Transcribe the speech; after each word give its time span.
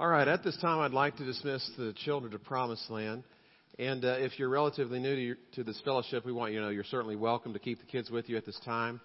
All 0.00 0.08
right, 0.08 0.26
at 0.26 0.42
this 0.42 0.56
time, 0.62 0.78
I'd 0.78 0.92
like 0.92 1.18
to 1.18 1.26
dismiss 1.26 1.70
the 1.76 1.92
children 2.06 2.32
to 2.32 2.38
Promised 2.38 2.88
Land. 2.88 3.22
And 3.78 4.02
uh, 4.02 4.16
if 4.16 4.38
you're 4.38 4.48
relatively 4.48 4.98
new 4.98 5.14
to, 5.14 5.20
your, 5.20 5.36
to 5.56 5.62
this 5.62 5.78
fellowship, 5.84 6.24
we 6.24 6.32
want 6.32 6.54
you 6.54 6.60
to 6.60 6.64
know 6.64 6.70
you're 6.70 6.84
certainly 6.84 7.16
welcome 7.16 7.52
to 7.52 7.58
keep 7.58 7.80
the 7.80 7.84
kids 7.84 8.08
with 8.08 8.26
you 8.26 8.38
at 8.38 8.46
this 8.46 8.58
time. 8.64 9.02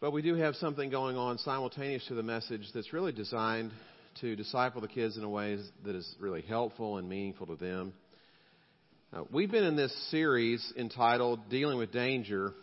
But 0.00 0.10
we 0.10 0.20
do 0.20 0.34
have 0.34 0.56
something 0.56 0.90
going 0.90 1.16
on 1.16 1.38
simultaneous 1.38 2.04
to 2.08 2.14
the 2.14 2.22
message 2.24 2.62
that's 2.74 2.92
really 2.92 3.12
designed 3.12 3.70
to 4.22 4.34
disciple 4.34 4.80
the 4.80 4.88
kids 4.88 5.16
in 5.16 5.22
a 5.22 5.28
way 5.28 5.56
that 5.84 5.94
is 5.94 6.16
really 6.18 6.42
helpful 6.42 6.96
and 6.96 7.08
meaningful 7.08 7.46
to 7.46 7.54
them. 7.54 7.92
Uh, 9.12 9.22
we've 9.30 9.52
been 9.52 9.62
in 9.62 9.76
this 9.76 9.94
series 10.10 10.72
entitled 10.76 11.48
Dealing 11.48 11.78
with 11.78 11.92
Danger. 11.92 12.54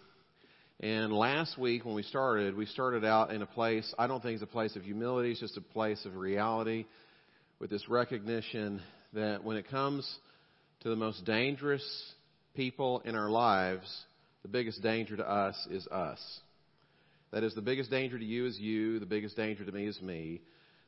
And 0.82 1.14
last 1.14 1.58
week 1.58 1.86
when 1.86 1.96
we 1.96 2.04
started, 2.04 2.58
we 2.58 2.66
started 2.66 3.06
out 3.06 3.32
in 3.32 3.42
a 3.42 3.46
place, 3.46 3.94
I 3.98 4.08
don't 4.08 4.22
think 4.22 4.34
it's 4.34 4.44
a 4.44 4.46
place 4.46 4.76
of 4.76 4.84
humility, 4.84 5.32
it's 5.32 5.40
just 5.40 5.56
a 5.56 5.62
place 5.62 6.04
of 6.04 6.18
reality 6.18 6.86
with 7.60 7.70
this 7.70 7.90
recognition 7.90 8.82
that 9.14 9.44
when 9.44 9.58
it 9.58 9.70
comes 9.70 10.10
to 10.82 10.90
the 10.90 10.96
most 10.96 11.26
dangerous 11.26 11.84
people 12.56 13.02
in 13.04 13.16
our 13.16 13.30
lives, 13.30 13.86
the 14.44 14.48
biggest 14.48 14.82
danger 14.82 15.18
to 15.18 15.30
us 15.30 15.56
is 15.70 15.86
us. 15.88 16.20
That 17.32 17.44
is, 17.44 17.54
the 17.54 17.62
biggest 17.62 17.92
danger 17.92 18.18
to 18.18 18.26
you 18.26 18.46
is 18.46 18.58
you, 18.58 19.00
the 19.00 19.06
biggest 19.06 19.36
danger 19.36 19.66
to 19.66 19.72
me 19.72 19.86
is 19.88 20.02
me. 20.02 20.42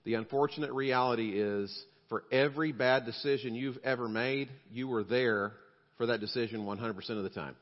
The 0.06 0.14
unfortunate 0.16 0.72
reality 0.72 1.34
is, 1.40 1.86
for 2.10 2.24
every 2.32 2.72
bad 2.72 3.06
decision 3.06 3.54
you've 3.54 3.78
ever 3.84 4.08
made, 4.08 4.50
you 4.72 4.88
were 4.88 5.04
there 5.04 5.52
for 5.98 6.08
that 6.08 6.20
decision 6.20 6.66
100% 6.66 7.10
of 7.12 7.24
the 7.24 7.30
time. 7.30 7.56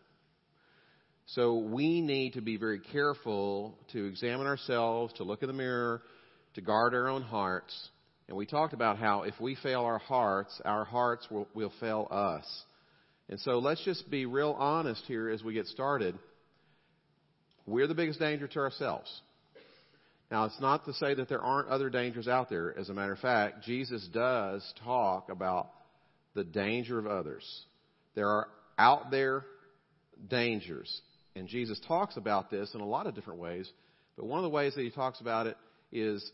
So 1.25 1.57
we 1.57 2.01
need 2.01 2.33
to 2.33 2.41
be 2.41 2.57
very 2.57 2.79
careful 2.79 3.75
to 3.91 4.05
examine 4.05 4.47
ourselves, 4.47 5.13
to 5.15 5.23
look 5.23 5.41
in 5.41 5.47
the 5.47 5.53
mirror, 5.53 6.01
to 6.55 6.61
guard 6.61 6.93
our 6.93 7.07
own 7.07 7.21
hearts, 7.21 7.75
and 8.29 8.37
we 8.37 8.45
talked 8.45 8.73
about 8.73 8.99
how 8.99 9.23
if 9.23 9.33
we 9.41 9.55
fail 9.55 9.81
our 9.81 9.97
hearts, 9.97 10.61
our 10.63 10.85
hearts 10.85 11.27
will, 11.31 11.47
will 11.55 11.73
fail 11.79 12.07
us. 12.11 12.45
And 13.27 13.39
so 13.39 13.57
let's 13.57 13.83
just 13.83 14.07
be 14.09 14.27
real 14.27 14.55
honest 14.57 15.03
here 15.07 15.29
as 15.29 15.43
we 15.43 15.55
get 15.55 15.65
started. 15.65 16.17
We're 17.65 17.87
the 17.87 17.95
biggest 17.95 18.19
danger 18.19 18.47
to 18.47 18.59
ourselves. 18.59 19.09
Now, 20.29 20.45
it's 20.45 20.61
not 20.61 20.85
to 20.85 20.93
say 20.93 21.15
that 21.15 21.27
there 21.27 21.41
aren't 21.41 21.69
other 21.69 21.89
dangers 21.89 22.27
out 22.27 22.51
there. 22.51 22.77
As 22.77 22.89
a 22.89 22.93
matter 22.93 23.13
of 23.13 23.19
fact, 23.19 23.63
Jesus 23.63 24.07
does 24.13 24.63
talk 24.83 25.29
about 25.29 25.71
the 26.35 26.43
danger 26.43 26.99
of 26.99 27.07
others. 27.07 27.43
There 28.13 28.29
are 28.29 28.47
out 28.77 29.09
there 29.09 29.43
dangers. 30.27 31.01
And 31.35 31.47
Jesus 31.47 31.81
talks 31.87 32.15
about 32.15 32.51
this 32.51 32.75
in 32.75 32.81
a 32.81 32.85
lot 32.85 33.07
of 33.07 33.15
different 33.15 33.39
ways. 33.39 33.67
But 34.15 34.27
one 34.27 34.37
of 34.37 34.43
the 34.43 34.49
ways 34.49 34.75
that 34.75 34.83
he 34.83 34.91
talks 34.91 35.19
about 35.19 35.47
it 35.47 35.57
is 35.91 36.31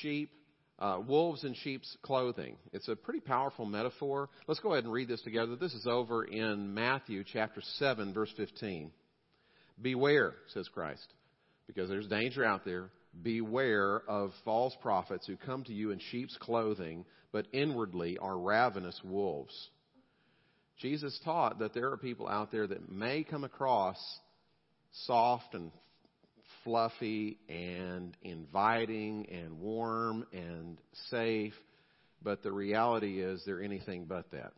sheep 0.00 0.30
uh, 0.78 0.98
wolves 1.06 1.44
in 1.44 1.54
sheep's 1.54 1.96
clothing. 2.02 2.56
It's 2.72 2.88
a 2.88 2.96
pretty 2.96 3.20
powerful 3.20 3.64
metaphor. 3.64 4.28
Let's 4.46 4.60
go 4.60 4.72
ahead 4.72 4.84
and 4.84 4.92
read 4.92 5.08
this 5.08 5.22
together. 5.22 5.56
This 5.56 5.74
is 5.74 5.86
over 5.86 6.24
in 6.24 6.74
Matthew 6.74 7.24
chapter 7.24 7.60
7, 7.78 8.12
verse 8.12 8.32
15. 8.36 8.90
Beware, 9.80 10.34
says 10.48 10.68
Christ, 10.72 11.06
because 11.66 11.88
there's 11.88 12.08
danger 12.08 12.44
out 12.44 12.64
there. 12.64 12.90
Beware 13.22 14.02
of 14.08 14.32
false 14.44 14.74
prophets 14.82 15.26
who 15.26 15.36
come 15.36 15.62
to 15.64 15.72
you 15.72 15.90
in 15.92 16.00
sheep's 16.10 16.36
clothing, 16.38 17.04
but 17.32 17.46
inwardly 17.52 18.18
are 18.18 18.38
ravenous 18.38 19.00
wolves. 19.04 19.70
Jesus 20.78 21.18
taught 21.24 21.60
that 21.60 21.72
there 21.72 21.92
are 21.92 21.96
people 21.96 22.28
out 22.28 22.50
there 22.50 22.66
that 22.66 22.90
may 22.90 23.22
come 23.22 23.44
across 23.44 23.96
soft 25.06 25.54
and 25.54 25.70
fluffy 26.64 27.38
and 27.48 28.16
inviting 28.22 29.28
and 29.30 29.60
warm 29.60 30.26
and 30.32 30.80
safe, 31.10 31.54
but 32.22 32.42
the 32.42 32.50
reality 32.50 33.20
is 33.20 33.42
they're 33.44 33.62
anything 33.62 34.06
but 34.06 34.30
that. 34.32 34.52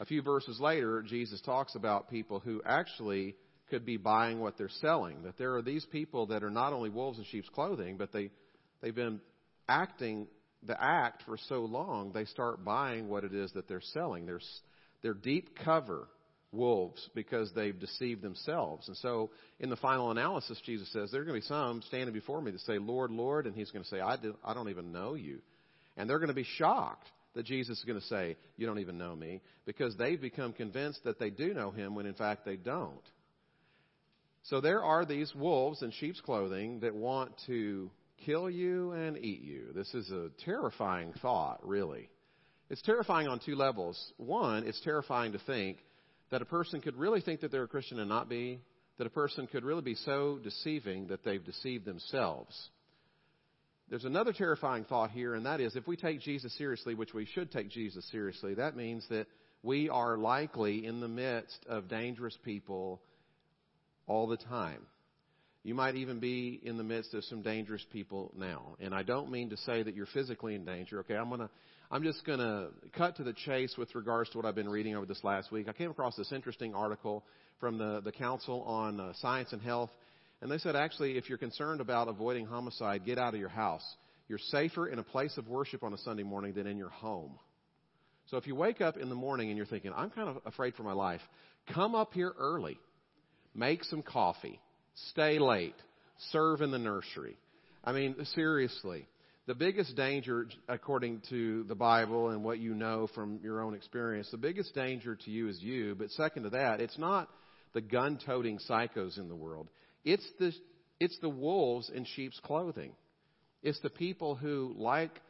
A 0.00 0.06
few 0.06 0.22
verses 0.22 0.58
later, 0.58 1.02
Jesus 1.02 1.40
talks 1.42 1.74
about 1.74 2.10
people 2.10 2.40
who 2.40 2.62
actually 2.64 3.36
could 3.68 3.84
be 3.84 3.98
buying 3.98 4.40
what 4.40 4.56
they're 4.56 4.68
selling. 4.80 5.22
That 5.22 5.36
there 5.36 5.54
are 5.56 5.62
these 5.62 5.86
people 5.86 6.26
that 6.26 6.42
are 6.42 6.50
not 6.50 6.72
only 6.72 6.88
wolves 6.88 7.18
in 7.18 7.24
sheep's 7.24 7.50
clothing, 7.50 7.98
but 7.98 8.10
they, 8.12 8.30
they've 8.80 8.94
been 8.94 9.20
acting 9.68 10.26
the 10.66 10.82
act 10.82 11.22
for 11.24 11.36
so 11.48 11.60
long, 11.60 12.12
they 12.12 12.24
start 12.26 12.64
buying 12.64 13.08
what 13.08 13.24
it 13.24 13.34
is 13.34 13.52
that 13.52 13.68
they're 13.68 13.80
selling. 13.80 14.26
They're, 14.26 14.40
they're 15.02 15.14
deep 15.14 15.58
cover 15.64 16.08
wolves 16.52 17.08
because 17.14 17.52
they've 17.54 17.78
deceived 17.78 18.22
themselves. 18.22 18.88
And 18.88 18.96
so, 18.96 19.30
in 19.58 19.70
the 19.70 19.76
final 19.76 20.10
analysis, 20.10 20.60
Jesus 20.64 20.92
says, 20.92 21.10
there 21.10 21.20
are 21.20 21.24
going 21.24 21.40
to 21.40 21.46
be 21.46 21.54
some 21.54 21.82
standing 21.82 22.12
before 22.12 22.40
me 22.40 22.50
that 22.50 22.60
say, 22.62 22.78
Lord, 22.78 23.10
Lord, 23.10 23.46
and 23.46 23.54
he's 23.54 23.70
going 23.70 23.84
to 23.84 23.88
say, 23.88 24.00
I, 24.00 24.16
do, 24.16 24.36
I 24.44 24.54
don't 24.54 24.68
even 24.68 24.92
know 24.92 25.14
you. 25.14 25.40
And 25.96 26.08
they're 26.08 26.18
going 26.18 26.28
to 26.28 26.34
be 26.34 26.46
shocked 26.56 27.06
that 27.34 27.46
Jesus 27.46 27.78
is 27.78 27.84
going 27.84 28.00
to 28.00 28.06
say, 28.06 28.36
You 28.56 28.66
don't 28.66 28.80
even 28.80 28.98
know 28.98 29.14
me, 29.14 29.40
because 29.64 29.96
they've 29.96 30.20
become 30.20 30.52
convinced 30.52 31.04
that 31.04 31.18
they 31.18 31.30
do 31.30 31.54
know 31.54 31.70
him 31.70 31.94
when 31.94 32.06
in 32.06 32.14
fact 32.14 32.44
they 32.44 32.56
don't. 32.56 33.02
So 34.44 34.60
there 34.60 34.82
are 34.82 35.04
these 35.04 35.32
wolves 35.34 35.82
in 35.82 35.92
sheep's 35.92 36.20
clothing 36.20 36.80
that 36.80 36.94
want 36.94 37.32
to 37.46 37.90
kill 38.24 38.50
you 38.50 38.92
and 38.92 39.16
eat 39.18 39.42
you. 39.42 39.68
This 39.74 39.92
is 39.94 40.10
a 40.10 40.30
terrifying 40.44 41.12
thought, 41.20 41.66
really. 41.66 42.08
It's 42.70 42.82
terrifying 42.82 43.28
on 43.28 43.40
two 43.40 43.56
levels. 43.56 44.12
One, 44.16 44.66
it's 44.66 44.80
terrifying 44.80 45.32
to 45.32 45.38
think 45.40 45.78
that 46.30 46.42
a 46.42 46.46
person 46.46 46.80
could 46.80 46.96
really 46.96 47.20
think 47.20 47.40
that 47.40 47.50
they're 47.50 47.64
a 47.64 47.68
Christian 47.68 47.98
and 47.98 48.08
not 48.08 48.28
be, 48.28 48.60
that 48.98 49.06
a 49.06 49.10
person 49.10 49.46
could 49.46 49.64
really 49.64 49.82
be 49.82 49.94
so 49.94 50.38
deceiving 50.42 51.08
that 51.08 51.24
they've 51.24 51.44
deceived 51.44 51.84
themselves. 51.84 52.70
There's 53.88 54.04
another 54.04 54.32
terrifying 54.32 54.84
thought 54.84 55.10
here, 55.10 55.34
and 55.34 55.46
that 55.46 55.60
is 55.60 55.74
if 55.74 55.88
we 55.88 55.96
take 55.96 56.20
Jesus 56.20 56.56
seriously, 56.56 56.94
which 56.94 57.12
we 57.12 57.26
should 57.26 57.50
take 57.50 57.70
Jesus 57.70 58.08
seriously, 58.10 58.54
that 58.54 58.76
means 58.76 59.04
that 59.10 59.26
we 59.62 59.88
are 59.88 60.16
likely 60.16 60.86
in 60.86 61.00
the 61.00 61.08
midst 61.08 61.64
of 61.68 61.88
dangerous 61.88 62.36
people 62.44 63.00
all 64.06 64.28
the 64.28 64.36
time. 64.36 64.82
You 65.62 65.74
might 65.74 65.94
even 65.96 66.20
be 66.20 66.58
in 66.62 66.78
the 66.78 66.84
midst 66.84 67.12
of 67.12 67.22
some 67.24 67.42
dangerous 67.42 67.84
people 67.92 68.32
now. 68.36 68.76
And 68.80 68.94
I 68.94 69.02
don't 69.02 69.30
mean 69.30 69.50
to 69.50 69.56
say 69.58 69.82
that 69.82 69.94
you're 69.94 70.06
physically 70.06 70.54
in 70.54 70.64
danger. 70.64 71.00
Okay, 71.00 71.16
I'm 71.16 71.28
going 71.28 71.40
to 71.40 71.50
I'm 71.92 72.04
just 72.04 72.24
going 72.24 72.38
to 72.38 72.68
cut 72.96 73.16
to 73.16 73.24
the 73.24 73.32
chase 73.32 73.74
with 73.76 73.92
regards 73.96 74.30
to 74.30 74.38
what 74.38 74.46
I've 74.46 74.54
been 74.54 74.68
reading 74.68 74.94
over 74.94 75.06
this 75.06 75.24
last 75.24 75.50
week. 75.50 75.68
I 75.68 75.72
came 75.72 75.90
across 75.90 76.14
this 76.14 76.30
interesting 76.30 76.72
article 76.72 77.24
from 77.58 77.78
the, 77.78 78.00
the 78.00 78.12
Council 78.12 78.62
on 78.62 79.00
uh, 79.00 79.12
Science 79.20 79.52
and 79.52 79.60
Health, 79.60 79.90
and 80.40 80.48
they 80.48 80.58
said 80.58 80.76
actually, 80.76 81.18
if 81.18 81.28
you're 81.28 81.36
concerned 81.36 81.80
about 81.80 82.06
avoiding 82.06 82.46
homicide, 82.46 83.04
get 83.04 83.18
out 83.18 83.34
of 83.34 83.40
your 83.40 83.48
house. 83.48 83.82
You're 84.28 84.38
safer 84.38 84.86
in 84.86 85.00
a 85.00 85.02
place 85.02 85.36
of 85.36 85.48
worship 85.48 85.82
on 85.82 85.92
a 85.92 85.98
Sunday 85.98 86.22
morning 86.22 86.52
than 86.54 86.68
in 86.68 86.78
your 86.78 86.90
home. 86.90 87.40
So 88.26 88.36
if 88.36 88.46
you 88.46 88.54
wake 88.54 88.80
up 88.80 88.96
in 88.96 89.08
the 89.08 89.16
morning 89.16 89.48
and 89.48 89.56
you're 89.56 89.66
thinking, 89.66 89.92
I'm 89.94 90.10
kind 90.10 90.28
of 90.28 90.38
afraid 90.46 90.76
for 90.76 90.84
my 90.84 90.92
life, 90.92 91.20
come 91.74 91.96
up 91.96 92.14
here 92.14 92.32
early, 92.38 92.78
make 93.52 93.82
some 93.82 94.02
coffee, 94.02 94.60
stay 95.10 95.38
late, 95.38 95.76
serve 96.30 96.62
in 96.62 96.70
the 96.70 96.78
nursery. 96.78 97.36
I 97.84 97.92
mean, 97.92 98.16
seriously 98.34 99.06
the 99.50 99.54
biggest 99.56 99.96
danger, 99.96 100.46
according 100.68 101.22
to 101.28 101.64
the 101.64 101.74
Bible 101.74 102.30
and 102.30 102.44
what 102.44 102.60
you 102.60 102.72
know 102.72 103.08
from 103.16 103.40
your 103.42 103.60
own 103.62 103.74
experience, 103.74 104.30
the 104.30 104.36
biggest 104.36 104.72
danger 104.76 105.16
to 105.16 105.28
you 105.28 105.48
is 105.48 105.60
you. 105.60 105.96
But 105.96 106.12
second 106.12 106.44
to 106.44 106.50
that, 106.50 106.80
it's 106.80 106.98
not 106.98 107.28
the 107.72 107.80
gun 107.80 108.16
toting 108.24 108.60
psychos 108.70 109.18
in 109.18 109.28
the 109.28 109.34
world. 109.34 109.68
It's 110.04 110.24
the, 110.38 110.52
it's 111.00 111.18
the 111.18 111.28
wolves 111.28 111.90
in 111.92 112.04
sheep's 112.04 112.38
clothing. 112.44 112.92
It's 113.60 113.80
the 113.80 113.90
people 113.90 114.36
who, 114.36 114.72
like 114.76 115.20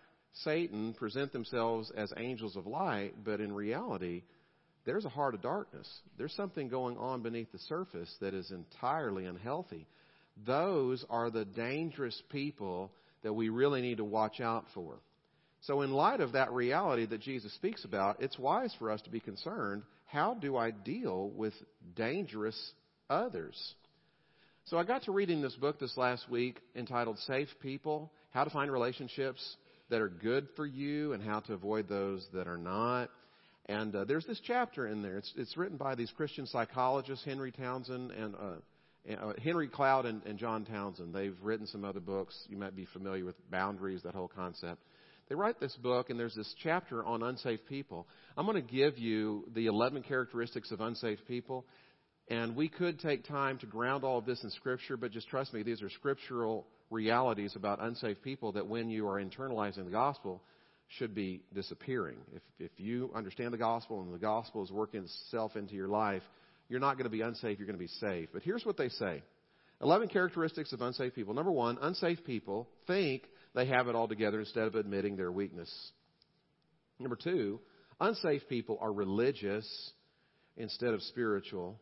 Satan, 0.45 0.93
present 0.93 1.33
themselves 1.33 1.91
as 1.97 2.13
angels 2.19 2.57
of 2.57 2.67
light, 2.67 3.15
but 3.25 3.41
in 3.41 3.53
reality, 3.55 4.23
there's 4.85 5.05
a 5.05 5.11
heart 5.11 5.35
of 5.35 5.43
darkness. 5.43 5.89
There's 6.17 6.35
something 6.35 6.69
going 6.69 6.97
on 6.97 7.23
beneath 7.23 7.53
the 7.53 7.59
surface 7.59 8.13
that 8.21 8.35
is 8.35 8.51
entirely 8.51 9.27
unhealthy. 9.27 9.87
Those 10.47 11.05
are 11.11 11.31
the 11.31 11.45
dangerous 11.45 12.21
people 12.31 12.91
that 13.23 13.33
we 13.33 13.51
really 13.51 13.83
need 13.83 13.99
to 13.99 14.05
watch 14.05 14.41
out 14.41 14.65
for. 14.75 14.95
So, 15.63 15.83
in 15.83 15.93
light 15.93 16.21
of 16.21 16.33
that 16.33 16.53
reality 16.53 17.05
that 17.07 17.21
Jesus 17.21 17.53
speaks 17.55 17.85
about, 17.85 18.23
it's 18.23 18.39
wise 18.39 18.75
for 18.79 18.91
us 18.91 19.03
to 19.03 19.11
be 19.11 19.21
concerned 19.21 19.83
how 20.07 20.35
do 20.35 20.57
I 20.57 20.71
deal 20.71 21.31
with 21.37 21.53
dangerous 21.95 22.73
others? 23.09 23.75
So, 24.65 24.79
I 24.79 24.85
got 24.85 25.03
to 25.05 25.13
reading 25.13 25.43
this 25.43 25.55
book 25.57 25.79
this 25.79 25.97
last 25.99 26.31
week 26.31 26.59
entitled 26.75 27.19
Safe 27.21 27.49
People 27.61 28.11
How 28.31 28.45
to 28.45 28.51
Find 28.51 28.73
Relationships 28.73 29.57
That 29.91 30.01
Are 30.01 30.09
Good 30.09 30.49
for 30.57 30.65
You 30.65 31.13
and 31.13 31.23
How 31.23 31.41
to 31.41 31.53
Avoid 31.53 31.89
Those 31.89 32.27
That 32.33 32.49
Are 32.49 32.57
Not. 32.57 33.11
And 33.71 33.95
uh, 33.95 34.05
there's 34.05 34.27
this 34.27 34.41
chapter 34.45 34.89
in 34.89 35.01
there. 35.01 35.19
It's, 35.19 35.33
it's 35.37 35.57
written 35.57 35.77
by 35.77 35.95
these 35.95 36.11
Christian 36.17 36.45
psychologists, 36.45 37.25
Henry 37.25 37.53
Townsend 37.53 38.11
and 38.11 38.35
uh, 38.35 38.55
uh, 39.09 39.33
Henry 39.43 39.69
Cloud 39.69 40.07
and, 40.07 40.23
and 40.27 40.39
John 40.39 40.65
Townsend, 40.65 41.15
they've 41.15 41.37
written 41.41 41.69
some 41.69 41.85
other 41.85 42.01
books. 42.01 42.37
You 42.49 42.57
might 42.57 42.75
be 42.75 42.87
familiar 42.93 43.25
with 43.25 43.37
Boundaries, 43.49 44.03
that 44.03 44.15
whole 44.15 44.27
concept. 44.29 44.83
They 45.29 45.37
write 45.37 45.61
this 45.61 45.77
book, 45.77 46.11
and 46.11 46.19
there's 46.19 46.35
this 46.35 46.53
chapter 46.65 47.05
on 47.05 47.23
unsafe 47.23 47.61
people. 47.69 48.09
I'm 48.37 48.45
going 48.45 48.61
to 48.61 48.73
give 48.73 48.99
you 48.99 49.45
the 49.55 49.67
11 49.67 50.03
characteristics 50.03 50.73
of 50.73 50.81
unsafe 50.81 51.21
people. 51.29 51.65
And 52.27 52.57
we 52.57 52.69
could 52.69 52.99
take 52.99 53.25
time 53.25 53.59
to 53.59 53.67
ground 53.67 54.03
all 54.03 54.19
of 54.19 54.27
this 54.27 54.43
in 54.43 54.51
Scripture, 54.51 54.97
but 54.97 55.13
just 55.13 55.29
trust 55.29 55.55
me, 55.55 55.63
these 55.63 55.81
are 55.81 55.91
scriptural 55.91 56.67
realities 56.91 57.55
about 57.55 57.81
unsafe 57.81 58.21
people 58.23 58.53
that 58.53 58.67
when 58.67 58.91
you 58.91 59.09
are 59.09 59.23
internalizing 59.23 59.85
the 59.85 59.93
gospel 59.93 60.43
should 60.99 61.15
be 61.15 61.43
disappearing. 61.55 62.17
If, 62.35 62.43
if 62.59 62.71
you 62.79 63.11
understand 63.15 63.53
the 63.53 63.59
gospel 63.59 64.01
and 64.03 64.13
the 64.13 64.19
gospel 64.19 64.65
is 64.65 64.71
working 64.71 65.05
itself 65.05 65.57
into 65.57 65.75
your 65.75 65.89
life, 65.89 66.23
you're 66.69 66.81
not 66.81 66.97
going 66.97 67.05
to 67.05 67.11
be 67.11 67.21
unsafe, 67.21 67.59
you're 67.59 67.67
going 67.67 67.79
to 67.79 67.85
be 67.85 67.87
safe. 67.87 68.29
But 68.33 68.43
here's 68.43 68.65
what 68.65 68.77
they 68.77 68.89
say 68.89 69.23
11 69.81 70.09
characteristics 70.09 70.73
of 70.73 70.83
unsafe 70.83 71.15
people. 71.15 71.35
Number 71.35 71.53
one, 71.53 71.79
unsafe 71.81 72.25
people 72.25 72.69
think 72.87 73.23
they 73.55 73.67
have 73.67 73.89
it 73.89 73.95
all 73.95 74.09
together 74.09 74.41
instead 74.41 74.65
of 74.65 74.75
admitting 74.75 75.17
their 75.17 75.33
weakness. 75.33 75.71
Number 76.99 77.17
two, 77.17 77.61
unsafe 78.01 78.43
people 78.49 78.79
are 78.81 78.93
religious 78.93 79.67
instead 80.57 80.93
of 80.93 81.03
spiritual. 81.03 81.79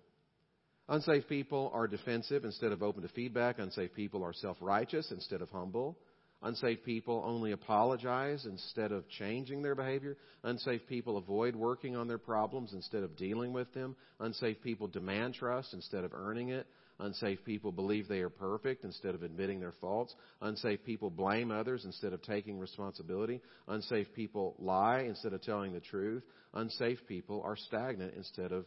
Unsafe 0.89 1.29
people 1.29 1.71
are 1.75 1.87
defensive 1.87 2.45
instead 2.45 2.73
of 2.73 2.83
open 2.83 3.03
to 3.03 3.09
feedback. 3.09 3.59
Unsafe 3.59 3.95
people 3.95 4.23
are 4.23 4.33
self 4.33 4.57
righteous 4.61 5.11
instead 5.11 5.43
of 5.43 5.51
humble. 5.51 5.99
Unsafe 6.43 6.85
people 6.85 7.23
only 7.27 7.51
apologize 7.51 8.47
instead 8.47 8.93
of 8.93 9.09
changing 9.09 9.61
their 9.61 9.75
behavior. 9.75 10.17
Unsafe 10.45 10.87
people 10.89 11.17
avoid 11.17 11.57
working 11.57 11.97
on 11.97 12.07
their 12.07 12.19
problems 12.19 12.73
instead 12.73 13.03
of 13.03 13.17
dealing 13.17 13.53
with 13.53 13.73
them. 13.75 13.97
Unsafe 14.21 14.63
people 14.63 14.87
demand 14.87 15.35
trust 15.35 15.75
instead 15.75 16.05
of 16.05 16.15
earning 16.15 16.51
it. 16.51 16.67
Unsafe 17.01 17.45
people 17.45 17.73
believe 17.73 18.07
they 18.07 18.21
are 18.21 18.29
perfect 18.29 18.85
instead 18.85 19.15
of 19.15 19.23
admitting 19.23 19.59
their 19.59 19.75
faults. 19.81 20.15
Unsafe 20.41 20.85
people 20.85 21.11
blame 21.11 21.51
others 21.51 21.85
instead 21.85 22.13
of 22.13 22.23
taking 22.23 22.59
responsibility. 22.59 23.41
Unsafe 23.67 24.13
people 24.15 24.55
lie 24.59 25.01
instead 25.01 25.33
of 25.33 25.43
telling 25.43 25.73
the 25.73 25.81
truth. 25.81 26.23
Unsafe 26.55 26.99
people 27.09 27.43
are 27.45 27.57
stagnant 27.57 28.15
instead 28.17 28.53
of 28.53 28.65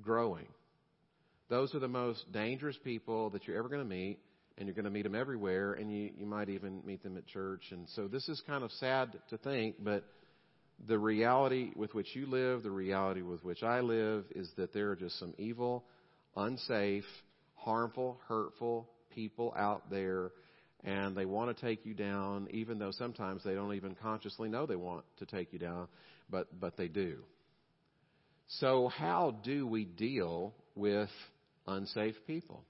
growing. 0.00 0.46
Those 1.48 1.74
are 1.74 1.78
the 1.78 1.88
most 1.88 2.30
dangerous 2.32 2.76
people 2.84 3.30
that 3.30 3.46
you're 3.46 3.56
ever 3.56 3.68
going 3.68 3.82
to 3.82 3.88
meet, 3.88 4.18
and 4.58 4.66
you're 4.66 4.74
going 4.74 4.84
to 4.84 4.90
meet 4.90 5.02
them 5.02 5.14
everywhere, 5.14 5.74
and 5.74 5.90
you, 5.90 6.10
you 6.18 6.26
might 6.26 6.48
even 6.48 6.82
meet 6.84 7.02
them 7.02 7.16
at 7.16 7.26
church. 7.26 7.62
And 7.70 7.88
so 7.94 8.08
this 8.08 8.28
is 8.28 8.42
kind 8.46 8.64
of 8.64 8.72
sad 8.72 9.16
to 9.30 9.38
think, 9.38 9.76
but 9.82 10.04
the 10.86 10.98
reality 10.98 11.70
with 11.76 11.94
which 11.94 12.14
you 12.14 12.26
live, 12.26 12.64
the 12.64 12.70
reality 12.70 13.22
with 13.22 13.44
which 13.44 13.62
I 13.62 13.80
live, 13.80 14.24
is 14.34 14.50
that 14.56 14.72
there 14.72 14.90
are 14.90 14.96
just 14.96 15.18
some 15.18 15.32
evil, 15.38 15.84
unsafe, 16.36 17.04
harmful, 17.54 18.20
hurtful 18.28 18.88
people 19.14 19.54
out 19.56 19.90
there, 19.90 20.32
and 20.84 21.16
they 21.16 21.24
want 21.24 21.56
to 21.56 21.66
take 21.66 21.86
you 21.86 21.94
down, 21.94 22.48
even 22.50 22.78
though 22.78 22.92
sometimes 22.92 23.42
they 23.44 23.54
don't 23.54 23.74
even 23.74 23.94
consciously 23.94 24.48
know 24.48 24.66
they 24.66 24.76
want 24.76 25.04
to 25.18 25.26
take 25.26 25.52
you 25.52 25.58
down, 25.58 25.88
but, 26.30 26.48
but 26.60 26.76
they 26.76 26.88
do. 26.88 27.18
So, 28.60 28.88
how 28.88 29.36
do 29.44 29.66
we 29.66 29.84
deal 29.84 30.54
with 30.74 31.10
unsafe 31.66 32.14
people? 32.26 32.64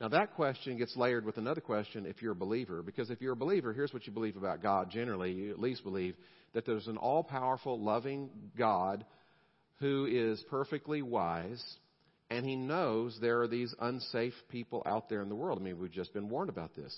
Now, 0.00 0.08
that 0.08 0.34
question 0.34 0.76
gets 0.76 0.94
layered 0.96 1.24
with 1.24 1.38
another 1.38 1.60
question 1.60 2.04
if 2.04 2.20
you're 2.20 2.32
a 2.32 2.36
believer. 2.36 2.82
Because 2.82 3.10
if 3.10 3.20
you're 3.20 3.32
a 3.32 3.36
believer, 3.36 3.72
here's 3.72 3.94
what 3.94 4.06
you 4.06 4.12
believe 4.12 4.36
about 4.36 4.62
God 4.62 4.90
generally. 4.90 5.32
You 5.32 5.50
at 5.50 5.60
least 5.60 5.84
believe 5.84 6.16
that 6.52 6.66
there's 6.66 6.86
an 6.86 6.98
all 6.98 7.24
powerful, 7.24 7.80
loving 7.80 8.28
God 8.56 9.04
who 9.78 10.06
is 10.06 10.42
perfectly 10.50 11.02
wise 11.02 11.62
and 12.30 12.44
he 12.44 12.56
knows 12.56 13.16
there 13.20 13.40
are 13.42 13.48
these 13.48 13.74
unsafe 13.80 14.34
people 14.50 14.82
out 14.84 15.08
there 15.08 15.22
in 15.22 15.28
the 15.28 15.34
world. 15.34 15.58
I 15.60 15.62
mean, 15.62 15.78
we've 15.78 15.92
just 15.92 16.12
been 16.12 16.28
warned 16.28 16.50
about 16.50 16.74
this. 16.74 16.94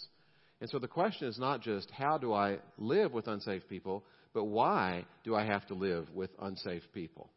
And 0.61 0.71
so 0.71 0.79
the 0.79 0.89
question 0.89 1.29
is 1.29 1.39
not 1.39 1.61
just 1.61 1.91
how 1.91 2.19
do 2.19 2.33
I 2.33 2.59
live 2.79 3.13
with 3.13 3.29
unsafe 3.29 3.69
people, 3.69 4.05
but 4.33 4.45
why 4.45 5.05
do 5.25 5.35
I 5.35 5.45
have 5.45 5.67
to 5.67 5.75
live 5.75 6.09
with 6.15 6.31
unsafe 6.41 6.83
people? 6.95 7.29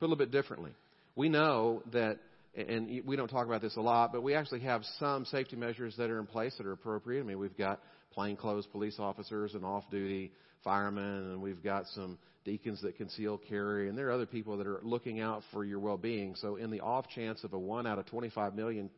Put 0.00 0.06
a 0.06 0.08
little 0.08 0.18
bit 0.18 0.32
differently. 0.32 0.72
We 1.14 1.28
know 1.28 1.82
that, 1.92 2.18
and 2.54 3.02
we 3.06 3.16
don't 3.16 3.28
talk 3.28 3.46
about 3.46 3.62
this 3.62 3.76
a 3.76 3.80
lot, 3.80 4.12
but 4.12 4.22
we 4.22 4.34
actually 4.34 4.60
have 4.60 4.82
some 4.98 5.24
safety 5.24 5.56
measures 5.56 5.94
that 5.96 6.10
are 6.10 6.18
in 6.18 6.26
place 6.26 6.54
that 6.58 6.66
are 6.66 6.72
appropriate. 6.72 7.20
I 7.20 7.24
mean, 7.24 7.38
we've 7.38 7.56
got 7.56 7.80
plainclothes 8.12 8.66
police 8.66 8.96
officers 8.98 9.54
and 9.54 9.64
off 9.64 9.84
duty 9.90 10.32
firemen, 10.62 11.32
and 11.32 11.42
we've 11.42 11.62
got 11.62 11.86
some 11.94 12.18
deacons 12.44 12.82
that 12.82 12.96
conceal 12.96 13.38
carry, 13.38 13.88
and 13.88 13.96
there 13.96 14.08
are 14.08 14.12
other 14.12 14.26
people 14.26 14.56
that 14.58 14.66
are 14.66 14.80
looking 14.82 15.20
out 15.20 15.42
for 15.52 15.64
your 15.64 15.78
well 15.78 15.96
being. 15.96 16.34
So, 16.36 16.56
in 16.56 16.70
the 16.70 16.80
off 16.80 17.08
chance 17.08 17.42
of 17.44 17.52
a 17.52 17.58
1 17.58 17.86
out 17.86 17.98
of 17.98 18.06
25 18.06 18.54
million 18.54 18.90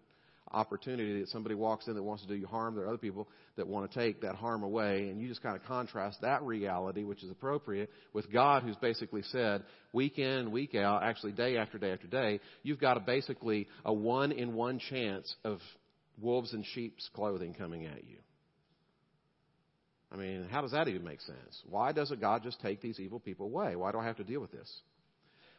opportunity 0.52 1.20
that 1.20 1.29
somebody 1.29 1.55
walks 1.55 1.87
in 1.88 1.94
that 1.94 2.02
wants 2.02 2.23
to 2.23 2.29
do 2.29 2.35
you 2.35 2.46
harm, 2.46 2.75
there 2.75 2.85
are 2.85 2.88
other 2.88 2.99
people 2.99 3.29
that 3.56 3.67
want 3.67 3.91
to 3.91 3.99
take 3.99 4.20
that 4.23 4.35
harm 4.35 4.62
away, 4.62 5.08
and 5.08 5.20
you 5.20 5.29
just 5.29 5.43
kind 5.43 5.56
of 5.56 5.64
contrast 5.64 6.20
that 6.23 6.43
reality, 6.43 7.05
which 7.05 7.23
is 7.23 7.31
appropriate, 7.31 7.91
with 8.12 8.31
God 8.32 8.62
who's 8.62 8.76
basically 8.76 9.23
said, 9.23 9.62
week 9.93 10.19
in, 10.19 10.50
week 10.50 10.75
out, 10.75 11.02
actually 11.02 11.32
day 11.32 11.56
after 11.56 11.79
day 11.79 11.93
after 11.93 12.06
day, 12.06 12.41
you've 12.62 12.81
got 12.81 12.96
a 12.96 13.00
basically 13.00 13.67
a 13.85 13.93
one 13.93 14.32
in 14.32 14.55
one 14.55 14.79
chance 14.79 15.35
of 15.44 15.58
wolves 16.20 16.52
in 16.52 16.64
sheep's 16.75 17.08
clothing 17.14 17.55
coming 17.55 17.87
at 17.87 18.05
you. 18.05 18.17
I 20.12 20.17
mean, 20.17 20.46
how 20.49 20.62
does 20.62 20.70
that 20.70 20.87
even 20.87 21.02
make 21.02 21.20
sense? 21.23 21.62
Why 21.69 21.91
doesn't 21.91 22.20
God 22.20 22.44
just 22.44 22.61
take 22.61 22.81
these 22.81 23.00
evil 23.00 23.19
people 23.19 23.46
away? 23.46 23.75
Why 23.75 23.91
do 23.91 23.99
I 23.99 24.05
have 24.05 24.19
to 24.19 24.25
deal 24.25 24.41
with 24.41 24.52
this? 24.52 24.73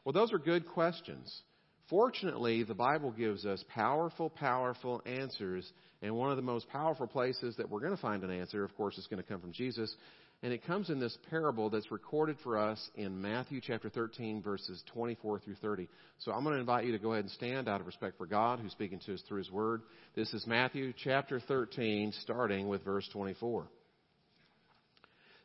Well, 0.06 0.14
those 0.14 0.32
are 0.32 0.40
good 0.40 0.68
questions. 0.68 1.42
Fortunately, 1.90 2.64
the 2.64 2.74
Bible 2.74 3.12
gives 3.12 3.46
us 3.46 3.64
powerful, 3.70 4.30
powerful 4.30 5.02
answers. 5.06 5.72
And 6.02 6.16
one 6.16 6.32
of 6.32 6.36
the 6.36 6.42
most 6.42 6.68
powerful 6.70 7.08
places 7.08 7.56
that 7.58 7.70
we're 7.70 7.80
going 7.80 7.96
to 7.96 8.02
find 8.02 8.24
an 8.24 8.32
answer, 8.32 8.64
of 8.64 8.76
course, 8.76 8.98
is 8.98 9.08
going 9.08 9.22
to 9.22 9.28
come 9.28 9.40
from 9.40 9.52
Jesus. 9.54 9.96
And 10.44 10.52
it 10.52 10.66
comes 10.66 10.90
in 10.90 11.00
this 11.00 11.18
parable 11.30 11.70
that's 11.70 11.92
recorded 11.92 12.38
for 12.44 12.58
us 12.58 12.90
in 12.96 13.22
Matthew 13.22 13.62
chapter 13.62 13.90
13, 13.90 14.42
verses 14.42 14.84
24 14.94 15.40
through 15.40 15.56
30. 15.56 15.88
So 16.20 16.32
I'm 16.32 16.44
going 16.44 16.56
to 16.56 16.60
invite 16.60 16.86
you 16.86 16.92
to 16.92 17.00
go 17.00 17.14
ahead 17.14 17.24
and 17.24 17.32
stand 17.32 17.68
out 17.70 17.82
of 17.82 17.88
respect 17.88 18.18
for 18.18 18.26
God, 18.26 18.60
who's 18.60 18.72
speaking 18.72 19.00
to 19.06 19.14
us 19.14 19.24
through 19.28 19.40
His 19.40 19.52
Word. 19.52 19.82
This 20.16 20.34
is 20.34 20.46
Matthew 20.46 20.92
chapter 21.04 21.40
13, 21.40 22.14
starting 22.22 22.68
with 22.68 22.84
verse 22.84 23.08
24. 23.14 23.68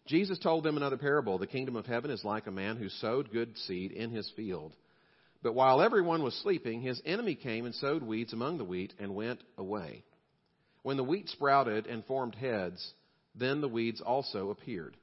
Jesus 0.07 0.39
told 0.39 0.65
them 0.65 0.77
another 0.77 0.97
parable. 0.97 1.39
The 1.39 1.47
kingdom 1.47 1.77
of 1.77 1.87
heaven 1.87 2.11
is 2.11 2.25
like 2.25 2.47
a 2.47 2.53
man 2.53 2.77
who 2.77 2.89
sowed 2.89 3.31
good 3.31 3.57
seed 3.59 3.93
in 3.93 4.11
his 4.11 4.31
field. 4.35 4.75
But 5.43 5.55
while 5.55 5.81
everyone 5.81 6.23
was 6.23 6.35
sleeping, 6.43 6.83
his 6.83 7.01
enemy 7.05 7.35
came 7.35 7.65
and 7.65 7.75
sowed 7.75 8.03
weeds 8.03 8.33
among 8.33 8.59
the 8.59 8.65
wheat 8.65 8.93
and 8.99 9.15
went 9.15 9.43
away. 9.57 10.05
When 10.83 10.97
the 10.97 11.05
wheat 11.05 11.29
sprouted 11.29 11.87
and 11.87 12.05
formed 12.05 12.35
heads, 12.35 12.95
then 13.35 13.61
the 13.61 13.69
weeds 13.69 14.01
also 14.01 14.51
appeared. 14.51 14.97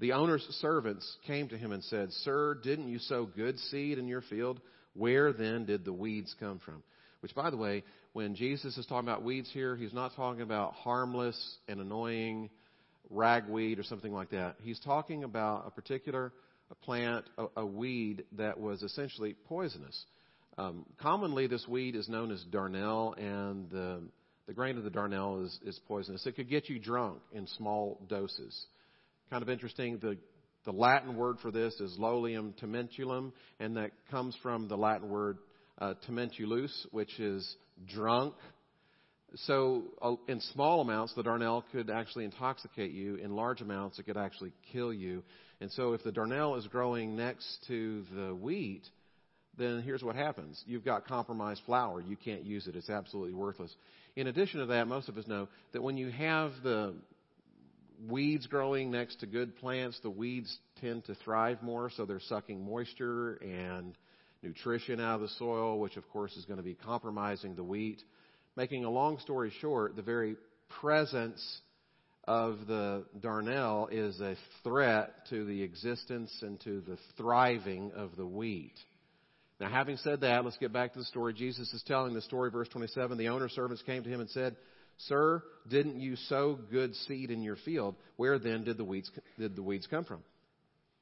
The 0.00 0.12
owner's 0.12 0.44
servants 0.60 1.16
came 1.26 1.48
to 1.48 1.58
him 1.58 1.72
and 1.72 1.82
said, 1.84 2.12
Sir, 2.12 2.54
didn't 2.62 2.88
you 2.88 3.00
sow 3.00 3.26
good 3.26 3.58
seed 3.58 3.98
in 3.98 4.06
your 4.06 4.22
field? 4.22 4.60
Where 4.94 5.32
then 5.32 5.64
did 5.64 5.84
the 5.84 5.92
weeds 5.92 6.34
come 6.38 6.60
from? 6.60 6.82
Which, 7.20 7.34
by 7.34 7.50
the 7.50 7.56
way, 7.56 7.82
when 8.12 8.36
Jesus 8.36 8.76
is 8.78 8.86
talking 8.86 9.08
about 9.08 9.24
weeds 9.24 9.50
here, 9.52 9.74
he's 9.74 9.92
not 9.92 10.14
talking 10.14 10.42
about 10.42 10.74
harmless 10.74 11.58
and 11.66 11.80
annoying 11.80 12.50
ragweed 13.10 13.78
or 13.78 13.82
something 13.82 14.12
like 14.12 14.30
that. 14.30 14.56
He's 14.62 14.78
talking 14.80 15.24
about 15.24 15.64
a 15.66 15.70
particular 15.70 16.32
plant, 16.74 17.24
a, 17.36 17.46
a 17.56 17.66
weed 17.66 18.24
that 18.32 18.58
was 18.58 18.82
essentially 18.82 19.34
poisonous. 19.46 20.04
Um, 20.56 20.86
commonly, 20.98 21.46
this 21.46 21.66
weed 21.68 21.94
is 21.94 22.08
known 22.08 22.30
as 22.30 22.44
darnel, 22.50 23.16
and 23.16 23.70
the, 23.70 24.02
the 24.46 24.52
grain 24.52 24.76
of 24.76 24.84
the 24.84 24.90
darnel 24.90 25.44
is, 25.44 25.58
is 25.64 25.80
poisonous. 25.86 26.26
It 26.26 26.36
could 26.36 26.48
get 26.48 26.68
you 26.68 26.78
drunk 26.78 27.20
in 27.32 27.46
small 27.46 28.00
doses. 28.08 28.66
Kind 29.30 29.42
of 29.42 29.48
interesting. 29.48 29.98
The 29.98 30.16
the 30.64 30.72
Latin 30.72 31.16
word 31.16 31.38
for 31.40 31.50
this 31.50 31.72
is 31.80 31.96
Lolium 31.98 32.52
tementulum, 32.62 33.32
and 33.58 33.76
that 33.78 33.92
comes 34.10 34.36
from 34.42 34.68
the 34.68 34.76
Latin 34.76 35.08
word 35.08 35.38
uh, 35.78 35.94
tementulus, 36.06 36.70
which 36.90 37.18
is 37.18 37.56
drunk 37.86 38.34
so, 39.34 39.84
uh, 40.00 40.14
in 40.26 40.40
small 40.40 40.80
amounts, 40.80 41.14
the 41.14 41.22
darnel 41.22 41.62
could 41.70 41.90
actually 41.90 42.24
intoxicate 42.24 42.92
you. 42.92 43.16
In 43.16 43.36
large 43.36 43.60
amounts, 43.60 43.98
it 43.98 44.04
could 44.04 44.16
actually 44.16 44.52
kill 44.72 44.92
you. 44.92 45.22
And 45.60 45.70
so, 45.72 45.92
if 45.92 46.02
the 46.02 46.12
darnel 46.12 46.58
is 46.58 46.66
growing 46.66 47.16
next 47.16 47.64
to 47.68 48.04
the 48.14 48.34
wheat, 48.34 48.82
then 49.58 49.82
here's 49.82 50.02
what 50.02 50.16
happens. 50.16 50.62
You've 50.66 50.84
got 50.84 51.06
compromised 51.06 51.62
flour. 51.66 52.00
You 52.00 52.16
can't 52.16 52.44
use 52.44 52.66
it. 52.66 52.76
It's 52.76 52.88
absolutely 52.88 53.34
worthless. 53.34 53.74
In 54.16 54.28
addition 54.28 54.60
to 54.60 54.66
that, 54.66 54.88
most 54.88 55.08
of 55.08 55.18
us 55.18 55.26
know 55.26 55.48
that 55.72 55.82
when 55.82 55.96
you 55.96 56.10
have 56.10 56.52
the 56.62 56.94
weeds 58.08 58.46
growing 58.46 58.90
next 58.90 59.20
to 59.20 59.26
good 59.26 59.56
plants, 59.56 59.98
the 60.02 60.10
weeds 60.10 60.56
tend 60.80 61.04
to 61.06 61.14
thrive 61.16 61.62
more, 61.62 61.90
so 61.90 62.06
they're 62.06 62.20
sucking 62.20 62.64
moisture 62.64 63.34
and 63.34 63.94
nutrition 64.42 65.00
out 65.00 65.16
of 65.16 65.20
the 65.22 65.28
soil, 65.28 65.78
which 65.78 65.96
of 65.96 66.08
course 66.10 66.36
is 66.36 66.44
going 66.44 66.58
to 66.58 66.62
be 66.62 66.74
compromising 66.74 67.56
the 67.56 67.64
wheat. 67.64 68.02
Making 68.58 68.84
a 68.84 68.90
long 68.90 69.20
story 69.20 69.52
short, 69.60 69.94
the 69.94 70.02
very 70.02 70.34
presence 70.80 71.60
of 72.24 72.66
the 72.66 73.04
darnel 73.20 73.86
is 73.92 74.20
a 74.20 74.34
threat 74.64 75.14
to 75.30 75.44
the 75.44 75.62
existence 75.62 76.36
and 76.42 76.58
to 76.62 76.80
the 76.80 76.98
thriving 77.16 77.92
of 77.94 78.16
the 78.16 78.26
wheat. 78.26 78.74
Now, 79.60 79.70
having 79.70 79.96
said 79.98 80.22
that, 80.22 80.44
let's 80.44 80.56
get 80.56 80.72
back 80.72 80.92
to 80.94 80.98
the 80.98 81.04
story. 81.04 81.34
Jesus 81.34 81.72
is 81.72 81.84
telling 81.86 82.14
the 82.14 82.20
story, 82.20 82.50
verse 82.50 82.66
27. 82.70 83.16
The 83.16 83.28
owner's 83.28 83.52
servants 83.52 83.84
came 83.86 84.02
to 84.02 84.10
him 84.10 84.18
and 84.18 84.30
said, 84.30 84.56
Sir, 85.06 85.40
didn't 85.70 86.00
you 86.00 86.16
sow 86.16 86.58
good 86.68 86.96
seed 87.06 87.30
in 87.30 87.42
your 87.42 87.58
field? 87.64 87.94
Where 88.16 88.40
then 88.40 88.64
did 88.64 88.76
the 88.76 88.84
weeds, 88.84 89.08
did 89.38 89.54
the 89.54 89.62
weeds 89.62 89.86
come 89.86 90.04
from? 90.04 90.24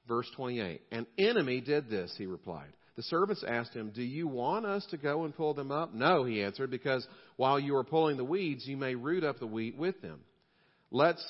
Verse 0.07 0.31
28. 0.37 0.83
An 0.93 1.07
enemy 1.17 1.63
did 1.63 1.89
this, 1.89 2.15
he 2.19 2.27
replied. 2.27 2.75
The 2.97 3.03
servants 3.05 3.45
asked 3.47 3.75
him, 3.75 3.93
Do 3.95 4.03
you 4.03 4.27
want 4.27 4.67
us 4.67 4.85
to 4.91 4.97
go 4.97 5.25
and 5.25 5.37
pull 5.37 5.55
them 5.55 5.71
up? 5.71 5.95
No, 5.95 6.25
he 6.25 6.43
answered, 6.43 6.71
because 6.71 7.07
while 7.37 7.61
you 7.61 7.77
are 7.77 7.85
pulling 7.85 8.17
the 8.17 8.25
weeds, 8.25 8.67
you 8.67 8.77
may 8.77 8.95
root 8.95 9.23
up 9.23 9.39
the 9.39 9.47
wheat 9.47 9.77
with 9.77 10.01
them. 10.01 10.21
Let's 10.91 11.23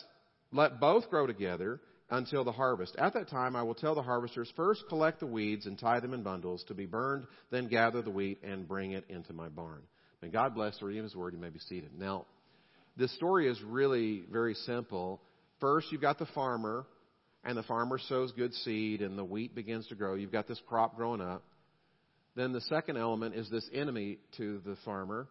let 0.52 0.78
both 0.78 1.10
grow 1.10 1.26
together, 1.26 1.80
until 2.10 2.44
the 2.44 2.52
harvest. 2.52 2.94
At 2.98 3.14
that 3.14 3.28
time, 3.28 3.56
I 3.56 3.62
will 3.62 3.74
tell 3.74 3.94
the 3.94 4.02
harvesters, 4.02 4.52
first 4.56 4.84
collect 4.88 5.20
the 5.20 5.26
weeds 5.26 5.66
and 5.66 5.78
tie 5.78 6.00
them 6.00 6.14
in 6.14 6.22
bundles 6.22 6.64
to 6.68 6.74
be 6.74 6.86
burned, 6.86 7.26
then 7.50 7.68
gather 7.68 8.02
the 8.02 8.10
wheat 8.10 8.38
and 8.44 8.68
bring 8.68 8.92
it 8.92 9.04
into 9.08 9.32
my 9.32 9.48
barn. 9.48 9.82
May 10.22 10.28
God 10.28 10.54
bless 10.54 10.78
the 10.78 10.86
reading 10.86 11.00
of 11.00 11.04
His 11.04 11.16
Word. 11.16 11.34
You 11.34 11.40
may 11.40 11.50
be 11.50 11.58
seated. 11.58 11.90
Now, 11.98 12.26
this 12.96 13.14
story 13.16 13.48
is 13.48 13.60
really 13.62 14.24
very 14.30 14.54
simple. 14.54 15.20
First, 15.60 15.90
you've 15.90 16.00
got 16.00 16.18
the 16.18 16.26
farmer, 16.26 16.86
and 17.44 17.56
the 17.56 17.62
farmer 17.64 17.98
sows 18.08 18.32
good 18.32 18.54
seed, 18.54 19.02
and 19.02 19.18
the 19.18 19.24
wheat 19.24 19.54
begins 19.54 19.86
to 19.88 19.94
grow. 19.94 20.14
You've 20.14 20.32
got 20.32 20.48
this 20.48 20.60
crop 20.68 20.96
growing 20.96 21.20
up. 21.20 21.42
Then 22.36 22.52
the 22.52 22.60
second 22.60 22.98
element 22.98 23.34
is 23.34 23.48
this 23.48 23.68
enemy 23.72 24.18
to 24.36 24.60
the 24.64 24.76
farmer, 24.84 25.26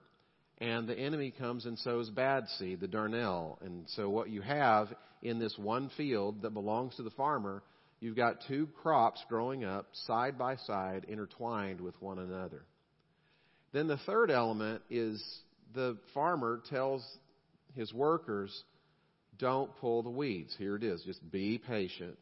and 0.57 0.87
the 0.87 0.97
enemy 0.97 1.31
comes 1.31 1.65
and 1.65 1.77
sows 1.79 2.09
bad 2.09 2.47
seed, 2.57 2.79
the 2.79 2.87
darnel. 2.87 3.61
And 3.61 3.85
so 3.89 4.09
what 4.09 4.29
you 4.29 4.41
have 4.41 4.87
in 5.21 5.37
this 5.37 5.55
one 5.57 5.91
field 5.95 6.41
that 6.41 6.49
belongs 6.49 6.95
to 6.95 7.03
the 7.03 7.11
farmer, 7.11 7.61
you've 7.99 8.15
got 8.15 8.39
two 8.47 8.67
crops 8.81 9.23
growing 9.29 9.63
up 9.63 9.87
side 10.07 10.37
by 10.37 10.55
side, 10.55 11.05
intertwined 11.07 11.79
with 11.79 11.99
one 12.01 12.17
another. 12.17 12.63
Then 13.71 13.87
the 13.87 13.97
third 14.05 14.31
element 14.31 14.81
is 14.89 15.23
the 15.75 15.97
farmer 16.13 16.61
tells 16.69 17.05
his 17.75 17.93
workers, 17.93 18.63
don't 19.37 19.75
pull 19.77 20.01
the 20.01 20.09
weeds. 20.09 20.55
Here 20.57 20.75
it 20.75 20.83
is. 20.83 21.03
Just 21.03 21.29
be 21.29 21.59
patient. 21.59 22.17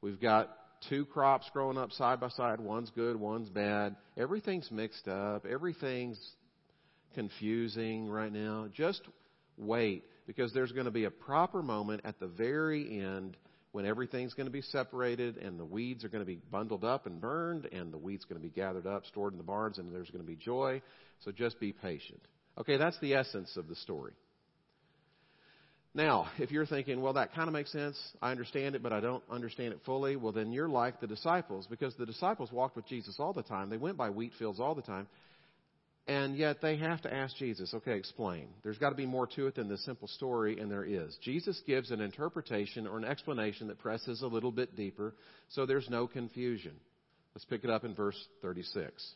We've 0.00 0.20
got 0.20 0.48
two 0.88 1.04
crops 1.06 1.48
growing 1.52 1.78
up 1.78 1.92
side 1.92 2.20
by 2.20 2.28
side. 2.28 2.60
One's 2.60 2.90
good, 2.90 3.16
one's 3.16 3.48
bad. 3.48 3.96
Everything's 4.16 4.70
mixed 4.70 5.08
up. 5.08 5.46
Everything's 5.46 6.18
confusing 7.14 8.08
right 8.08 8.32
now. 8.32 8.66
Just 8.72 9.02
wait 9.56 10.04
because 10.26 10.52
there's 10.52 10.72
going 10.72 10.86
to 10.86 10.90
be 10.90 11.04
a 11.04 11.10
proper 11.10 11.62
moment 11.62 12.02
at 12.04 12.18
the 12.18 12.26
very 12.26 13.00
end 13.00 13.36
when 13.72 13.86
everything's 13.86 14.34
going 14.34 14.46
to 14.46 14.52
be 14.52 14.62
separated 14.62 15.36
and 15.36 15.58
the 15.58 15.64
weeds 15.64 16.04
are 16.04 16.08
going 16.08 16.24
to 16.24 16.26
be 16.26 16.40
bundled 16.50 16.84
up 16.84 17.06
and 17.06 17.20
burned 17.20 17.66
and 17.66 17.92
the 17.92 17.98
wheat's 17.98 18.24
going 18.24 18.40
to 18.40 18.42
be 18.42 18.52
gathered 18.52 18.86
up, 18.86 19.06
stored 19.06 19.32
in 19.32 19.38
the 19.38 19.44
barns, 19.44 19.78
and 19.78 19.94
there's 19.94 20.10
going 20.10 20.24
to 20.24 20.26
be 20.26 20.36
joy. 20.36 20.82
So 21.24 21.30
just 21.30 21.60
be 21.60 21.72
patient. 21.72 22.20
Okay, 22.58 22.76
that's 22.76 22.98
the 23.00 23.14
essence 23.14 23.56
of 23.56 23.68
the 23.68 23.76
story. 23.76 24.12
Now, 25.92 26.28
if 26.38 26.52
you're 26.52 26.66
thinking, 26.66 27.00
well, 27.00 27.14
that 27.14 27.34
kind 27.34 27.48
of 27.48 27.52
makes 27.52 27.72
sense, 27.72 27.98
I 28.22 28.30
understand 28.30 28.76
it, 28.76 28.82
but 28.82 28.92
I 28.92 29.00
don't 29.00 29.24
understand 29.28 29.72
it 29.72 29.80
fully, 29.84 30.14
well, 30.14 30.32
then 30.32 30.52
you're 30.52 30.68
like 30.68 31.00
the 31.00 31.08
disciples, 31.08 31.66
because 31.68 31.96
the 31.96 32.06
disciples 32.06 32.52
walked 32.52 32.76
with 32.76 32.86
Jesus 32.86 33.16
all 33.18 33.32
the 33.32 33.42
time. 33.42 33.70
They 33.70 33.76
went 33.76 33.96
by 33.96 34.10
wheat 34.10 34.32
fields 34.38 34.60
all 34.60 34.76
the 34.76 34.82
time. 34.82 35.08
And 36.06 36.36
yet 36.36 36.62
they 36.62 36.76
have 36.76 37.02
to 37.02 37.12
ask 37.12 37.36
Jesus, 37.36 37.74
okay, 37.74 37.96
explain. 37.96 38.48
There's 38.62 38.78
got 38.78 38.90
to 38.90 38.96
be 38.96 39.06
more 39.06 39.26
to 39.28 39.48
it 39.48 39.56
than 39.56 39.68
this 39.68 39.84
simple 39.84 40.08
story, 40.08 40.58
and 40.60 40.70
there 40.70 40.84
is. 40.84 41.16
Jesus 41.22 41.60
gives 41.66 41.90
an 41.90 42.00
interpretation 42.00 42.86
or 42.86 42.96
an 42.96 43.04
explanation 43.04 43.68
that 43.68 43.78
presses 43.78 44.22
a 44.22 44.26
little 44.26 44.52
bit 44.52 44.76
deeper, 44.76 45.14
so 45.50 45.66
there's 45.66 45.88
no 45.90 46.06
confusion. 46.06 46.72
Let's 47.34 47.44
pick 47.44 47.64
it 47.64 47.70
up 47.70 47.84
in 47.84 47.94
verse 47.94 48.16
36. 48.42 49.14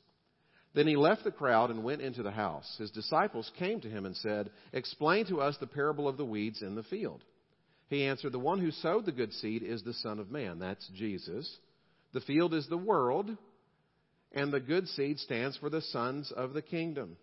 Then 0.75 0.89
he 0.89 0.97
left 0.97 1.23
the 1.23 1.31
crowd 1.31 1.71
and 1.71 1.85
went 1.85 2.03
into 2.03 2.23
the 2.23 2.33
house. 2.33 2.75
His 2.79 2.91
disciples 2.91 3.51
came 3.59 3.81
to 3.81 3.89
him 3.89 4.07
and 4.07 4.17
said, 4.17 4.51
Explain 4.73 5.27
to 5.27 5.41
us 5.41 5.57
the 5.59 5.69
parable 5.69 6.09
of 6.09 6.17
the 6.17 6.25
weeds 6.25 6.63
in 6.63 6.75
the 6.75 6.83
field. 6.83 7.23
He 7.89 8.05
answered, 8.05 8.33
The 8.33 8.39
one 8.41 8.59
who 8.59 8.73
sowed 8.73 9.07
the 9.07 9.13
good 9.13 9.33
seed 9.35 9.63
is 9.63 9.83
the 9.83 9.95
Son 9.95 10.19
of 10.19 10.31
Man. 10.31 10.59
That's 10.59 10.89
Jesus. 10.97 11.59
The 12.13 12.21
field 12.21 12.55
is 12.55 12.69
the 12.69 12.77
world, 12.77 13.31
and 14.33 14.53
the 14.53 14.61
good 14.61 14.89
seed 14.89 15.19
stands 15.21 15.57
for 15.57 15.71
the 15.71 15.81
sons 15.81 16.33
of 16.37 16.55
the 16.55 16.63
kingdom. 16.63 17.17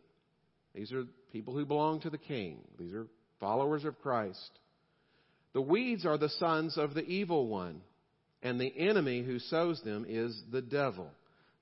These 0.73 0.93
are 0.93 1.05
people 1.33 1.53
who 1.53 1.65
belong 1.65 2.01
to 2.01 2.09
the 2.09 2.17
king, 2.17 2.59
these 2.79 2.93
are 2.93 3.07
followers 3.39 3.83
of 3.83 3.99
Christ. 4.01 4.59
The 5.53 5.61
weeds 5.61 6.05
are 6.05 6.17
the 6.17 6.29
sons 6.29 6.77
of 6.77 6.93
the 6.93 7.03
evil 7.03 7.47
one, 7.47 7.81
and 8.41 8.59
the 8.59 8.73
enemy 8.77 9.23
who 9.23 9.39
sows 9.39 9.81
them 9.83 10.05
is 10.07 10.41
the 10.51 10.61
devil. 10.61 11.09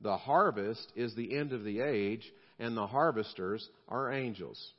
The 0.01 0.17
harvest 0.17 0.91
is 0.95 1.13
the 1.15 1.35
end 1.35 1.53
of 1.53 1.63
the 1.63 1.81
age, 1.81 2.31
and 2.57 2.75
the 2.75 2.87
harvesters 2.87 3.67
are 3.87 4.11
angels. 4.11 4.73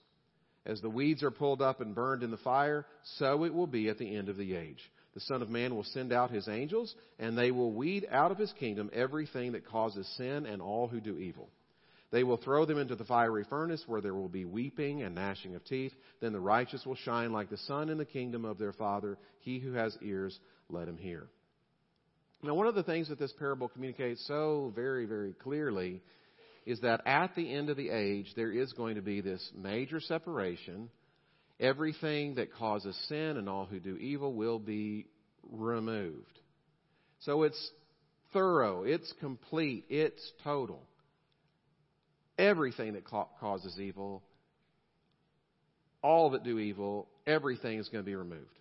As 0.67 0.81
the 0.81 0.91
weeds 0.91 1.23
are 1.23 1.31
pulled 1.31 1.62
up 1.62 1.81
and 1.81 1.95
burned 1.95 2.23
in 2.23 2.31
the 2.31 2.37
fire, 2.39 2.87
so 3.19 3.45
it 3.45 3.53
will 3.53 3.67
be 3.67 3.89
at 3.89 3.99
the 3.99 4.17
end 4.17 4.29
of 4.29 4.37
the 4.37 4.55
age. 4.55 4.91
The 5.15 5.21
Son 5.21 5.43
of 5.43 5.50
Man 5.50 5.75
will 5.75 5.85
send 5.85 6.12
out 6.12 6.31
his 6.31 6.49
angels, 6.49 6.95
and 7.19 7.37
they 7.37 7.50
will 7.50 7.73
weed 7.73 8.07
out 8.11 8.31
of 8.31 8.39
his 8.39 8.53
kingdom 8.53 8.91
everything 8.93 9.53
that 9.53 9.67
causes 9.67 10.07
sin 10.17 10.47
and 10.47 10.62
all 10.62 10.87
who 10.87 11.00
do 11.00 11.19
evil. 11.19 11.49
They 12.12 12.25
will 12.25 12.37
throw 12.37 12.65
them 12.65 12.79
into 12.79 12.97
the 12.97 13.05
fiery 13.05 13.45
furnace 13.45 13.85
where 13.87 14.00
there 14.00 14.15
will 14.15 14.29
be 14.29 14.45
weeping 14.45 15.03
and 15.03 15.15
gnashing 15.15 15.55
of 15.55 15.65
teeth. 15.65 15.93
Then 16.21 16.33
the 16.33 16.41
righteous 16.41 16.85
will 16.85 16.97
shine 16.97 17.33
like 17.33 17.50
the 17.50 17.57
sun 17.57 17.89
in 17.89 17.99
the 17.99 18.05
kingdom 18.05 18.45
of 18.45 18.59
their 18.59 18.73
Father. 18.73 19.17
He 19.41 19.59
who 19.59 19.73
has 19.73 19.97
ears, 20.03 20.39
let 20.69 20.89
him 20.89 20.97
hear. 20.97 21.29
Now, 22.43 22.55
one 22.55 22.67
of 22.67 22.75
the 22.75 22.83
things 22.83 23.09
that 23.09 23.19
this 23.19 23.33
parable 23.39 23.69
communicates 23.69 24.27
so 24.27 24.73
very, 24.75 25.05
very 25.05 25.35
clearly 25.35 26.03
is 26.65 26.81
that 26.81 27.03
at 27.07 27.35
the 27.35 27.53
end 27.53 27.69
of 27.69 27.77
the 27.77 27.91
age, 27.91 28.33
there 28.35 28.51
is 28.53 28.73
going 28.73 28.97
to 28.97 29.03
be 29.03 29.21
this 29.21 29.51
major 29.55 30.01
separation. 30.01 30.89
Everything 31.59 32.37
that 32.37 32.55
causes 32.55 32.97
sin 33.09 33.37
and 33.37 33.49
all 33.49 33.67
who 33.67 33.81
do 33.81 33.97
evil 33.97 34.33
will 34.33 34.59
be 34.59 35.07
removed. 35.51 36.39
So 37.21 37.43
it's 37.43 37.71
thorough, 38.33 38.85
it's 38.85 39.13
complete, 39.21 39.85
it's 39.91 40.33
total. 40.43 40.83
Everything 42.39 42.95
that 42.95 43.05
causes 43.05 43.79
evil, 43.79 44.23
all 46.03 46.31
that 46.31 46.45
do 46.45 46.59
evil, 46.59 47.09
everything 47.27 47.79
is 47.79 47.89
going 47.91 48.03
to 48.03 48.09
be 48.09 48.15
removed. 48.15 48.59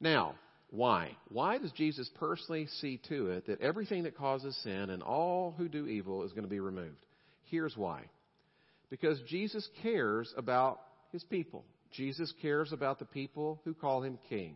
Now, 0.00 0.36
why? 0.72 1.10
Why 1.28 1.58
does 1.58 1.70
Jesus 1.72 2.08
personally 2.18 2.66
see 2.80 2.98
to 3.10 3.32
it 3.32 3.46
that 3.46 3.60
everything 3.60 4.04
that 4.04 4.16
causes 4.16 4.56
sin 4.64 4.88
and 4.88 5.02
all 5.02 5.54
who 5.58 5.68
do 5.68 5.86
evil 5.86 6.22
is 6.22 6.32
going 6.32 6.44
to 6.44 6.50
be 6.50 6.60
removed? 6.60 6.96
Here's 7.50 7.76
why. 7.76 8.04
Because 8.88 9.20
Jesus 9.28 9.68
cares 9.82 10.32
about 10.34 10.80
his 11.12 11.22
people. 11.24 11.66
Jesus 11.92 12.32
cares 12.40 12.72
about 12.72 12.98
the 12.98 13.04
people 13.04 13.60
who 13.66 13.74
call 13.74 14.02
him 14.02 14.18
king. 14.30 14.54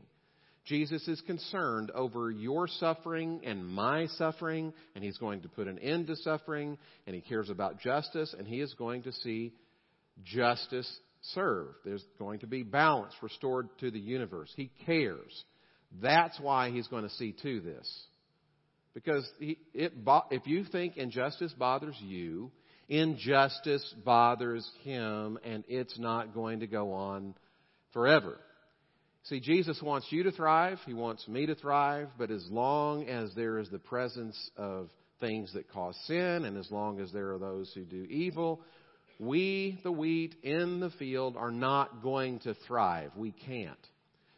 Jesus 0.65 1.07
is 1.07 1.21
concerned 1.21 1.91
over 1.91 2.31
your 2.31 2.67
suffering 2.67 3.43
and 3.45 3.67
my 3.67 4.07
suffering, 4.17 4.73
and 4.95 5.05
he's 5.05 5.19
going 5.19 5.43
to 5.43 5.49
put 5.51 5.69
an 5.69 5.79
end 5.79 6.07
to 6.07 6.17
suffering, 6.17 6.79
and 7.07 7.15
he 7.15 7.21
cares 7.21 7.51
about 7.51 7.79
justice, 7.79 8.35
and 8.37 8.49
he 8.49 8.63
is 8.63 8.73
going 8.73 9.03
to 9.03 9.13
see 9.13 9.53
justice 10.25 10.91
served. 11.35 11.77
There's 11.85 12.05
going 12.19 12.39
to 12.39 12.47
be 12.47 12.63
balance 12.63 13.13
restored 13.21 13.69
to 13.81 13.91
the 13.91 14.01
universe. 14.01 14.51
He 14.57 14.71
cares. 14.87 15.45
That's 16.03 16.39
why 16.41 16.71
he's 16.71 16.89
going 16.89 17.05
to 17.05 17.15
see 17.15 17.35
to 17.43 17.61
this. 17.61 18.07
Because 18.95 19.29
he, 19.39 19.59
it, 19.75 19.93
if 20.31 20.47
you 20.47 20.65
think 20.65 20.97
injustice 20.97 21.53
bothers 21.53 21.97
you, 22.01 22.51
injustice 22.89 23.95
bothers 24.05 24.69
him, 24.83 25.39
and 25.45 25.65
it's 25.69 25.99
not 25.99 26.35
going 26.35 26.61
to 26.61 26.67
go 26.67 26.93
on 26.93 27.35
forever. 27.93 28.39
See, 29.25 29.41
Jesus 29.41 29.81
wants 29.83 30.07
you 30.11 30.23
to 30.23 30.31
thrive. 30.31 30.79
He 30.87 30.95
wants 30.95 31.27
me 31.27 31.47
to 31.47 31.55
thrive. 31.55 32.09
But 32.17 32.31
as 32.31 32.47
long 32.49 33.09
as 33.09 33.35
there 33.35 33.59
is 33.59 33.69
the 33.71 33.79
presence 33.79 34.51
of 34.57 34.89
things 35.21 35.53
that 35.55 35.71
cause 35.71 35.99
sin, 36.07 36.45
and 36.45 36.57
as 36.57 36.71
long 36.71 37.01
as 37.01 37.13
there 37.13 37.33
are 37.33 37.39
those 37.39 37.73
who 37.75 37.83
do 37.85 38.05
evil, 38.05 38.61
we, 39.19 39.81
the 39.83 39.91
wheat 39.91 40.37
in 40.43 40.79
the 40.81 40.91
field, 40.91 41.37
are 41.37 41.51
not 41.51 42.03
going 42.03 42.39
to 42.41 42.55
thrive. 42.67 43.11
We 43.17 43.33
can't. 43.33 43.77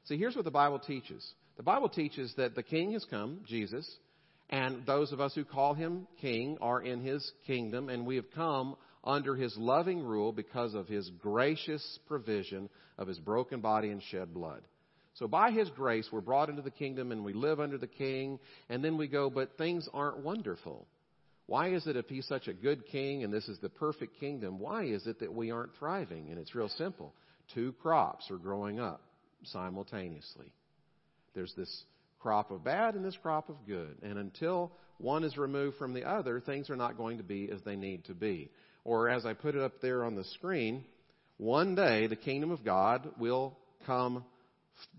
See, 0.04 0.16
here's 0.16 0.34
what 0.34 0.44
the 0.44 0.50
Bible 0.50 0.78
teaches 0.78 1.24
the 1.58 1.64
Bible 1.64 1.88
teaches 1.88 2.32
that 2.36 2.54
the 2.54 2.62
king 2.62 2.92
has 2.92 3.04
come, 3.10 3.40
Jesus, 3.44 3.86
and 4.48 4.86
those 4.86 5.12
of 5.12 5.20
us 5.20 5.34
who 5.34 5.44
call 5.44 5.74
him 5.74 6.06
king 6.20 6.56
are 6.60 6.80
in 6.80 7.00
his 7.00 7.32
kingdom, 7.48 7.88
and 7.88 8.06
we 8.06 8.14
have 8.14 8.30
come 8.30 8.76
under 9.02 9.34
his 9.34 9.56
loving 9.56 10.02
rule 10.02 10.30
because 10.32 10.74
of 10.74 10.86
his 10.86 11.10
gracious 11.20 11.98
provision 12.06 12.70
of 12.96 13.08
his 13.08 13.18
broken 13.18 13.60
body 13.60 13.90
and 13.90 14.00
shed 14.04 14.32
blood. 14.32 14.62
So 15.14 15.26
by 15.26 15.50
his 15.50 15.68
grace, 15.70 16.08
we're 16.12 16.20
brought 16.20 16.48
into 16.48 16.62
the 16.62 16.70
kingdom 16.70 17.10
and 17.10 17.24
we 17.24 17.32
live 17.32 17.58
under 17.58 17.76
the 17.76 17.88
king, 17.88 18.38
and 18.68 18.84
then 18.84 18.96
we 18.96 19.08
go, 19.08 19.28
but 19.28 19.58
things 19.58 19.88
aren't 19.92 20.20
wonderful. 20.20 20.86
Why 21.46 21.72
is 21.72 21.88
it 21.88 21.96
if 21.96 22.06
he's 22.06 22.26
such 22.28 22.46
a 22.46 22.52
good 22.52 22.86
king 22.86 23.24
and 23.24 23.32
this 23.32 23.48
is 23.48 23.58
the 23.58 23.68
perfect 23.68 24.20
kingdom, 24.20 24.60
why 24.60 24.84
is 24.84 25.08
it 25.08 25.18
that 25.18 25.34
we 25.34 25.50
aren't 25.50 25.74
thriving? 25.76 26.28
And 26.30 26.38
it's 26.38 26.54
real 26.54 26.68
simple. 26.68 27.14
Two 27.52 27.72
crops 27.82 28.30
are 28.30 28.36
growing 28.36 28.78
up 28.78 29.02
simultaneously. 29.42 30.52
There's 31.38 31.54
this 31.54 31.84
crop 32.18 32.50
of 32.50 32.64
bad 32.64 32.96
and 32.96 33.04
this 33.04 33.16
crop 33.22 33.48
of 33.48 33.54
good. 33.64 33.98
And 34.02 34.18
until 34.18 34.72
one 34.98 35.22
is 35.22 35.38
removed 35.38 35.76
from 35.76 35.94
the 35.94 36.02
other, 36.02 36.40
things 36.40 36.68
are 36.68 36.74
not 36.74 36.96
going 36.96 37.18
to 37.18 37.22
be 37.22 37.48
as 37.54 37.62
they 37.62 37.76
need 37.76 38.06
to 38.06 38.12
be. 38.12 38.50
Or 38.82 39.08
as 39.08 39.24
I 39.24 39.34
put 39.34 39.54
it 39.54 39.62
up 39.62 39.80
there 39.80 40.04
on 40.04 40.16
the 40.16 40.24
screen, 40.24 40.84
one 41.36 41.76
day 41.76 42.08
the 42.08 42.16
kingdom 42.16 42.50
of 42.50 42.64
God 42.64 43.08
will 43.20 43.56
come 43.86 44.24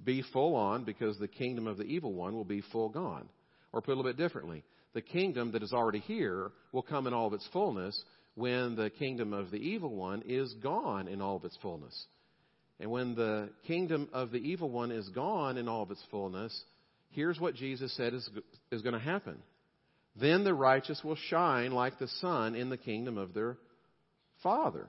be 0.06 0.24
full 0.32 0.56
on 0.56 0.86
because 0.86 1.18
the 1.18 1.28
kingdom 1.28 1.68
of 1.68 1.78
the 1.78 1.84
evil 1.84 2.14
one 2.14 2.34
will 2.36 2.46
be 2.46 2.64
full 2.72 2.88
gone. 2.88 3.28
Or 3.74 3.82
put 3.82 3.92
a 3.92 3.96
little 3.96 4.10
bit 4.10 4.16
differently, 4.18 4.64
the 4.94 5.02
kingdom 5.02 5.52
that 5.52 5.62
is 5.62 5.74
already 5.74 6.00
here 6.00 6.52
will 6.72 6.84
come 6.84 7.06
in 7.06 7.14
all 7.14 7.28
of 7.28 7.34
its 7.34 7.50
fullness 7.52 8.02
when 8.36 8.78
the 8.78 8.90
kingdom 8.90 9.34
of 9.34 9.52
the 9.52 9.58
evil 9.58 9.94
one 9.94 10.24
is 10.26 10.54
gone 10.64 11.10
in 11.10 11.22
all 11.22 11.36
of 11.36 11.44
its 11.44 11.58
fullness. 11.62 12.08
And 12.80 12.90
when 12.92 13.16
the 13.16 13.50
kingdom 13.68 14.10
of 14.14 14.32
the 14.32 14.38
evil 14.38 14.70
one 14.70 14.92
is 14.92 15.08
gone 15.10 15.58
in 15.58 15.68
all 15.68 15.84
of 15.84 15.92
its 15.92 16.04
fullness, 16.10 16.64
here's 17.12 17.40
what 17.40 17.56
Jesus 17.56 17.96
said 17.96 18.14
is, 18.14 18.30
is 18.72 18.82
going 18.82 18.94
to 18.94 19.00
happen. 19.00 19.38
Then 20.16 20.44
the 20.44 20.54
righteous 20.54 21.02
will 21.04 21.18
shine 21.30 21.72
like 21.72 22.00
the 22.00 22.08
sun 22.08 22.56
in 22.56 22.70
the 22.70 22.78
kingdom 22.78 23.18
of 23.18 23.34
their 23.34 23.58
Father. 24.44 24.88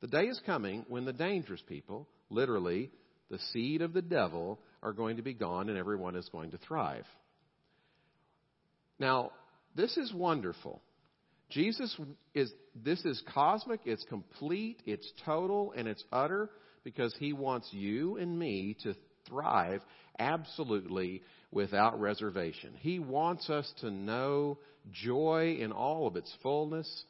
The 0.00 0.08
day 0.08 0.24
is 0.24 0.40
coming 0.46 0.84
when 0.88 1.04
the 1.04 1.12
dangerous 1.12 1.62
people, 1.68 2.08
literally 2.30 2.90
the 3.30 3.38
seed 3.52 3.82
of 3.82 3.92
the 3.92 4.02
devil, 4.02 4.58
are 4.82 4.92
going 4.92 5.16
to 5.16 5.22
be 5.22 5.34
gone 5.34 5.68
and 5.68 5.78
everyone 5.78 6.16
is 6.16 6.28
going 6.30 6.50
to 6.50 6.58
thrive. 6.58 7.06
Now, 8.98 9.32
this 9.74 9.96
is 9.96 10.12
wonderful. 10.12 10.80
Jesus 11.50 11.94
is, 12.34 12.52
this 12.74 13.04
is 13.04 13.22
cosmic, 13.32 13.80
it's 13.84 14.04
complete, 14.04 14.82
it's 14.86 15.10
total, 15.24 15.72
and 15.76 15.86
it's 15.86 16.02
utter 16.10 16.50
because 16.84 17.14
he 17.18 17.32
wants 17.32 17.68
you 17.72 18.16
and 18.16 18.38
me 18.38 18.76
to 18.82 18.94
thrive 19.28 19.80
absolutely 20.18 21.22
without 21.50 22.00
reservation. 22.00 22.74
He 22.78 22.98
wants 22.98 23.48
us 23.50 23.70
to 23.80 23.90
know 23.90 24.58
joy 24.90 25.58
in 25.60 25.72
all 25.72 26.06
of 26.06 26.16
its 26.16 26.32
fullness. 26.42 27.04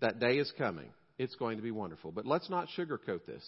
That 0.00 0.20
day 0.20 0.38
is 0.38 0.52
coming. 0.56 0.90
It's 1.18 1.34
going 1.34 1.56
to 1.56 1.62
be 1.62 1.70
wonderful. 1.70 2.12
But 2.12 2.26
let's 2.26 2.48
not 2.48 2.68
sugarcoat 2.76 3.26
this. 3.26 3.44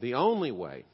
The 0.00 0.14
only 0.14 0.52
way 0.52 0.84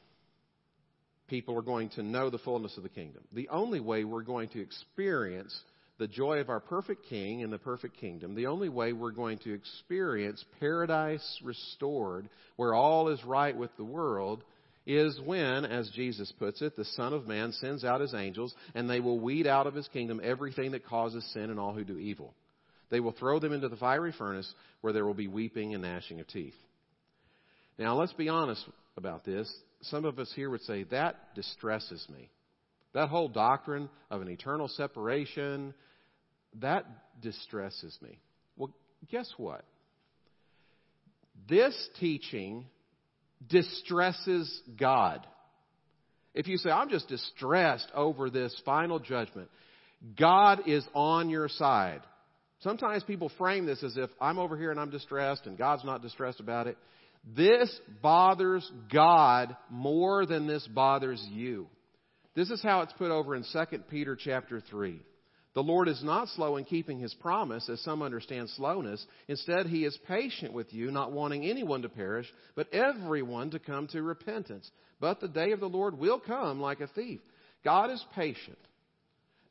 people 1.27 1.57
are 1.57 1.61
going 1.61 1.89
to 1.89 2.03
know 2.03 2.29
the 2.29 2.37
fullness 2.37 2.75
of 2.77 2.83
the 2.83 2.89
kingdom, 2.89 3.23
the 3.33 3.49
only 3.49 3.79
way 3.79 4.03
we're 4.03 4.21
going 4.21 4.49
to 4.49 4.61
experience 4.61 5.57
the 5.97 6.07
joy 6.07 6.39
of 6.39 6.49
our 6.49 6.59
perfect 6.59 7.05
King 7.09 7.43
and 7.43 7.51
the 7.51 7.57
perfect 7.57 7.97
kingdom, 7.97 8.35
the 8.35 8.47
only 8.47 8.69
way 8.69 8.93
we're 8.93 9.11
going 9.11 9.39
to 9.39 9.53
experience 9.53 10.43
paradise 10.59 11.39
restored, 11.43 12.29
where 12.55 12.73
all 12.73 13.09
is 13.09 13.23
right 13.25 13.55
with 13.55 13.75
the 13.77 13.83
world, 13.83 14.43
is 14.85 15.19
when, 15.25 15.65
as 15.65 15.89
Jesus 15.95 16.31
puts 16.39 16.61
it, 16.61 16.75
the 16.75 16.85
Son 16.85 17.13
of 17.13 17.27
Man 17.27 17.51
sends 17.51 17.83
out 17.83 17.99
his 17.99 18.13
angels, 18.13 18.55
and 18.73 18.89
they 18.89 18.99
will 18.99 19.19
weed 19.19 19.45
out 19.45 19.67
of 19.67 19.73
his 19.73 19.87
kingdom 19.89 20.21
everything 20.23 20.71
that 20.71 20.85
causes 20.85 21.25
sin 21.33 21.49
and 21.49 21.59
all 21.59 21.73
who 21.73 21.83
do 21.83 21.97
evil. 21.97 22.33
They 22.89 23.01
will 23.01 23.11
throw 23.11 23.39
them 23.39 23.51
into 23.51 23.67
the 23.67 23.75
fiery 23.75 24.13
furnace 24.17 24.51
where 24.81 24.93
there 24.93 25.05
will 25.05 25.13
be 25.13 25.27
weeping 25.27 25.73
and 25.73 25.83
gnashing 25.83 26.21
of 26.21 26.27
teeth. 26.27 26.55
Now, 27.77 27.95
let's 27.95 28.13
be 28.13 28.29
honest 28.29 28.63
about 28.95 29.25
this. 29.25 29.53
Some 29.81 30.05
of 30.05 30.19
us 30.19 30.31
here 30.35 30.49
would 30.49 30.61
say, 30.61 30.83
that 30.85 31.35
distresses 31.35 32.05
me. 32.09 32.29
That 32.97 33.09
whole 33.09 33.27
doctrine 33.27 33.89
of 34.09 34.23
an 34.23 34.27
eternal 34.27 34.67
separation, 34.67 35.75
that 36.61 36.83
distresses 37.21 37.95
me. 38.01 38.17
Well, 38.55 38.73
guess 39.11 39.31
what? 39.37 39.63
This 41.47 41.75
teaching 41.99 42.65
distresses 43.47 44.63
God. 44.79 45.27
If 46.33 46.47
you 46.47 46.57
say, 46.57 46.71
I'm 46.71 46.89
just 46.89 47.07
distressed 47.07 47.87
over 47.93 48.31
this 48.31 48.59
final 48.65 48.97
judgment, 48.97 49.49
God 50.19 50.67
is 50.67 50.83
on 50.95 51.29
your 51.29 51.49
side. 51.49 52.01
Sometimes 52.61 53.03
people 53.03 53.29
frame 53.37 53.67
this 53.67 53.83
as 53.83 53.95
if 53.95 54.09
I'm 54.19 54.39
over 54.39 54.57
here 54.57 54.71
and 54.71 54.79
I'm 54.79 54.89
distressed 54.89 55.45
and 55.45 55.55
God's 55.55 55.85
not 55.85 56.01
distressed 56.01 56.39
about 56.39 56.65
it. 56.65 56.79
This 57.35 57.79
bothers 58.01 58.67
God 58.91 59.55
more 59.69 60.25
than 60.25 60.47
this 60.47 60.65
bothers 60.65 61.23
you. 61.29 61.67
This 62.37 62.51
is 62.51 62.61
how 62.61 62.81
it's 62.81 62.93
put 62.93 63.09
over 63.09 63.35
in 63.35 63.43
2 63.51 63.79
Peter 63.89 64.15
chapter 64.15 64.61
3. 64.61 65.01
The 65.55 65.63
Lord 65.63 65.87
is 65.87 66.03
not 66.03 66.29
slow 66.29 66.57
in 66.57 66.65
keeping 66.65 66.99
his 66.99 67.15
promise, 67.15 67.67
as 67.67 67.81
some 67.81 68.03
understand 68.03 68.51
slowness. 68.51 69.03
Instead, 69.27 69.65
he 69.65 69.85
is 69.85 69.97
patient 70.07 70.53
with 70.53 70.71
you, 70.71 70.91
not 70.91 71.11
wanting 71.11 71.45
anyone 71.45 71.81
to 71.81 71.89
perish, 71.89 72.31
but 72.55 72.71
everyone 72.71 73.49
to 73.49 73.59
come 73.59 73.87
to 73.87 74.03
repentance. 74.03 74.69
But 74.99 75.19
the 75.19 75.27
day 75.27 75.51
of 75.51 75.59
the 75.59 75.65
Lord 75.65 75.97
will 75.97 76.19
come 76.19 76.61
like 76.61 76.79
a 76.79 76.85
thief. 76.85 77.21
God 77.65 77.89
is 77.89 78.05
patient. 78.13 78.59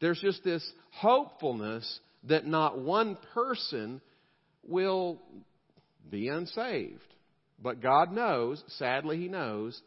There's 0.00 0.20
just 0.20 0.44
this 0.44 0.64
hopefulness 0.92 1.98
that 2.28 2.46
not 2.46 2.78
one 2.78 3.18
person 3.34 4.00
will 4.62 5.20
be 6.08 6.28
unsaved. 6.28 7.02
But 7.60 7.82
God 7.82 8.12
knows, 8.12 8.62
sadly, 8.78 9.16
He 9.16 9.26
knows, 9.26 9.82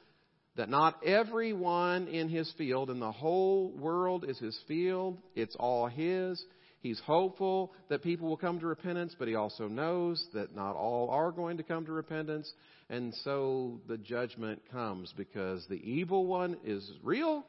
that 0.55 0.69
not 0.69 1.03
everyone 1.05 2.07
in 2.07 2.29
His 2.29 2.51
field 2.57 2.89
and 2.89 3.01
the 3.01 3.11
whole 3.11 3.71
world 3.71 4.25
is 4.27 4.37
His 4.39 4.57
field. 4.67 5.17
It's 5.35 5.55
all 5.55 5.87
His. 5.87 6.43
He's 6.81 6.99
hopeful 6.99 7.73
that 7.89 8.03
people 8.03 8.29
will 8.29 8.37
come 8.37 8.59
to 8.59 8.67
repentance, 8.67 9.15
but 9.17 9.27
He 9.27 9.35
also 9.35 9.67
knows 9.67 10.25
that 10.33 10.55
not 10.55 10.75
all 10.75 11.09
are 11.09 11.31
going 11.31 11.57
to 11.57 11.63
come 11.63 11.85
to 11.85 11.91
repentance. 11.91 12.51
And 12.89 13.13
so 13.23 13.79
the 13.87 13.97
judgment 13.97 14.61
comes 14.71 15.13
because 15.15 15.65
the 15.69 15.75
evil 15.75 16.25
one 16.25 16.57
is 16.63 16.89
real 17.03 17.45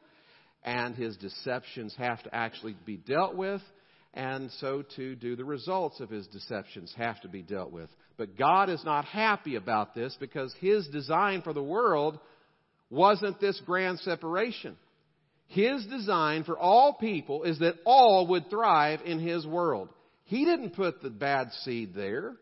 and 0.63 0.95
his 0.95 1.17
deceptions 1.17 1.95
have 1.97 2.21
to 2.23 2.35
actually 2.35 2.75
be 2.85 2.97
dealt 2.97 3.35
with 3.35 3.61
and 4.13 4.51
so 4.59 4.83
too 4.95 5.15
do 5.15 5.35
the 5.35 5.45
results 5.45 5.99
of 5.99 6.09
his 6.09 6.27
deceptions 6.27 6.93
have 6.97 7.19
to 7.21 7.29
be 7.29 7.41
dealt 7.41 7.71
with. 7.71 7.89
But 8.17 8.37
God 8.37 8.69
is 8.69 8.83
not 8.83 9.05
happy 9.05 9.55
about 9.55 9.95
this 9.95 10.15
because 10.19 10.53
his 10.59 10.87
design 10.87 11.41
for 11.41 11.53
the 11.53 11.63
world 11.63 12.19
wasn't 12.91 13.39
this 13.39 13.59
grand 13.65 13.99
separation. 14.01 14.77
His 15.47 15.85
design 15.87 16.43
for 16.43 16.57
all 16.57 16.93
people 16.93 17.43
is 17.43 17.59
that 17.59 17.75
all 17.85 18.27
would 18.27 18.49
thrive 18.49 18.99
in 19.03 19.19
his 19.19 19.45
world. 19.47 19.89
He 20.25 20.45
didn't 20.45 20.75
put 20.75 21.01
the 21.01 21.09
bad 21.09 21.51
seed 21.63 21.93
there. 21.95 22.35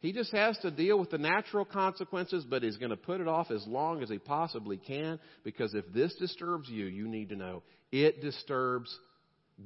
He 0.00 0.12
just 0.12 0.32
has 0.32 0.58
to 0.58 0.70
deal 0.70 0.98
with 0.98 1.10
the 1.10 1.18
natural 1.18 1.64
consequences, 1.64 2.44
but 2.48 2.62
he's 2.62 2.76
going 2.76 2.90
to 2.90 2.96
put 2.96 3.20
it 3.20 3.28
off 3.28 3.50
as 3.50 3.66
long 3.66 4.02
as 4.02 4.08
he 4.08 4.18
possibly 4.18 4.76
can 4.76 5.18
because 5.44 5.74
if 5.74 5.84
this 5.92 6.14
disturbs 6.16 6.68
you, 6.68 6.86
you 6.86 7.06
need 7.08 7.28
to 7.30 7.36
know 7.36 7.62
it 7.90 8.20
disturbs 8.20 8.96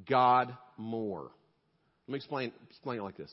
God 0.08 0.54
more. 0.76 1.30
Let 2.06 2.12
me 2.12 2.16
explain, 2.16 2.52
explain 2.68 2.98
it 2.98 3.02
like 3.02 3.16
this. 3.16 3.32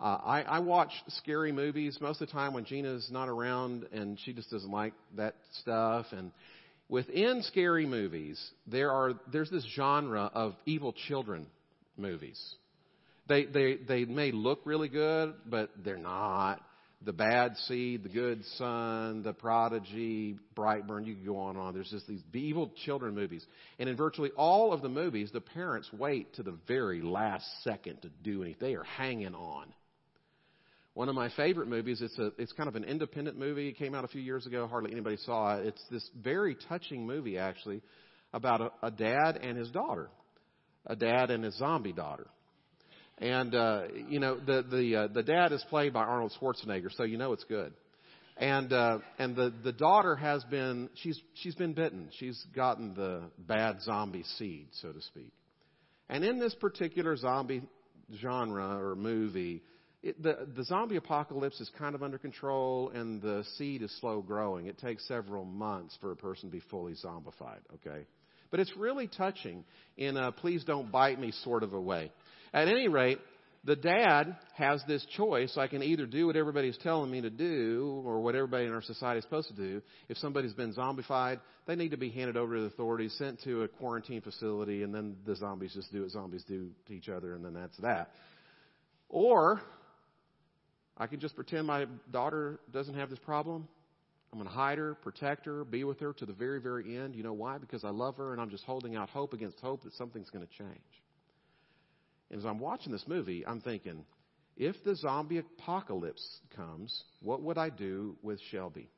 Uh, 0.00 0.18
I, 0.24 0.42
I 0.42 0.58
watch 0.60 0.92
scary 1.08 1.52
movies 1.52 1.98
most 2.00 2.22
of 2.22 2.28
the 2.28 2.32
time 2.32 2.54
when 2.54 2.64
Gina's 2.64 3.08
not 3.10 3.28
around 3.28 3.86
and 3.92 4.18
she 4.24 4.32
just 4.32 4.50
doesn't 4.50 4.70
like 4.70 4.94
that 5.16 5.34
stuff. 5.60 6.06
And 6.12 6.32
within 6.88 7.42
scary 7.42 7.84
movies, 7.84 8.40
there 8.66 8.90
are 8.90 9.12
there's 9.30 9.50
this 9.50 9.66
genre 9.76 10.30
of 10.32 10.54
evil 10.64 10.94
children 11.08 11.46
movies. 11.98 12.40
They 13.28 13.44
they 13.44 13.76
they 13.76 14.04
may 14.06 14.32
look 14.32 14.60
really 14.64 14.88
good, 14.88 15.34
but 15.46 15.70
they're 15.84 15.98
not 15.98 16.62
the 17.02 17.12
bad 17.12 17.56
seed, 17.56 18.02
the 18.02 18.10
good 18.10 18.44
son, 18.56 19.22
the 19.22 19.32
prodigy, 19.32 20.38
Brightburn, 20.54 21.06
you 21.06 21.14
can 21.14 21.24
go 21.24 21.38
on 21.38 21.56
and 21.56 21.58
on. 21.58 21.74
There's 21.74 21.90
just 21.90 22.06
these 22.06 22.20
evil 22.34 22.70
children 22.84 23.14
movies. 23.14 23.44
And 23.78 23.88
in 23.88 23.96
virtually 23.96 24.30
all 24.36 24.72
of 24.74 24.82
the 24.82 24.90
movies, 24.90 25.30
the 25.32 25.40
parents 25.40 25.88
wait 25.92 26.34
to 26.34 26.42
the 26.42 26.58
very 26.68 27.00
last 27.00 27.46
second 27.64 28.02
to 28.02 28.10
do 28.22 28.42
anything. 28.42 28.68
They 28.68 28.74
are 28.74 28.84
hanging 28.84 29.34
on. 29.34 29.72
One 30.94 31.08
of 31.08 31.14
my 31.14 31.28
favorite 31.30 31.68
movies, 31.68 32.00
it's 32.02 32.18
a 32.18 32.32
it's 32.36 32.52
kind 32.52 32.68
of 32.68 32.74
an 32.74 32.84
independent 32.84 33.38
movie. 33.38 33.68
It 33.68 33.78
came 33.78 33.94
out 33.94 34.04
a 34.04 34.08
few 34.08 34.20
years 34.20 34.46
ago, 34.46 34.66
hardly 34.66 34.90
anybody 34.92 35.16
saw 35.18 35.56
it. 35.56 35.66
It's 35.66 35.84
this 35.90 36.08
very 36.20 36.56
touching 36.68 37.06
movie 37.06 37.38
actually 37.38 37.80
about 38.32 38.60
a, 38.60 38.70
a 38.82 38.90
dad 38.90 39.38
and 39.40 39.56
his 39.56 39.70
daughter. 39.70 40.10
A 40.86 40.96
dad 40.96 41.30
and 41.30 41.44
his 41.44 41.56
zombie 41.58 41.92
daughter. 41.92 42.26
And 43.18 43.54
uh, 43.54 43.82
you 44.08 44.18
know 44.18 44.38
the 44.38 44.62
the 44.62 44.96
uh, 44.96 45.06
the 45.08 45.22
dad 45.22 45.52
is 45.52 45.64
played 45.68 45.92
by 45.92 46.02
Arnold 46.04 46.32
Schwarzenegger, 46.40 46.90
so 46.96 47.04
you 47.04 47.18
know 47.18 47.34
it's 47.34 47.44
good. 47.44 47.72
And 48.38 48.72
uh, 48.72 48.98
and 49.18 49.36
the 49.36 49.52
the 49.62 49.72
daughter 49.72 50.16
has 50.16 50.42
been 50.44 50.88
she's 50.94 51.20
she's 51.34 51.54
been 51.54 51.74
bitten. 51.74 52.08
She's 52.18 52.42
gotten 52.56 52.94
the 52.94 53.24
bad 53.38 53.82
zombie 53.82 54.24
seed, 54.38 54.68
so 54.80 54.90
to 54.90 55.02
speak. 55.02 55.32
And 56.08 56.24
in 56.24 56.40
this 56.40 56.54
particular 56.54 57.14
zombie 57.16 57.62
genre 58.20 58.78
or 58.82 58.96
movie, 58.96 59.62
it, 60.02 60.22
the 60.22 60.48
the 60.56 60.64
zombie 60.64 60.96
apocalypse 60.96 61.60
is 61.60 61.70
kind 61.78 61.94
of 61.94 62.02
under 62.02 62.18
control, 62.18 62.90
and 62.94 63.20
the 63.20 63.44
seed 63.56 63.82
is 63.82 63.94
slow 64.00 64.22
growing. 64.22 64.66
It 64.66 64.78
takes 64.78 65.06
several 65.06 65.44
months 65.44 65.96
for 66.00 66.12
a 66.12 66.16
person 66.16 66.48
to 66.48 66.52
be 66.52 66.62
fully 66.70 66.94
zombified. 66.94 67.60
Okay, 67.74 68.06
but 68.50 68.60
it's 68.60 68.74
really 68.76 69.08
touching 69.08 69.64
in 69.96 70.16
a 70.16 70.32
please 70.32 70.64
don't 70.64 70.90
bite 70.90 71.20
me 71.20 71.32
sort 71.42 71.62
of 71.62 71.74
a 71.74 71.80
way. 71.80 72.10
At 72.52 72.68
any 72.68 72.88
rate, 72.88 73.18
the 73.64 73.76
dad 73.76 74.36
has 74.54 74.82
this 74.88 75.04
choice. 75.16 75.58
I 75.58 75.66
can 75.66 75.82
either 75.82 76.06
do 76.06 76.26
what 76.26 76.36
everybody's 76.36 76.78
telling 76.78 77.10
me 77.10 77.20
to 77.20 77.30
do 77.30 78.02
or 78.06 78.22
what 78.22 78.34
everybody 78.34 78.64
in 78.64 78.72
our 78.72 78.80
society 78.80 79.18
is 79.18 79.24
supposed 79.24 79.48
to 79.48 79.54
do. 79.54 79.82
If 80.08 80.16
somebody's 80.16 80.54
been 80.54 80.72
zombified, 80.72 81.40
they 81.66 81.76
need 81.76 81.90
to 81.90 81.98
be 81.98 82.08
handed 82.08 82.38
over 82.38 82.54
to 82.54 82.60
the 82.62 82.66
authorities, 82.68 83.14
sent 83.18 83.42
to 83.42 83.62
a 83.64 83.68
quarantine 83.68 84.22
facility, 84.22 84.82
and 84.82 84.94
then 84.94 85.16
the 85.26 85.36
zombies 85.36 85.74
just 85.74 85.92
do 85.92 86.02
what 86.02 86.10
zombies 86.10 86.42
do 86.48 86.70
to 86.86 86.94
each 86.94 87.10
other, 87.10 87.34
and 87.34 87.44
then 87.44 87.52
that's 87.52 87.76
that. 87.78 88.10
Or 89.10 89.60
I 90.96 91.06
can 91.06 91.20
just 91.20 91.34
pretend 91.34 91.66
my 91.66 91.86
daughter 92.10 92.60
doesn't 92.72 92.94
have 92.94 93.10
this 93.10 93.18
problem. 93.18 93.66
I'm 94.32 94.38
going 94.38 94.48
to 94.48 94.54
hide 94.54 94.78
her, 94.78 94.94
protect 94.94 95.46
her, 95.46 95.64
be 95.64 95.82
with 95.82 95.98
her 96.00 96.12
to 96.12 96.26
the 96.26 96.32
very, 96.32 96.60
very 96.60 96.96
end. 96.96 97.16
You 97.16 97.24
know 97.24 97.32
why? 97.32 97.58
Because 97.58 97.84
I 97.84 97.90
love 97.90 98.16
her 98.18 98.32
and 98.32 98.40
I'm 98.40 98.50
just 98.50 98.64
holding 98.64 98.94
out 98.94 99.10
hope 99.10 99.32
against 99.32 99.58
hope 99.60 99.82
that 99.82 99.92
something's 99.94 100.30
going 100.30 100.46
to 100.46 100.52
change. 100.52 100.78
And 102.30 102.38
as 102.38 102.46
I'm 102.46 102.60
watching 102.60 102.92
this 102.92 103.04
movie, 103.08 103.44
I'm 103.44 103.60
thinking, 103.60 104.04
if 104.56 104.76
the 104.84 104.94
zombie 104.94 105.38
apocalypse 105.38 106.24
comes, 106.54 107.02
what 107.22 107.42
would 107.42 107.58
I 107.58 107.70
do 107.70 108.16
with 108.22 108.38
Shelby? 108.50 108.88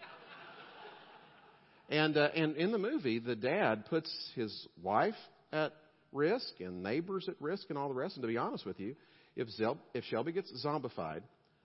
And, 1.90 2.18
uh, 2.18 2.28
and 2.34 2.54
in 2.56 2.70
the 2.70 2.78
movie, 2.78 3.18
the 3.18 3.34
dad 3.34 3.86
puts 3.86 4.12
his 4.34 4.68
wife 4.82 5.14
at 5.52 5.72
risk 6.12 6.60
and 6.60 6.82
neighbors 6.82 7.26
at 7.28 7.34
risk 7.40 7.70
and 7.70 7.78
all 7.78 7.88
the 7.88 7.94
rest. 7.94 8.16
And 8.16 8.22
to 8.22 8.28
be 8.28 8.36
honest 8.36 8.66
with 8.66 8.78
you, 8.78 8.94
if, 9.38 9.48
Zel- 9.50 9.78
if 9.94 10.04
Shelby 10.04 10.32
gets 10.32 10.52
zombified, 10.64 11.22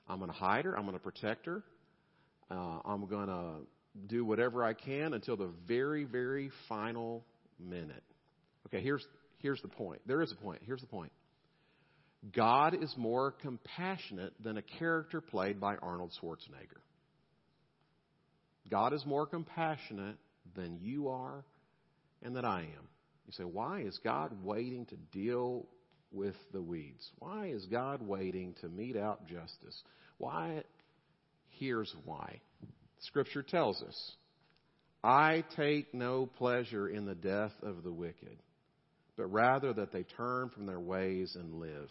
I'm 0.07 0.19
going 0.19 0.31
to 0.31 0.38
hide 0.38 0.65
her. 0.65 0.77
I'm 0.77 0.83
going 0.83 0.95
to 0.95 1.03
protect 1.03 1.47
her. 1.47 1.63
Uh, 2.49 2.79
I'm 2.86 3.05
going 3.07 3.27
to 3.27 3.53
do 4.07 4.23
whatever 4.23 4.63
I 4.63 4.73
can 4.73 5.13
until 5.13 5.36
the 5.36 5.49
very, 5.67 6.03
very 6.03 6.51
final 6.69 7.25
minute. 7.59 8.03
Okay, 8.67 8.81
here's, 8.81 9.05
here's 9.39 9.62
the 9.62 9.67
point. 9.67 10.01
There 10.05 10.21
is 10.21 10.31
a 10.31 10.36
point. 10.36 10.62
Here's 10.65 10.81
the 10.81 10.88
point. 10.88 11.12
God 12.31 12.75
is 12.81 12.93
more 12.95 13.31
compassionate 13.31 14.33
than 14.41 14.57
a 14.57 14.62
character 14.62 15.19
played 15.19 15.59
by 15.59 15.75
Arnold 15.75 16.13
Schwarzenegger. 16.21 16.79
God 18.69 18.93
is 18.93 19.05
more 19.05 19.25
compassionate 19.25 20.15
than 20.55 20.77
you 20.81 21.09
are 21.09 21.43
and 22.21 22.36
that 22.36 22.45
I 22.45 22.62
am. 22.62 22.88
You 23.25 23.33
say, 23.33 23.43
why 23.43 23.81
is 23.81 23.99
God 24.03 24.31
waiting 24.43 24.86
to 24.88 24.95
deal 25.12 25.65
with 26.13 26.36
the 26.52 26.62
weeds? 26.62 27.10
Why 27.19 27.47
is 27.47 27.65
God 27.65 28.02
waiting 28.02 28.56
to 28.62 28.69
mete 28.69 28.97
out 28.97 29.28
justice? 29.28 29.82
Why? 30.17 30.63
Here's 31.60 31.93
why. 32.06 32.39
Scripture 33.02 33.43
tells 33.43 33.82
us 33.82 34.12
I 35.04 35.43
take 35.58 35.93
no 35.93 36.26
pleasure 36.26 36.88
in 36.88 37.06
the 37.06 37.15
death 37.15 37.52
of 37.62 37.84
the 37.84 37.91
wicked, 37.91 38.38
but 39.17 39.26
rather 39.26 39.73
that 39.73 39.91
they 39.91 40.04
turn 40.04 40.49
from 40.49 40.65
their 40.65 40.80
ways 40.80 41.36
and 41.36 41.60
live. 41.60 41.89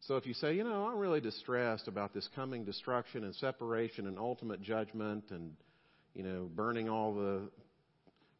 So 0.00 0.16
if 0.16 0.26
you 0.26 0.34
say, 0.34 0.54
you 0.54 0.64
know, 0.64 0.86
I'm 0.86 0.98
really 0.98 1.20
distressed 1.20 1.86
about 1.86 2.12
this 2.12 2.28
coming 2.34 2.64
destruction 2.64 3.24
and 3.24 3.34
separation 3.36 4.06
and 4.08 4.18
ultimate 4.18 4.62
judgment 4.62 5.24
and, 5.30 5.52
you 6.14 6.24
know, 6.24 6.50
burning 6.52 6.88
all 6.88 7.14
the 7.14 7.50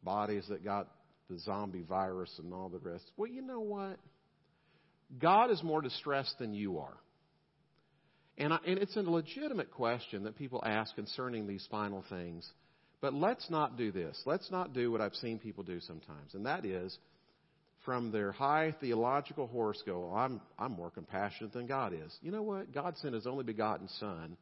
bodies 0.03 0.43
that 0.49 0.63
got 0.65 0.89
the 1.29 1.39
zombie 1.39 1.85
virus 1.87 2.31
and 2.37 2.53
all 2.53 2.67
the 2.67 2.79
rest. 2.79 3.05
Well, 3.15 3.29
you 3.29 3.41
know 3.41 3.61
what? 3.61 3.97
God 5.19 5.51
is 5.51 5.61
more 5.63 5.81
distressed 5.81 6.37
than 6.39 6.53
you 6.53 6.79
are. 6.79 6.97
And, 8.37 8.53
I, 8.53 8.59
and 8.65 8.79
it's 8.79 8.95
a 8.95 9.01
legitimate 9.01 9.71
question 9.71 10.23
that 10.23 10.37
people 10.37 10.61
ask 10.65 10.95
concerning 10.95 11.47
these 11.47 11.67
final 11.69 12.03
things. 12.09 12.49
But 13.01 13.13
let's 13.13 13.49
not 13.49 13.77
do 13.77 13.91
this. 13.91 14.19
Let's 14.25 14.49
not 14.49 14.73
do 14.73 14.91
what 14.91 15.01
I've 15.01 15.15
seen 15.15 15.37
people 15.37 15.63
do 15.63 15.79
sometimes, 15.81 16.33
and 16.33 16.45
that 16.45 16.65
is 16.65 16.97
from 17.85 18.11
their 18.11 18.31
high 18.31 18.73
theological 18.79 19.47
horse 19.47 19.81
go, 19.85 20.13
I'm, 20.13 20.41
I'm 20.57 20.71
more 20.71 20.89
compassionate 20.89 21.53
than 21.53 21.67
God 21.67 21.93
is. 21.93 22.15
You 22.21 22.31
know 22.31 22.43
what? 22.43 22.73
God 22.73 22.97
sent 22.97 23.13
his 23.13 23.27
only 23.27 23.43
begotten 23.43 23.89
Son 23.99 24.37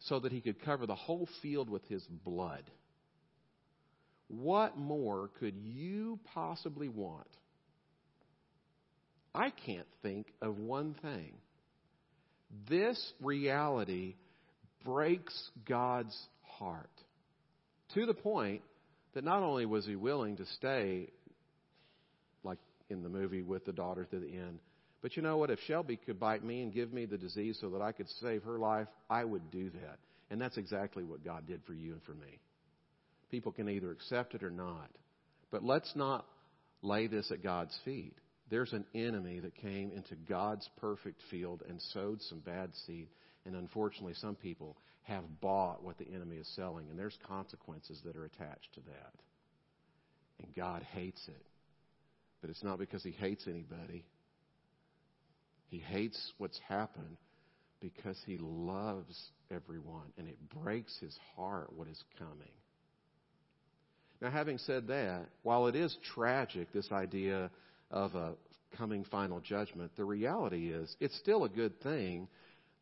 so 0.00 0.20
that 0.20 0.32
he 0.32 0.40
could 0.40 0.62
cover 0.62 0.86
the 0.86 0.94
whole 0.94 1.28
field 1.40 1.70
with 1.70 1.84
his 1.88 2.02
blood. 2.24 2.64
What 4.28 4.76
more 4.76 5.30
could 5.40 5.56
you 5.56 6.18
possibly 6.34 6.88
want? 6.88 7.28
I 9.34 9.50
can't 9.50 9.86
think 10.02 10.26
of 10.40 10.58
one 10.58 10.94
thing. 11.02 11.32
This 12.68 13.12
reality 13.20 14.14
breaks 14.84 15.50
God's 15.66 16.16
heart 16.42 16.90
to 17.94 18.06
the 18.06 18.14
point 18.14 18.62
that 19.14 19.24
not 19.24 19.42
only 19.42 19.66
was 19.66 19.86
he 19.86 19.96
willing 19.96 20.36
to 20.36 20.46
stay 20.56 21.08
like 22.44 22.58
in 22.90 23.02
the 23.02 23.08
movie 23.08 23.42
with 23.42 23.64
the 23.64 23.72
daughter 23.72 24.04
to 24.04 24.18
the 24.18 24.28
end. 24.28 24.58
But 25.00 25.16
you 25.16 25.22
know 25.22 25.36
what? 25.36 25.50
If 25.50 25.58
Shelby 25.66 25.96
could 25.96 26.20
bite 26.20 26.44
me 26.44 26.62
and 26.62 26.72
give 26.72 26.92
me 26.92 27.06
the 27.06 27.18
disease 27.18 27.58
so 27.60 27.70
that 27.70 27.82
I 27.82 27.92
could 27.92 28.08
save 28.20 28.44
her 28.44 28.58
life, 28.58 28.88
I 29.10 29.24
would 29.24 29.50
do 29.50 29.70
that. 29.70 29.98
And 30.30 30.40
that's 30.40 30.56
exactly 30.56 31.04
what 31.04 31.24
God 31.24 31.46
did 31.46 31.60
for 31.66 31.74
you 31.74 31.92
and 31.92 32.02
for 32.04 32.14
me. 32.14 32.38
People 33.30 33.52
can 33.52 33.68
either 33.68 33.90
accept 33.90 34.34
it 34.34 34.42
or 34.42 34.50
not. 34.50 34.90
But 35.50 35.64
let's 35.64 35.90
not 35.96 36.24
lay 36.82 37.06
this 37.06 37.30
at 37.30 37.42
God's 37.42 37.76
feet. 37.84 38.14
There's 38.52 38.74
an 38.74 38.84
enemy 38.94 39.40
that 39.40 39.54
came 39.54 39.92
into 39.92 40.14
God's 40.14 40.68
perfect 40.78 41.22
field 41.30 41.62
and 41.66 41.80
sowed 41.94 42.20
some 42.20 42.40
bad 42.40 42.68
seed. 42.86 43.08
And 43.46 43.56
unfortunately, 43.56 44.12
some 44.12 44.34
people 44.34 44.76
have 45.04 45.24
bought 45.40 45.82
what 45.82 45.96
the 45.96 46.06
enemy 46.14 46.36
is 46.36 46.46
selling, 46.54 46.90
and 46.90 46.98
there's 46.98 47.16
consequences 47.26 47.98
that 48.04 48.14
are 48.14 48.26
attached 48.26 48.68
to 48.74 48.80
that. 48.80 49.14
And 50.42 50.54
God 50.54 50.82
hates 50.92 51.26
it. 51.28 51.46
But 52.42 52.50
it's 52.50 52.62
not 52.62 52.78
because 52.78 53.02
he 53.02 53.12
hates 53.12 53.46
anybody. 53.46 54.04
He 55.68 55.78
hates 55.78 56.20
what's 56.36 56.60
happened 56.68 57.16
because 57.80 58.18
he 58.26 58.36
loves 58.38 59.30
everyone, 59.50 60.12
and 60.18 60.28
it 60.28 60.36
breaks 60.62 60.94
his 61.00 61.16
heart 61.36 61.72
what 61.74 61.88
is 61.88 62.04
coming. 62.18 62.52
Now, 64.20 64.30
having 64.30 64.58
said 64.58 64.88
that, 64.88 65.28
while 65.42 65.68
it 65.68 65.74
is 65.74 65.96
tragic, 66.14 66.70
this 66.74 66.92
idea 66.92 67.50
of 67.92 68.14
a 68.14 68.34
coming 68.76 69.04
final 69.04 69.40
judgment, 69.40 69.92
the 69.96 70.04
reality 70.04 70.72
is 70.72 70.94
it's 70.98 71.16
still 71.18 71.44
a 71.44 71.48
good 71.48 71.80
thing 71.82 72.26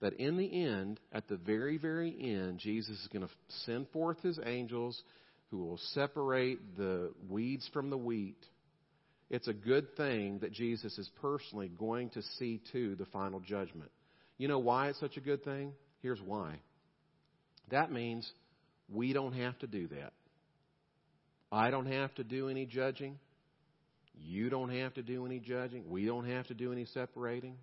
that 0.00 0.14
in 0.14 0.38
the 0.38 0.64
end, 0.64 0.98
at 1.12 1.28
the 1.28 1.36
very, 1.36 1.76
very 1.76 2.16
end, 2.18 2.58
Jesus 2.58 2.98
is 3.00 3.08
going 3.12 3.26
to 3.26 3.32
send 3.66 3.86
forth 3.88 4.18
his 4.22 4.38
angels 4.46 5.02
who 5.50 5.58
will 5.58 5.78
separate 5.92 6.76
the 6.78 7.12
weeds 7.28 7.68
from 7.72 7.90
the 7.90 7.98
wheat 7.98 8.38
it's 9.30 9.46
a 9.46 9.52
good 9.52 9.96
thing 9.96 10.40
that 10.40 10.52
Jesus 10.52 10.98
is 10.98 11.08
personally 11.22 11.68
going 11.68 12.10
to 12.10 12.22
see 12.38 12.60
to 12.72 12.96
the 12.96 13.06
final 13.06 13.38
judgment. 13.38 13.90
You 14.38 14.48
know 14.48 14.58
why 14.58 14.88
it's 14.88 14.98
such 14.98 15.16
a 15.16 15.20
good 15.20 15.44
thing? 15.44 15.72
Here's 16.02 16.20
why. 16.20 16.56
That 17.70 17.92
means 17.92 18.28
we 18.92 19.12
don't 19.12 19.34
have 19.34 19.56
to 19.60 19.68
do 19.68 19.86
that. 19.88 20.12
I 21.52 21.70
don't 21.70 21.86
have 21.86 22.12
to 22.16 22.24
do 22.24 22.48
any 22.48 22.66
judging. 22.66 23.18
You 24.14 24.50
don't 24.50 24.70
have 24.70 24.94
to 24.94 25.02
do 25.02 25.26
any 25.26 25.40
judging. 25.40 25.88
We 25.88 26.06
don't 26.06 26.28
have 26.28 26.46
to 26.48 26.54
do 26.54 26.72
any 26.72 26.84
separating. 26.86 27.56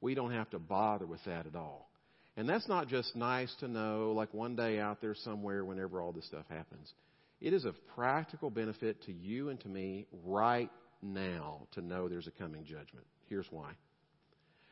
We 0.00 0.14
don't 0.14 0.32
have 0.32 0.50
to 0.50 0.58
bother 0.58 1.06
with 1.06 1.20
that 1.26 1.46
at 1.46 1.54
all. 1.54 1.88
And 2.36 2.48
that's 2.48 2.66
not 2.66 2.88
just 2.88 3.14
nice 3.14 3.54
to 3.60 3.68
know, 3.68 4.12
like 4.16 4.32
one 4.32 4.56
day 4.56 4.80
out 4.80 5.00
there 5.00 5.14
somewhere 5.14 5.64
whenever 5.64 6.00
all 6.00 6.12
this 6.12 6.26
stuff 6.26 6.44
happens. 6.48 6.92
It 7.40 7.52
is 7.52 7.64
of 7.64 7.74
practical 7.94 8.50
benefit 8.50 9.02
to 9.04 9.12
you 9.12 9.50
and 9.50 9.60
to 9.60 9.68
me 9.68 10.06
right 10.24 10.70
now 11.02 11.66
to 11.72 11.82
know 11.82 12.08
there's 12.08 12.26
a 12.26 12.32
coming 12.32 12.64
judgment. 12.64 13.06
Here's 13.28 13.46
why. 13.50 13.72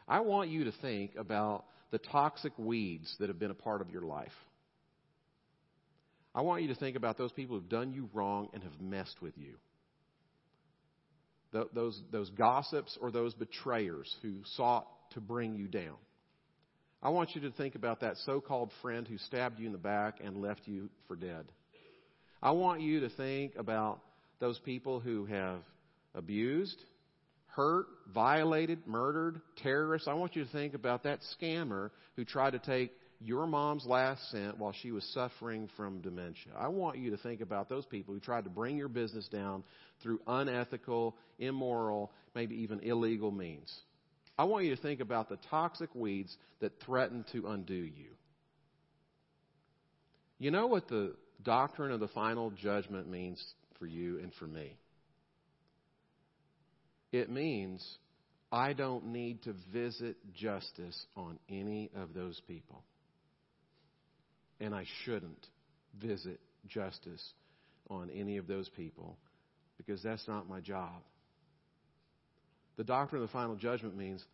I 0.08 0.20
want 0.20 0.50
you 0.50 0.64
to 0.64 0.72
think 0.80 1.16
about 1.16 1.64
the 1.90 1.98
toxic 1.98 2.52
weeds 2.56 3.14
that 3.18 3.28
have 3.28 3.38
been 3.38 3.50
a 3.50 3.54
part 3.54 3.80
of 3.80 3.90
your 3.90 4.02
life. 4.02 4.32
I 6.34 6.42
want 6.42 6.62
you 6.62 6.68
to 6.68 6.76
think 6.76 6.96
about 6.96 7.18
those 7.18 7.32
people 7.32 7.56
who've 7.56 7.68
done 7.68 7.92
you 7.92 8.08
wrong 8.14 8.48
and 8.54 8.62
have 8.62 8.80
messed 8.80 9.20
with 9.20 9.36
you. 9.36 9.54
Those, 11.52 12.00
those 12.12 12.30
gossips 12.30 12.96
or 13.00 13.10
those 13.10 13.34
betrayers 13.34 14.14
who 14.22 14.36
sought 14.56 14.86
to 15.12 15.20
bring 15.20 15.54
you 15.56 15.66
down. 15.66 15.96
I 17.02 17.08
want 17.08 17.34
you 17.34 17.40
to 17.42 17.50
think 17.50 17.74
about 17.74 18.00
that 18.00 18.16
so 18.18 18.40
called 18.40 18.70
friend 18.82 19.08
who 19.08 19.18
stabbed 19.18 19.58
you 19.58 19.66
in 19.66 19.72
the 19.72 19.78
back 19.78 20.18
and 20.22 20.40
left 20.40 20.60
you 20.66 20.90
for 21.08 21.16
dead. 21.16 21.46
I 22.42 22.52
want 22.52 22.82
you 22.82 23.00
to 23.00 23.08
think 23.08 23.56
about 23.56 24.00
those 24.38 24.58
people 24.60 25.00
who 25.00 25.24
have 25.26 25.60
abused, 26.14 26.76
hurt, 27.46 27.86
violated, 28.12 28.86
murdered, 28.86 29.40
terrorists. 29.62 30.08
I 30.08 30.14
want 30.14 30.36
you 30.36 30.44
to 30.44 30.52
think 30.52 30.74
about 30.74 31.02
that 31.04 31.20
scammer 31.40 31.90
who 32.16 32.24
tried 32.24 32.52
to 32.52 32.58
take 32.58 32.92
your 33.20 33.46
mom's 33.46 33.84
last 33.84 34.30
cent 34.30 34.58
while 34.58 34.72
she 34.72 34.92
was 34.92 35.04
suffering 35.12 35.68
from 35.76 36.00
dementia. 36.00 36.52
I 36.58 36.68
want 36.68 36.98
you 36.98 37.10
to 37.10 37.18
think 37.18 37.42
about 37.42 37.68
those 37.68 37.84
people 37.84 38.14
who 38.14 38.20
tried 38.20 38.44
to 38.44 38.50
bring 38.50 38.78
your 38.78 38.88
business 38.88 39.28
down 39.28 39.62
through 40.02 40.20
unethical, 40.26 41.16
immoral, 41.38 42.10
maybe 42.34 42.56
even 42.62 42.80
illegal 42.80 43.30
means. 43.30 43.70
I 44.38 44.44
want 44.44 44.64
you 44.64 44.74
to 44.74 44.80
think 44.80 45.00
about 45.00 45.28
the 45.28 45.38
toxic 45.50 45.94
weeds 45.94 46.34
that 46.60 46.72
threaten 46.80 47.26
to 47.32 47.48
undo 47.48 47.74
you. 47.74 48.08
You 50.38 50.50
know 50.50 50.66
what 50.66 50.88
the 50.88 51.14
doctrine 51.42 51.92
of 51.92 52.00
the 52.00 52.08
final 52.08 52.50
judgment 52.50 53.10
means 53.10 53.44
for 53.78 53.86
you 53.86 54.18
and 54.18 54.32
for 54.38 54.46
me? 54.46 54.78
It 57.12 57.28
means 57.28 57.86
I 58.50 58.72
don't 58.72 59.08
need 59.08 59.42
to 59.42 59.54
visit 59.70 60.16
justice 60.32 61.04
on 61.16 61.38
any 61.50 61.90
of 61.94 62.14
those 62.14 62.40
people. 62.48 62.82
And 64.60 64.74
I 64.74 64.84
shouldn't 65.04 65.46
visit 66.00 66.40
justice 66.66 67.22
on 67.88 68.10
any 68.10 68.36
of 68.36 68.46
those 68.46 68.68
people 68.70 69.16
because 69.76 70.02
that's 70.02 70.26
not 70.28 70.48
my 70.48 70.60
job. 70.60 71.02
The 72.76 72.84
doctrine 72.84 73.22
of 73.22 73.28
the 73.28 73.32
final 73.32 73.56
judgment 73.56 73.96
means 73.96 74.24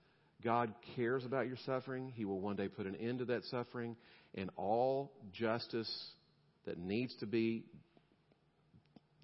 God 0.43 0.73
cares 0.95 1.25
about 1.25 1.47
your 1.47 1.57
suffering. 1.65 2.13
He 2.15 2.25
will 2.25 2.41
one 2.41 2.57
day 2.57 2.69
put 2.69 2.87
an 2.87 2.97
end 2.97 3.21
to 3.21 3.25
that 3.27 3.45
suffering, 3.45 3.97
and 4.35 4.51
all 4.57 5.13
justice 5.33 5.91
that 6.67 6.79
needs 6.79 7.15
to 7.21 7.27
be 7.27 7.65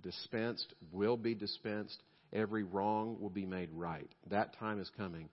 dispensed 0.02 0.72
will 0.92 1.16
be 1.16 1.34
dispensed 1.34 2.02
Every 2.32 2.62
wrong 2.62 3.18
will 3.20 3.30
be 3.30 3.44
made 3.44 3.68
right. 3.72 4.10
That 4.30 4.56
time 4.58 4.80
is 4.80 4.90
coming. 4.96 5.28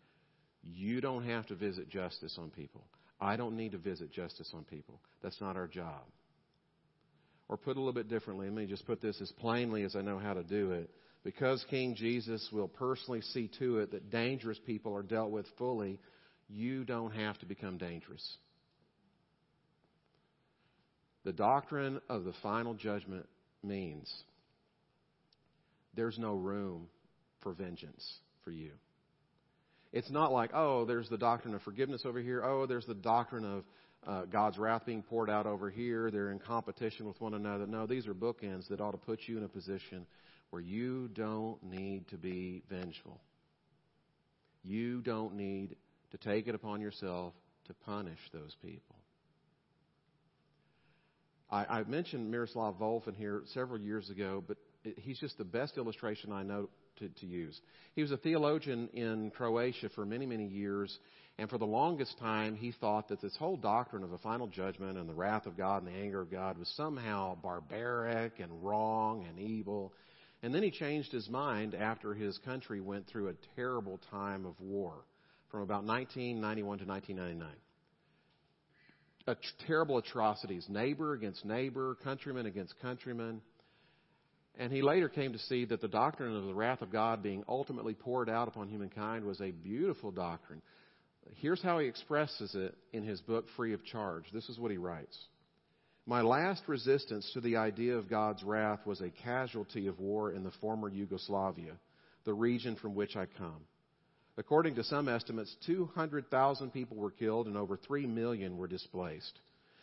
You 0.64 1.00
don't 1.00 1.24
have 1.24 1.48
to 1.48 1.56
visit 1.56 1.90
justice 1.90 2.38
on 2.38 2.50
people. 2.50 2.84
I 3.22 3.36
don't 3.36 3.58
need 3.58 3.74
to 3.74 3.78
visit 3.78 4.12
justice 4.12 4.52
on 4.54 4.64
people. 4.64 5.00
That's 5.22 5.40
not 5.42 5.58
our 5.58 5.68
job. 5.68 6.04
Or 7.50 7.58
put 7.58 7.76
a 7.76 7.80
little 7.80 7.94
bit 7.94 8.10
differently, 8.10 8.48
let 8.48 8.56
me 8.56 8.68
just 8.68 8.86
put 8.86 9.02
this 9.02 9.20
as 9.22 9.32
plainly 9.40 9.84
as 9.84 9.96
I 9.96 10.02
know 10.02 10.20
how 10.20 10.34
to 10.34 10.44
do 10.44 10.72
it. 10.72 10.90
Because 11.24 11.66
King 11.70 11.96
Jesus 11.96 12.48
will 12.52 12.68
personally 12.68 13.22
see 13.22 13.50
to 13.60 13.80
it 13.80 13.92
that 13.92 14.10
dangerous 14.10 14.60
people 14.66 14.96
are 14.96 15.04
dealt 15.04 15.32
with 15.32 15.46
fully, 15.58 16.00
you 16.48 16.86
don't 16.86 17.12
have 17.12 17.38
to 17.40 17.46
become 17.46 17.78
dangerous. 17.78 18.38
The 21.26 21.34
doctrine 21.34 22.00
of 22.08 22.24
the 22.24 22.34
final 22.42 22.74
judgment 22.74 23.28
means 23.64 24.12
there's 25.94 26.18
no 26.18 26.36
room 26.36 26.88
for 27.42 27.52
vengeance 27.52 28.20
for 28.46 28.52
you. 28.52 28.72
It's 29.92 30.12
not 30.12 30.32
like, 30.32 30.52
oh, 30.54 30.86
there's 30.86 31.10
the 31.10 31.18
doctrine 31.18 31.56
of 31.56 31.62
forgiveness 31.64 32.04
over 32.06 32.20
here. 32.20 32.44
Oh, 32.44 32.66
there's 32.66 32.86
the 32.86 32.94
doctrine 32.94 33.46
of 33.46 33.64
uh, 34.06 34.26
God's 34.26 34.58
wrath 34.58 34.86
being 34.86 35.02
poured 35.02 35.30
out 35.30 35.46
over 35.46 35.70
here. 35.70 36.12
They're 36.12 36.32
in 36.32 36.40
competition 36.40 37.08
with 37.08 37.20
one 37.20 37.34
another. 37.34 37.66
No, 37.66 37.88
these 37.88 38.08
are 38.08 38.14
bookends 38.14 38.68
that 38.70 38.82
ought 38.82 38.92
to 38.92 38.98
put 38.98 39.22
you 39.26 39.38
in 39.38 39.44
a 39.44 39.50
position 39.50 40.06
where 40.52 40.62
you 40.62 41.10
don't 41.14 41.62
need 41.64 42.08
to 42.10 42.18
be 42.18 42.62
vengeful. 42.70 43.20
You 44.64 45.02
don't 45.02 45.36
need 45.36 45.76
to 46.12 46.18
take 46.18 46.48
it 46.48 46.56
upon 46.56 46.82
yourself 46.82 47.34
to 47.66 47.74
punish 47.74 48.20
those 48.34 48.56
people. 48.62 48.96
I, 51.52 51.66
I 51.66 51.84
mentioned 51.84 52.30
Miroslav 52.30 52.76
Volf 52.80 53.08
in 53.08 53.16
here 53.16 53.42
several 53.54 53.80
years 53.80 54.10
ago, 54.10 54.44
but 54.46 54.58
he's 54.84 55.20
just 55.20 55.38
the 55.38 55.44
best 55.44 55.78
illustration 55.78 56.32
I 56.32 56.44
know 56.44 56.70
to, 56.98 57.10
to 57.10 57.26
use. 57.26 57.60
He 57.96 58.02
was 58.02 58.12
a 58.12 58.18
theologian 58.18 58.90
in 58.94 59.32
Croatia 59.32 59.90
for 59.96 60.06
many, 60.06 60.26
many 60.26 60.48
years, 60.48 60.98
and 61.38 61.50
for 61.50 61.58
the 61.58 61.66
longest 61.66 62.18
time, 62.20 62.56
he 62.56 62.72
thought 62.72 63.08
that 63.10 63.22
this 63.22 63.36
whole 63.38 63.58
doctrine 63.58 64.04
of 64.04 64.12
a 64.12 64.18
final 64.18 64.48
judgment 64.48 64.98
and 64.98 65.10
the 65.10 65.14
wrath 65.14 65.46
of 65.46 65.58
God 65.58 65.84
and 65.84 65.94
the 65.94 65.98
anger 65.98 66.22
of 66.22 66.32
God 66.32 66.58
was 66.58 66.68
somehow 66.76 67.36
barbaric 67.42 68.40
and 68.40 68.64
wrong 68.64 69.26
and 69.28 69.40
evil. 69.40 69.94
And 70.44 70.54
then 70.54 70.64
he 70.64 70.72
changed 70.72 71.12
his 71.12 71.30
mind 71.30 71.76
after 71.76 72.14
his 72.14 72.38
country 72.40 72.82
went 72.82 73.08
through 73.08 73.30
a 73.30 73.34
terrible 73.56 74.00
time 74.10 74.46
of 74.46 74.60
war 74.60 74.94
from 75.50 75.62
about 75.62 75.84
1991 75.84 76.80
to 76.80 76.86
1999 76.86 77.56
terrible 79.68 79.98
atrocities, 79.98 80.66
neighbor 80.70 81.14
against 81.14 81.46
neighbor, 81.46 81.98
countryman 82.04 82.46
against 82.46 82.74
countryman. 82.82 83.42
And 84.60 84.74
he 84.74 84.82
later 84.82 85.08
came 85.08 85.32
to 85.32 85.40
see 85.40 85.64
that 85.66 85.80
the 85.80 85.88
doctrine 85.88 86.36
of 86.36 86.44
the 86.44 86.54
wrath 86.54 86.82
of 86.82 86.92
God 86.92 87.24
being 87.24 87.46
ultimately 87.48 87.94
poured 87.94 88.30
out 88.30 88.50
upon 88.50 88.68
humankind 88.68 89.24
was 89.24 89.40
a 89.40 89.52
beautiful 89.52 90.12
doctrine. 90.12 90.62
Here's 91.36 91.62
how 91.62 91.80
he 91.80 91.88
expresses 91.88 92.54
it 92.56 92.76
in 92.92 93.04
his 93.04 93.22
book, 93.22 93.46
Free 93.56 93.74
of 93.74 93.86
Charge. 93.86 94.26
This 94.34 94.50
is 94.50 94.60
what 94.60 94.72
he 94.72 94.78
writes 94.78 95.18
My 96.06 96.22
last 96.22 96.64
resistance 96.68 97.32
to 97.34 97.40
the 97.40 97.56
idea 97.56 97.96
of 97.96 98.10
God's 98.10 98.44
wrath 98.44 98.86
was 98.86 99.00
a 99.00 99.10
casualty 99.24 99.88
of 99.88 99.98
war 99.98 100.34
in 100.34 100.44
the 100.44 100.52
former 100.60 100.90
Yugoslavia, 100.90 101.78
the 102.26 102.34
region 102.34 102.76
from 102.76 102.96
which 102.96 103.16
I 103.16 103.28
come. 103.38 103.62
According 104.38 104.76
to 104.76 104.84
some 104.84 105.08
estimates, 105.08 105.56
200,000 105.68 106.72
people 106.72 106.98
were 106.98 107.12
killed 107.12 107.48
and 107.48 107.56
over 107.56 107.78
3 107.78 108.08
million 108.08 108.58
were 108.58 108.68
displaced. 108.68 109.40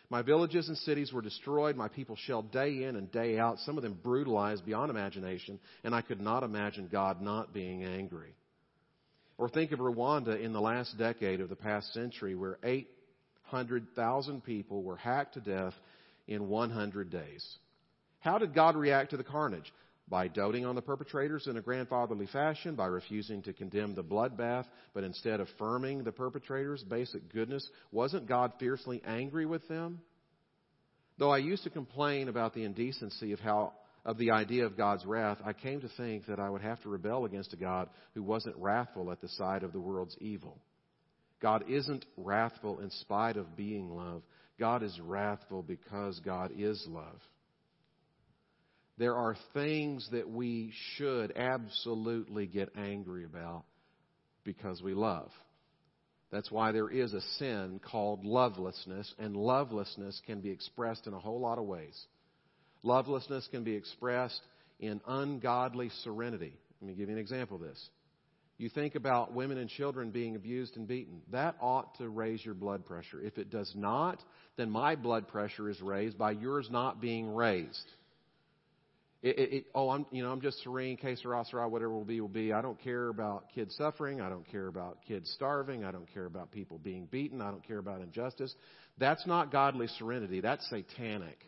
My 0.09 0.23
villages 0.23 0.69
and 0.69 0.79
cities 0.79 1.12
were 1.12 1.23
destroyed, 1.23 1.77
my 1.77 1.88
people 1.88 2.16
shelled 2.16 2.53
day 2.53 2.85
in 2.85 2.97
and 2.97 3.11
day 3.11 3.38
out, 3.38 3.59
some 3.61 3.77
of 3.77 3.83
them 3.83 3.99
brutalized 4.03 4.64
beyond 4.64 4.90
imagination, 4.90 5.59
and 5.83 5.95
I 5.95 6.01
could 6.01 6.21
not 6.21 6.45
imagine 6.45 6.88
God 6.90 7.21
not 7.21 7.53
being 7.53 7.83
angry. 7.83 8.35
Or 9.37 9.49
think 9.49 9.73
of 9.73 9.81
Rwanda 9.81 10.40
in 10.40 10.53
the 10.53 10.61
last 10.61 10.97
decade 10.97 11.40
of 11.40 11.49
the 11.49 11.57
past 11.57 11.92
century, 11.92 12.35
where 12.35 12.59
800,000 12.62 14.45
people 14.45 14.83
were 14.83 14.97
hacked 14.97 15.35
to 15.35 15.40
death 15.40 15.75
in 16.29 16.49
100 16.49 17.11
days. 17.11 17.59
How 18.21 18.38
did 18.38 18.55
God 18.55 18.77
react 18.77 19.11
to 19.11 19.16
the 19.16 19.25
carnage? 19.25 19.73
By 20.09 20.29
doting 20.29 20.64
on 20.64 20.75
the 20.75 20.83
perpetrators 20.83 21.47
in 21.47 21.57
a 21.57 21.62
grandfatherly 21.62 22.27
fashion, 22.27 22.77
by 22.77 22.87
refusing 22.87 23.42
to 23.42 23.53
condemn 23.53 23.95
the 23.95 24.05
bloodbath, 24.05 24.66
but 24.95 25.05
instead 25.05 25.40
affirming 25.40 26.05
the 26.05 26.12
perpetrators' 26.12 26.85
basic 26.85 27.33
goodness. 27.33 27.69
Wasn't 27.90 28.29
God 28.29 28.53
fiercely 28.61 29.03
angry 29.05 29.47
with 29.47 29.66
them? 29.69 30.01
Though 31.19 31.31
I 31.31 31.38
used 31.38 31.64
to 31.64 31.71
complain 31.71 32.29
about 32.29 32.55
the 32.55 32.64
indecency 32.64 33.33
of 33.33 33.40
how 33.40 33.73
of 34.05 34.19
the 34.19 34.31
idea 34.31 34.64
of 34.64 34.77
God's 34.77 35.05
wrath, 35.05 35.38
I 35.45 35.53
came 35.53 35.81
to 35.81 35.88
think 35.97 36.27
that 36.27 36.38
I 36.38 36.49
would 36.49 36.62
have 36.62 36.81
to 36.83 36.88
rebel 36.88 37.25
against 37.25 37.53
a 37.53 37.57
God 37.57 37.88
who 38.14 38.23
wasn't 38.23 38.57
wrathful 38.57 39.11
at 39.11 39.21
the 39.21 39.29
sight 39.31 39.64
of 39.64 39.73
the 39.73 39.81
world's 39.81 40.16
evil. 40.21 40.61
God 41.42 41.64
isn't 41.69 42.05
wrathful 42.16 42.79
in 42.79 42.90
spite 42.90 43.37
of 43.37 43.57
being 43.57 43.90
love. 43.90 44.23
God 44.61 44.85
is 44.85 44.99
wrathful 45.01 45.62
because 45.62 46.21
God 46.21 46.53
is 46.57 46.83
love. 46.88 47.21
There 48.98 49.14
are 49.14 49.37
things 49.52 50.09
that 50.12 50.28
we 50.28 50.72
should 50.96 51.37
absolutely 51.37 52.46
get 52.46 52.70
angry 52.76 53.24
about 53.24 53.64
because 54.44 54.80
we 54.80 54.94
love. 54.94 55.30
That's 56.30 56.50
why 56.50 56.72
there 56.72 56.88
is 56.88 57.12
a 57.12 57.20
sin 57.38 57.80
called 57.90 58.24
lovelessness, 58.24 59.14
and 59.18 59.37
lovelessness 59.37 60.20
can 60.26 60.40
be 60.40 60.50
expressed 60.50 61.06
in 61.06 61.12
a 61.12 61.18
whole 61.18 61.40
lot 61.40 61.59
of 61.59 61.64
ways. 61.64 61.98
Lovelessness 62.82 63.46
can 63.50 63.64
be 63.64 63.74
expressed 63.74 64.40
in 64.80 65.00
ungodly 65.06 65.90
serenity. 66.02 66.54
Let 66.80 66.88
me 66.88 66.94
give 66.94 67.09
you 67.09 67.14
an 67.14 67.20
example 67.20 67.56
of 67.56 67.62
this. 67.62 67.88
You 68.59 68.70
think 68.70 68.94
about 68.94 69.35
women 69.35 69.59
and 69.59 69.68
children 69.68 70.11
being 70.11 70.35
abused 70.35 70.76
and 70.76 70.88
beaten. 70.88 71.20
That 71.30 71.56
ought 71.61 71.98
to 71.98 72.09
raise 72.09 72.44
your 72.44 72.54
blood 72.54 72.87
pressure. 72.87 73.20
If 73.20 73.37
it 73.37 73.50
does 73.50 73.70
not, 73.74 74.22
then 74.56 74.70
my 74.70 74.96
blood 74.96 75.28
pressure 75.28 75.68
is 75.68 75.80
raised 75.82 76.16
by 76.16 76.30
yours 76.30 76.68
not 76.70 77.00
being 77.00 77.35
raised. 77.35 77.87
It, 79.22 79.38
it, 79.38 79.52
it, 79.52 79.64
oh, 79.74 79.90
I'm, 79.90 80.07
you 80.12 80.22
know, 80.22 80.31
I'm 80.31 80.40
just 80.40 80.62
serene, 80.62 80.96
que 80.96 81.16
sera, 81.16 81.44
sera, 81.50 81.68
whatever 81.68 81.92
will 81.92 82.05
be, 82.05 82.20
will 82.20 82.29
be. 82.29 82.52
I 82.52 82.61
don't 82.61 82.79
care 82.81 83.09
about 83.09 83.46
kids 83.55 83.74
suffering. 83.76 84.20
I 84.20 84.29
don't 84.29 84.46
care 84.48 84.66
about 84.66 84.98
kids 85.07 85.31
starving. 85.35 85.85
I 85.85 85.90
don't 85.90 86.12
care 86.12 86.26
about 86.26 86.52
people 86.52 86.79
being 86.79 87.07
beaten. 87.07 87.40
I 87.40 87.50
don't 87.50 87.66
care 87.66 87.79
about 87.79 88.02
injustice. 88.02 88.55
That's 88.98 89.26
not 89.26 89.50
godly 89.50 89.88
serenity. 89.98 90.40
That's 90.40 90.68
satanic. 90.68 91.38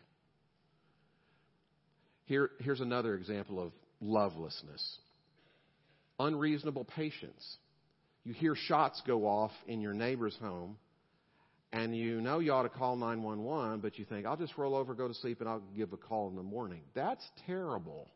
Here, 2.25 2.51
here's 2.59 2.81
another 2.81 3.15
example 3.15 3.61
of 3.61 3.71
lovelessness 4.01 4.99
unreasonable 6.19 6.83
patience. 6.83 7.57
You 8.23 8.33
hear 8.33 8.55
shots 8.55 9.01
go 9.07 9.25
off 9.25 9.51
in 9.67 9.81
your 9.81 9.93
neighbor's 9.93 10.35
home 10.41 10.77
and 11.71 11.95
you 11.95 12.21
know 12.21 12.39
you 12.39 12.51
ought 12.51 12.63
to 12.63 12.69
call 12.69 12.95
911, 12.95 13.79
but 13.79 13.99
you 13.99 14.05
think, 14.05 14.25
I'll 14.25 14.37
just 14.37 14.57
roll 14.57 14.75
over, 14.75 14.93
go 14.93 15.07
to 15.07 15.13
sleep, 15.13 15.39
and 15.39 15.49
I'll 15.49 15.61
give 15.75 15.93
a 15.93 15.97
call 15.97 16.29
in 16.29 16.35
the 16.35 16.43
morning. 16.43 16.81
That's 16.95 17.23
terrible. 17.45 18.09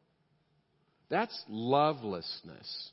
That's 1.10 1.38
lovelessness. 1.48 2.92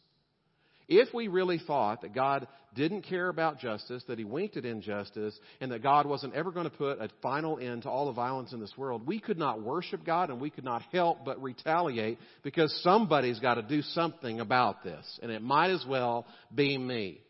If 0.87 1.15
we 1.15 1.29
really 1.29 1.61
thought 1.65 2.03
that 2.03 2.15
God 2.15 2.49
didn't 2.75 3.03
care 3.03 3.29
about 3.29 3.61
justice, 3.61 4.03
that 4.09 4.19
He 4.19 4.25
winked 4.25 4.57
at 4.57 4.65
injustice, 4.65 5.39
and 5.61 5.71
that 5.71 5.83
God 5.83 6.05
wasn't 6.05 6.35
ever 6.35 6.51
going 6.51 6.69
to 6.69 6.77
put 6.77 7.01
a 7.01 7.09
final 7.23 7.59
end 7.59 7.85
to 7.85 7.89
all 7.89 8.07
the 8.07 8.13
violence 8.13 8.53
in 8.53 8.61
this 8.61 8.77
world, 8.77 9.07
we 9.07 9.21
could 9.21 9.39
not 9.39 9.63
worship 9.63 10.05
God 10.05 10.31
and 10.31 10.41
we 10.41 10.51
could 10.51 10.65
not 10.65 10.83
help 10.93 11.25
but 11.25 11.41
retaliate 11.41 12.19
because 12.43 12.77
somebody's 12.83 13.39
got 13.39 13.55
to 13.55 13.63
do 13.63 13.83
something 13.83 14.41
about 14.41 14.83
this, 14.83 15.19
and 15.23 15.31
it 15.31 15.43
might 15.43 15.71
as 15.71 15.85
well 15.89 16.27
be 16.55 16.77
me. 16.77 17.21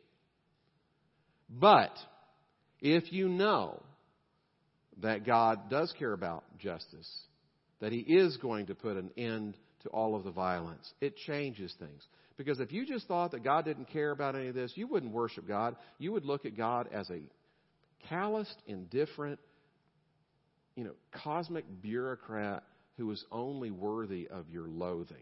But 1.51 1.93
if 2.81 3.13
you 3.13 3.29
know 3.29 3.83
that 5.03 5.25
God 5.25 5.71
does 5.71 5.93
care 5.99 6.13
about 6.13 6.45
justice, 6.59 7.09
that 7.81 7.93
He 7.93 8.01
is 8.01 8.37
going 8.39 8.67
to 8.67 8.75
put 8.75 8.97
an 8.97 9.11
end 9.17 9.57
to 9.83 9.89
all 9.89 10.15
of 10.15 10.25
the 10.25 10.31
violence, 10.31 10.93
it 11.01 11.17
changes 11.17 11.75
things. 11.79 12.07
Because 12.37 12.61
if 12.61 12.73
you 12.73 12.87
just 12.87 13.07
thought 13.07 13.33
that 13.33 13.45
God 13.45 13.65
didn't 13.65 13.91
care 13.91 14.11
about 14.11 14.35
any 14.35 14.49
of 14.49 14.55
this, 14.55 14.73
you 14.75 14.87
wouldn't 14.87 15.13
worship 15.13 15.47
God. 15.47 15.77
You 15.99 16.13
would 16.13 16.25
look 16.25 16.47
at 16.47 16.57
God 16.57 16.89
as 16.93 17.09
a 17.11 17.21
calloused, 18.09 18.57
indifferent, 18.67 19.39
you 20.75 20.85
know, 20.85 20.95
cosmic 21.23 21.65
bureaucrat 21.83 22.63
who 22.97 23.11
is 23.11 23.23
only 23.31 23.71
worthy 23.71 24.29
of 24.29 24.49
your 24.49 24.69
loathing. 24.69 25.17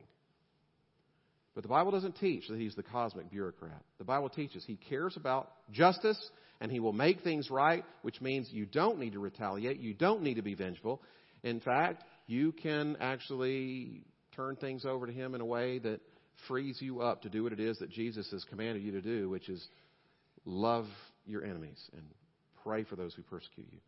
But 1.54 1.62
the 1.62 1.68
Bible 1.68 1.90
doesn't 1.90 2.16
teach 2.18 2.46
that 2.48 2.58
he's 2.58 2.76
the 2.76 2.84
cosmic 2.84 3.30
bureaucrat. 3.32 3.82
The 3.98 4.04
Bible 4.04 4.28
teaches 4.28 4.64
he 4.64 4.76
cares 4.76 5.16
about 5.16 5.50
justice 5.72 6.18
and 6.60 6.70
He 6.70 6.80
will 6.80 6.92
make 6.92 7.22
things 7.22 7.50
right, 7.50 7.84
which 8.02 8.20
means 8.20 8.48
you 8.50 8.66
don't 8.66 8.98
need 8.98 9.12
to 9.12 9.18
retaliate. 9.18 9.78
You 9.80 9.94
don't 9.94 10.22
need 10.22 10.34
to 10.34 10.42
be 10.42 10.54
vengeful. 10.54 11.02
In 11.42 11.60
fact, 11.60 12.04
you 12.26 12.52
can 12.52 12.96
actually 13.00 14.04
turn 14.34 14.56
things 14.56 14.84
over 14.84 15.06
to 15.06 15.12
Him 15.12 15.34
in 15.34 15.40
a 15.40 15.46
way 15.46 15.78
that 15.78 16.00
frees 16.46 16.80
you 16.80 17.00
up 17.00 17.22
to 17.22 17.28
do 17.28 17.42
what 17.42 17.52
it 17.52 17.60
is 17.60 17.78
that 17.78 17.90
Jesus 17.90 18.30
has 18.30 18.44
commanded 18.44 18.82
you 18.82 18.92
to 18.92 19.00
do, 19.00 19.28
which 19.28 19.48
is 19.48 19.66
love 20.44 20.86
your 21.26 21.44
enemies 21.44 21.82
and 21.92 22.02
pray 22.62 22.84
for 22.84 22.96
those 22.96 23.14
who 23.14 23.22
persecute 23.22 23.66
you. 23.72 23.78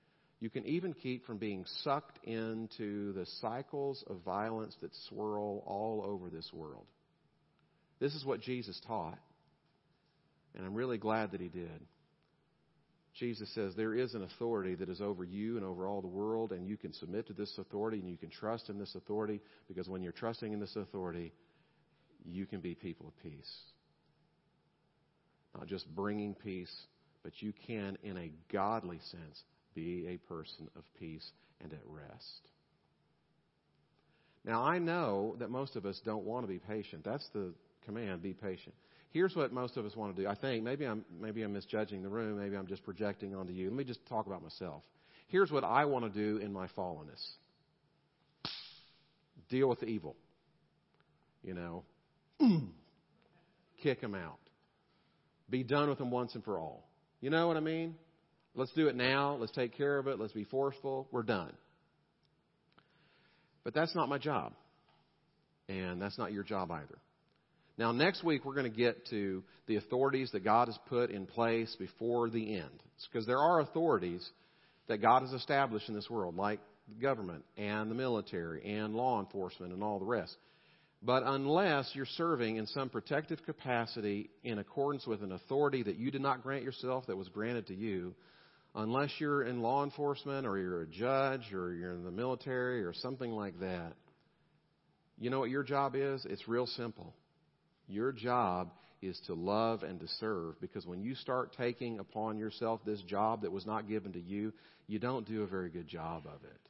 You 0.40 0.48
can 0.48 0.64
even 0.66 0.94
keep 0.94 1.26
from 1.26 1.36
being 1.36 1.64
sucked 1.82 2.18
into 2.24 3.12
the 3.12 3.26
cycles 3.40 4.02
of 4.08 4.20
violence 4.24 4.74
that 4.80 4.90
swirl 5.08 5.62
all 5.66 6.02
over 6.04 6.30
this 6.30 6.50
world. 6.52 6.86
This 8.00 8.14
is 8.14 8.24
what 8.24 8.40
Jesus 8.40 8.80
taught. 8.86 9.18
And 10.56 10.66
I'm 10.66 10.74
really 10.74 10.98
glad 10.98 11.32
that 11.32 11.40
he 11.40 11.48
did. 11.48 11.68
Jesus 13.18 13.52
says 13.54 13.74
there 13.74 13.94
is 13.94 14.14
an 14.14 14.22
authority 14.22 14.74
that 14.76 14.88
is 14.88 15.00
over 15.00 15.24
you 15.24 15.56
and 15.56 15.64
over 15.64 15.86
all 15.86 16.00
the 16.00 16.06
world, 16.06 16.52
and 16.52 16.66
you 16.66 16.76
can 16.76 16.92
submit 16.92 17.26
to 17.26 17.32
this 17.32 17.52
authority 17.58 17.98
and 17.98 18.08
you 18.08 18.16
can 18.16 18.30
trust 18.30 18.68
in 18.68 18.78
this 18.78 18.94
authority 18.94 19.40
because 19.68 19.88
when 19.88 20.02
you're 20.02 20.12
trusting 20.12 20.52
in 20.52 20.60
this 20.60 20.76
authority, 20.76 21.32
you 22.24 22.46
can 22.46 22.60
be 22.60 22.74
people 22.74 23.08
of 23.08 23.22
peace. 23.22 23.52
Not 25.56 25.66
just 25.66 25.92
bringing 25.94 26.34
peace, 26.34 26.74
but 27.22 27.32
you 27.40 27.52
can, 27.66 27.98
in 28.02 28.16
a 28.16 28.30
godly 28.52 29.00
sense, 29.10 29.42
be 29.74 30.06
a 30.08 30.16
person 30.32 30.68
of 30.76 30.84
peace 30.98 31.28
and 31.60 31.72
at 31.72 31.80
rest. 31.86 32.48
Now, 34.44 34.62
I 34.62 34.78
know 34.78 35.36
that 35.38 35.50
most 35.50 35.76
of 35.76 35.84
us 35.84 36.00
don't 36.04 36.24
want 36.24 36.44
to 36.44 36.48
be 36.48 36.58
patient. 36.58 37.04
That's 37.04 37.28
the 37.34 37.52
command 37.84 38.22
be 38.22 38.32
patient. 38.32 38.74
Here's 39.10 39.34
what 39.34 39.52
most 39.52 39.76
of 39.76 39.84
us 39.84 39.96
want 39.96 40.14
to 40.14 40.22
do. 40.22 40.28
I 40.28 40.36
think 40.36 40.62
maybe 40.62 40.84
I'm 40.84 41.04
maybe 41.20 41.42
I'm 41.42 41.52
misjudging 41.52 42.02
the 42.02 42.08
room. 42.08 42.38
Maybe 42.38 42.56
I'm 42.56 42.68
just 42.68 42.84
projecting 42.84 43.34
onto 43.34 43.52
you. 43.52 43.68
Let 43.68 43.76
me 43.76 43.84
just 43.84 44.04
talk 44.06 44.26
about 44.26 44.42
myself. 44.42 44.82
Here's 45.28 45.50
what 45.50 45.64
I 45.64 45.84
want 45.84 46.04
to 46.04 46.10
do 46.10 46.38
in 46.38 46.52
my 46.52 46.68
fallenness. 46.76 47.24
Deal 49.48 49.68
with 49.68 49.80
the 49.80 49.86
evil. 49.86 50.16
You 51.42 51.54
know, 51.54 51.84
kick 53.82 54.00
them 54.00 54.14
out. 54.14 54.38
Be 55.48 55.64
done 55.64 55.88
with 55.88 55.98
them 55.98 56.10
once 56.10 56.34
and 56.34 56.44
for 56.44 56.58
all. 56.58 56.88
You 57.20 57.30
know 57.30 57.48
what 57.48 57.56
I 57.56 57.60
mean? 57.60 57.96
Let's 58.54 58.72
do 58.72 58.88
it 58.88 58.94
now. 58.94 59.36
Let's 59.40 59.52
take 59.52 59.76
care 59.76 59.98
of 59.98 60.06
it. 60.06 60.18
Let's 60.18 60.32
be 60.32 60.44
forceful. 60.44 61.08
We're 61.10 61.22
done. 61.22 61.52
But 63.64 63.74
that's 63.74 63.94
not 63.94 64.08
my 64.08 64.18
job. 64.18 64.52
And 65.68 66.00
that's 66.00 66.18
not 66.18 66.32
your 66.32 66.42
job 66.42 66.70
either. 66.70 66.98
Now, 67.80 67.92
next 67.92 68.22
week, 68.22 68.44
we're 68.44 68.52
going 68.52 68.70
to 68.70 68.76
get 68.76 69.06
to 69.06 69.42
the 69.66 69.76
authorities 69.76 70.30
that 70.32 70.44
God 70.44 70.68
has 70.68 70.78
put 70.90 71.10
in 71.10 71.24
place 71.24 71.74
before 71.78 72.28
the 72.28 72.56
end. 72.56 72.82
Because 73.10 73.26
there 73.26 73.38
are 73.38 73.60
authorities 73.60 74.28
that 74.88 74.98
God 74.98 75.22
has 75.22 75.32
established 75.32 75.88
in 75.88 75.94
this 75.94 76.10
world, 76.10 76.36
like 76.36 76.60
the 76.90 77.00
government 77.00 77.42
and 77.56 77.90
the 77.90 77.94
military 77.94 78.76
and 78.76 78.94
law 78.94 79.18
enforcement 79.18 79.72
and 79.72 79.82
all 79.82 79.98
the 79.98 80.04
rest. 80.04 80.36
But 81.02 81.22
unless 81.24 81.90
you're 81.94 82.04
serving 82.04 82.56
in 82.56 82.66
some 82.66 82.90
protective 82.90 83.42
capacity 83.46 84.28
in 84.44 84.58
accordance 84.58 85.06
with 85.06 85.22
an 85.22 85.32
authority 85.32 85.82
that 85.82 85.96
you 85.96 86.10
did 86.10 86.20
not 86.20 86.42
grant 86.42 86.64
yourself, 86.64 87.06
that 87.06 87.16
was 87.16 87.28
granted 87.28 87.68
to 87.68 87.74
you, 87.74 88.14
unless 88.74 89.08
you're 89.16 89.44
in 89.44 89.62
law 89.62 89.84
enforcement 89.84 90.46
or 90.46 90.58
you're 90.58 90.82
a 90.82 90.86
judge 90.86 91.50
or 91.54 91.72
you're 91.72 91.94
in 91.94 92.04
the 92.04 92.10
military 92.10 92.84
or 92.84 92.92
something 92.92 93.30
like 93.30 93.58
that, 93.60 93.94
you 95.18 95.30
know 95.30 95.40
what 95.40 95.48
your 95.48 95.62
job 95.62 95.94
is? 95.96 96.26
It's 96.28 96.46
real 96.46 96.66
simple. 96.66 97.14
Your 97.90 98.12
job 98.12 98.70
is 99.02 99.20
to 99.26 99.34
love 99.34 99.82
and 99.82 99.98
to 100.00 100.08
serve 100.18 100.60
because 100.60 100.86
when 100.86 101.02
you 101.02 101.14
start 101.14 101.56
taking 101.56 101.98
upon 101.98 102.38
yourself 102.38 102.80
this 102.84 103.00
job 103.02 103.42
that 103.42 103.52
was 103.52 103.66
not 103.66 103.88
given 103.88 104.12
to 104.12 104.20
you, 104.20 104.52
you 104.86 104.98
don't 104.98 105.26
do 105.26 105.42
a 105.42 105.46
very 105.46 105.70
good 105.70 105.88
job 105.88 106.24
of 106.26 106.44
it. 106.44 106.60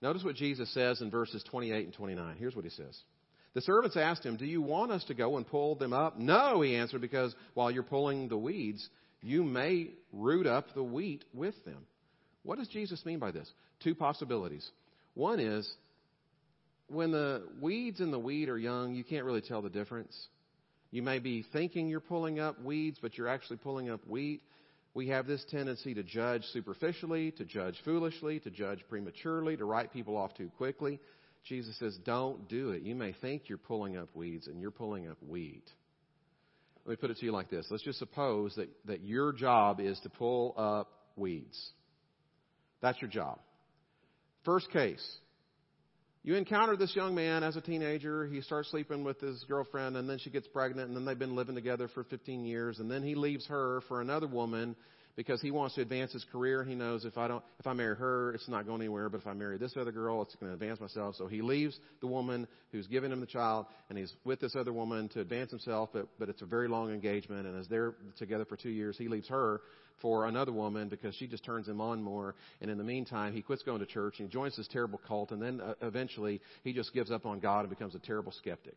Notice 0.00 0.24
what 0.24 0.36
Jesus 0.36 0.72
says 0.72 1.00
in 1.00 1.10
verses 1.10 1.42
28 1.50 1.84
and 1.84 1.94
29. 1.94 2.36
Here's 2.38 2.54
what 2.54 2.64
he 2.64 2.70
says. 2.70 2.98
The 3.54 3.60
servants 3.60 3.96
asked 3.96 4.24
him, 4.24 4.36
Do 4.36 4.46
you 4.46 4.60
want 4.60 4.90
us 4.90 5.04
to 5.04 5.14
go 5.14 5.36
and 5.36 5.46
pull 5.46 5.76
them 5.76 5.92
up? 5.92 6.18
No, 6.18 6.60
he 6.60 6.76
answered, 6.76 7.00
because 7.00 7.34
while 7.54 7.70
you're 7.70 7.82
pulling 7.82 8.28
the 8.28 8.36
weeds, 8.36 8.88
you 9.22 9.44
may 9.44 9.90
root 10.12 10.46
up 10.46 10.74
the 10.74 10.82
wheat 10.82 11.24
with 11.32 11.54
them. 11.64 11.86
What 12.42 12.58
does 12.58 12.68
Jesus 12.68 13.04
mean 13.06 13.18
by 13.18 13.30
this? 13.30 13.50
Two 13.82 13.94
possibilities. 13.94 14.68
One 15.14 15.40
is 15.40 15.72
when 16.94 17.10
the 17.10 17.42
weeds 17.60 18.00
and 18.00 18.12
the 18.12 18.18
wheat 18.18 18.48
are 18.48 18.58
young, 18.58 18.94
you 18.94 19.04
can't 19.04 19.24
really 19.24 19.40
tell 19.40 19.62
the 19.62 19.70
difference. 19.70 20.16
You 20.90 21.02
may 21.02 21.18
be 21.18 21.44
thinking 21.52 21.88
you're 21.88 22.00
pulling 22.00 22.38
up 22.38 22.62
weeds, 22.62 22.98
but 23.02 23.18
you're 23.18 23.28
actually 23.28 23.56
pulling 23.56 23.90
up 23.90 24.00
wheat. 24.06 24.42
We 24.94 25.08
have 25.08 25.26
this 25.26 25.44
tendency 25.50 25.92
to 25.94 26.04
judge 26.04 26.44
superficially, 26.52 27.32
to 27.32 27.44
judge 27.44 27.76
foolishly, 27.84 28.38
to 28.40 28.50
judge 28.50 28.84
prematurely, 28.88 29.56
to 29.56 29.64
write 29.64 29.92
people 29.92 30.16
off 30.16 30.34
too 30.34 30.50
quickly. 30.56 31.00
Jesus 31.44 31.76
says, 31.78 31.98
don't 32.04 32.48
do 32.48 32.70
it. 32.70 32.82
You 32.82 32.94
may 32.94 33.12
think 33.12 33.48
you're 33.48 33.58
pulling 33.58 33.96
up 33.96 34.08
weeds, 34.14 34.46
and 34.46 34.60
you're 34.60 34.70
pulling 34.70 35.08
up 35.08 35.18
wheat. 35.26 35.68
Let 36.86 36.90
me 36.92 36.96
put 36.96 37.10
it 37.10 37.18
to 37.18 37.24
you 37.26 37.32
like 37.32 37.50
this. 37.50 37.66
Let's 37.70 37.82
just 37.82 37.98
suppose 37.98 38.54
that, 38.54 38.68
that 38.86 39.02
your 39.02 39.32
job 39.32 39.80
is 39.80 39.98
to 40.00 40.10
pull 40.10 40.54
up 40.56 40.92
weeds. 41.16 41.58
That's 42.80 43.00
your 43.00 43.10
job. 43.10 43.40
First 44.44 44.70
case. 44.70 45.04
You 46.26 46.36
encounter 46.36 46.74
this 46.74 46.96
young 46.96 47.14
man 47.14 47.42
as 47.42 47.56
a 47.56 47.60
teenager. 47.60 48.26
He 48.26 48.40
starts 48.40 48.70
sleeping 48.70 49.04
with 49.04 49.20
his 49.20 49.44
girlfriend, 49.44 49.98
and 49.98 50.08
then 50.08 50.18
she 50.18 50.30
gets 50.30 50.48
pregnant, 50.48 50.88
and 50.88 50.96
then 50.96 51.04
they've 51.04 51.18
been 51.18 51.36
living 51.36 51.54
together 51.54 51.86
for 51.86 52.02
15 52.02 52.46
years, 52.46 52.78
and 52.80 52.90
then 52.90 53.02
he 53.02 53.14
leaves 53.14 53.46
her 53.48 53.82
for 53.88 54.00
another 54.00 54.26
woman 54.26 54.74
because 55.16 55.40
he 55.40 55.50
wants 55.50 55.74
to 55.76 55.82
advance 55.82 56.12
his 56.12 56.24
career. 56.32 56.64
He 56.64 56.74
knows 56.74 57.04
if 57.04 57.16
I 57.16 57.28
don't, 57.28 57.42
if 57.58 57.66
I 57.66 57.72
marry 57.72 57.96
her, 57.96 58.32
it's 58.32 58.48
not 58.48 58.66
going 58.66 58.80
anywhere. 58.80 59.08
But 59.08 59.20
if 59.20 59.26
I 59.26 59.32
marry 59.32 59.58
this 59.58 59.74
other 59.78 59.92
girl, 59.92 60.22
it's 60.22 60.34
going 60.36 60.50
to 60.50 60.54
advance 60.54 60.80
myself. 60.80 61.14
So 61.16 61.26
he 61.26 61.42
leaves 61.42 61.78
the 62.00 62.06
woman 62.06 62.46
who's 62.72 62.86
given 62.86 63.12
him 63.12 63.20
the 63.20 63.26
child, 63.26 63.66
and 63.88 63.98
he's 63.98 64.12
with 64.24 64.40
this 64.40 64.56
other 64.56 64.72
woman 64.72 65.08
to 65.10 65.20
advance 65.20 65.50
himself. 65.50 65.90
But 65.92 66.08
but 66.18 66.28
it's 66.28 66.42
a 66.42 66.46
very 66.46 66.68
long 66.68 66.92
engagement, 66.92 67.46
and 67.46 67.58
as 67.58 67.68
they're 67.68 67.94
together 68.18 68.44
for 68.44 68.56
two 68.56 68.70
years, 68.70 68.96
he 68.98 69.08
leaves 69.08 69.28
her 69.28 69.60
for 70.02 70.26
another 70.26 70.52
woman 70.52 70.88
because 70.88 71.14
she 71.14 71.26
just 71.26 71.44
turns 71.44 71.68
him 71.68 71.80
on 71.80 72.02
more. 72.02 72.34
And 72.60 72.70
in 72.70 72.78
the 72.78 72.84
meantime, 72.84 73.32
he 73.32 73.42
quits 73.42 73.62
going 73.62 73.80
to 73.80 73.86
church 73.86 74.16
and 74.18 74.28
he 74.28 74.32
joins 74.32 74.56
this 74.56 74.68
terrible 74.68 75.00
cult, 75.06 75.30
and 75.30 75.40
then 75.40 75.60
uh, 75.60 75.74
eventually 75.82 76.40
he 76.62 76.72
just 76.72 76.92
gives 76.92 77.10
up 77.10 77.26
on 77.26 77.40
God 77.40 77.60
and 77.60 77.70
becomes 77.70 77.94
a 77.94 78.00
terrible 78.00 78.32
skeptic. 78.32 78.76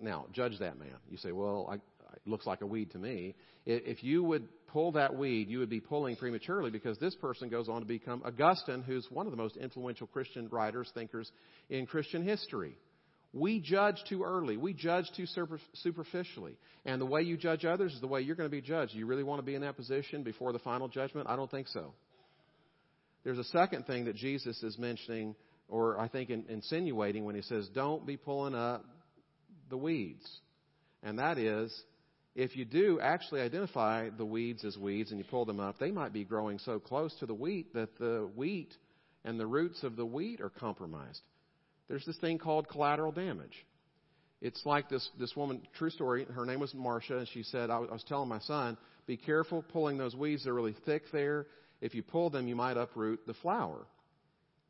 Now, 0.00 0.26
judge 0.32 0.58
that 0.58 0.78
man. 0.78 0.96
You 1.10 1.16
say, 1.16 1.32
well, 1.32 1.68
I, 1.70 1.76
looks 2.26 2.46
like 2.46 2.60
a 2.60 2.66
weed 2.66 2.90
to 2.92 2.98
me. 2.98 3.34
If 3.64 4.02
you 4.02 4.22
would 4.24 4.48
pull 4.68 4.92
that 4.92 5.16
weed, 5.16 5.48
you 5.48 5.58
would 5.58 5.70
be 5.70 5.80
pulling 5.80 6.16
prematurely 6.16 6.70
because 6.70 6.98
this 6.98 7.14
person 7.14 7.48
goes 7.48 7.68
on 7.68 7.80
to 7.80 7.86
become 7.86 8.22
Augustine, 8.24 8.82
who's 8.82 9.06
one 9.10 9.26
of 9.26 9.30
the 9.30 9.36
most 9.36 9.56
influential 9.56 10.06
Christian 10.06 10.48
writers, 10.50 10.90
thinkers 10.94 11.30
in 11.70 11.86
Christian 11.86 12.24
history. 12.24 12.76
We 13.34 13.60
judge 13.60 13.96
too 14.08 14.24
early. 14.24 14.56
We 14.56 14.74
judge 14.74 15.10
too 15.16 15.26
superficially. 15.74 16.56
And 16.84 17.00
the 17.00 17.06
way 17.06 17.22
you 17.22 17.36
judge 17.36 17.64
others 17.64 17.94
is 17.94 18.00
the 18.00 18.06
way 18.06 18.20
you're 18.20 18.36
going 18.36 18.50
to 18.50 18.54
be 18.54 18.60
judged. 18.60 18.94
You 18.94 19.06
really 19.06 19.22
want 19.22 19.38
to 19.38 19.42
be 19.42 19.54
in 19.54 19.62
that 19.62 19.76
position 19.76 20.22
before 20.22 20.52
the 20.52 20.58
final 20.58 20.88
judgment? 20.88 21.28
I 21.30 21.36
don't 21.36 21.50
think 21.50 21.68
so. 21.68 21.94
There's 23.24 23.38
a 23.38 23.44
second 23.44 23.86
thing 23.86 24.04
that 24.06 24.16
Jesus 24.16 24.62
is 24.62 24.76
mentioning, 24.78 25.34
or 25.68 25.98
I 25.98 26.08
think 26.08 26.28
insinuating, 26.28 27.24
when 27.24 27.34
he 27.34 27.42
says, 27.42 27.68
Don't 27.74 28.06
be 28.06 28.16
pulling 28.16 28.54
up 28.54 28.84
the 29.70 29.76
weeds. 29.78 30.28
And 31.02 31.18
that 31.18 31.38
is, 31.38 31.72
if 32.34 32.56
you 32.56 32.64
do 32.64 32.98
actually 33.00 33.42
identify 33.42 34.08
the 34.10 34.24
weeds 34.24 34.64
as 34.64 34.76
weeds 34.76 35.10
and 35.10 35.18
you 35.18 35.24
pull 35.24 35.44
them 35.44 35.60
up, 35.60 35.78
they 35.78 35.90
might 35.90 36.12
be 36.12 36.24
growing 36.24 36.58
so 36.58 36.78
close 36.78 37.14
to 37.20 37.26
the 37.26 37.34
wheat 37.34 37.74
that 37.74 37.98
the 37.98 38.28
wheat 38.34 38.74
and 39.24 39.38
the 39.38 39.46
roots 39.46 39.82
of 39.82 39.96
the 39.96 40.06
wheat 40.06 40.40
are 40.40 40.48
compromised. 40.48 41.20
There's 41.88 42.06
this 42.06 42.16
thing 42.18 42.38
called 42.38 42.68
collateral 42.68 43.12
damage. 43.12 43.66
It's 44.40 44.64
like 44.64 44.88
this, 44.88 45.08
this 45.20 45.36
woman, 45.36 45.60
true 45.78 45.90
story, 45.90 46.24
her 46.24 46.46
name 46.46 46.58
was 46.58 46.74
Marcia, 46.74 47.18
and 47.18 47.28
she 47.28 47.42
said, 47.44 47.70
I 47.70 47.78
was 47.78 48.04
telling 48.08 48.28
my 48.28 48.40
son, 48.40 48.76
be 49.06 49.16
careful 49.16 49.62
pulling 49.62 49.98
those 49.98 50.16
weeds. 50.16 50.44
They're 50.44 50.54
really 50.54 50.74
thick 50.84 51.02
there. 51.12 51.46
If 51.80 51.94
you 51.94 52.02
pull 52.02 52.30
them, 52.30 52.48
you 52.48 52.56
might 52.56 52.76
uproot 52.76 53.26
the 53.26 53.34
flower. 53.34 53.86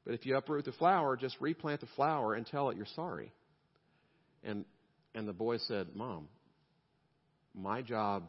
But 0.04 0.14
if 0.14 0.26
you 0.26 0.36
uproot 0.36 0.64
the 0.64 0.72
flower, 0.72 1.16
just 1.16 1.36
replant 1.40 1.80
the 1.80 1.86
flower 1.94 2.34
and 2.34 2.44
tell 2.46 2.70
it 2.70 2.76
you're 2.76 2.86
sorry. 2.96 3.32
And, 4.42 4.64
and 5.14 5.28
the 5.28 5.32
boy 5.32 5.58
said, 5.58 5.88
Mom, 5.94 6.28
my 7.54 7.82
job 7.82 8.28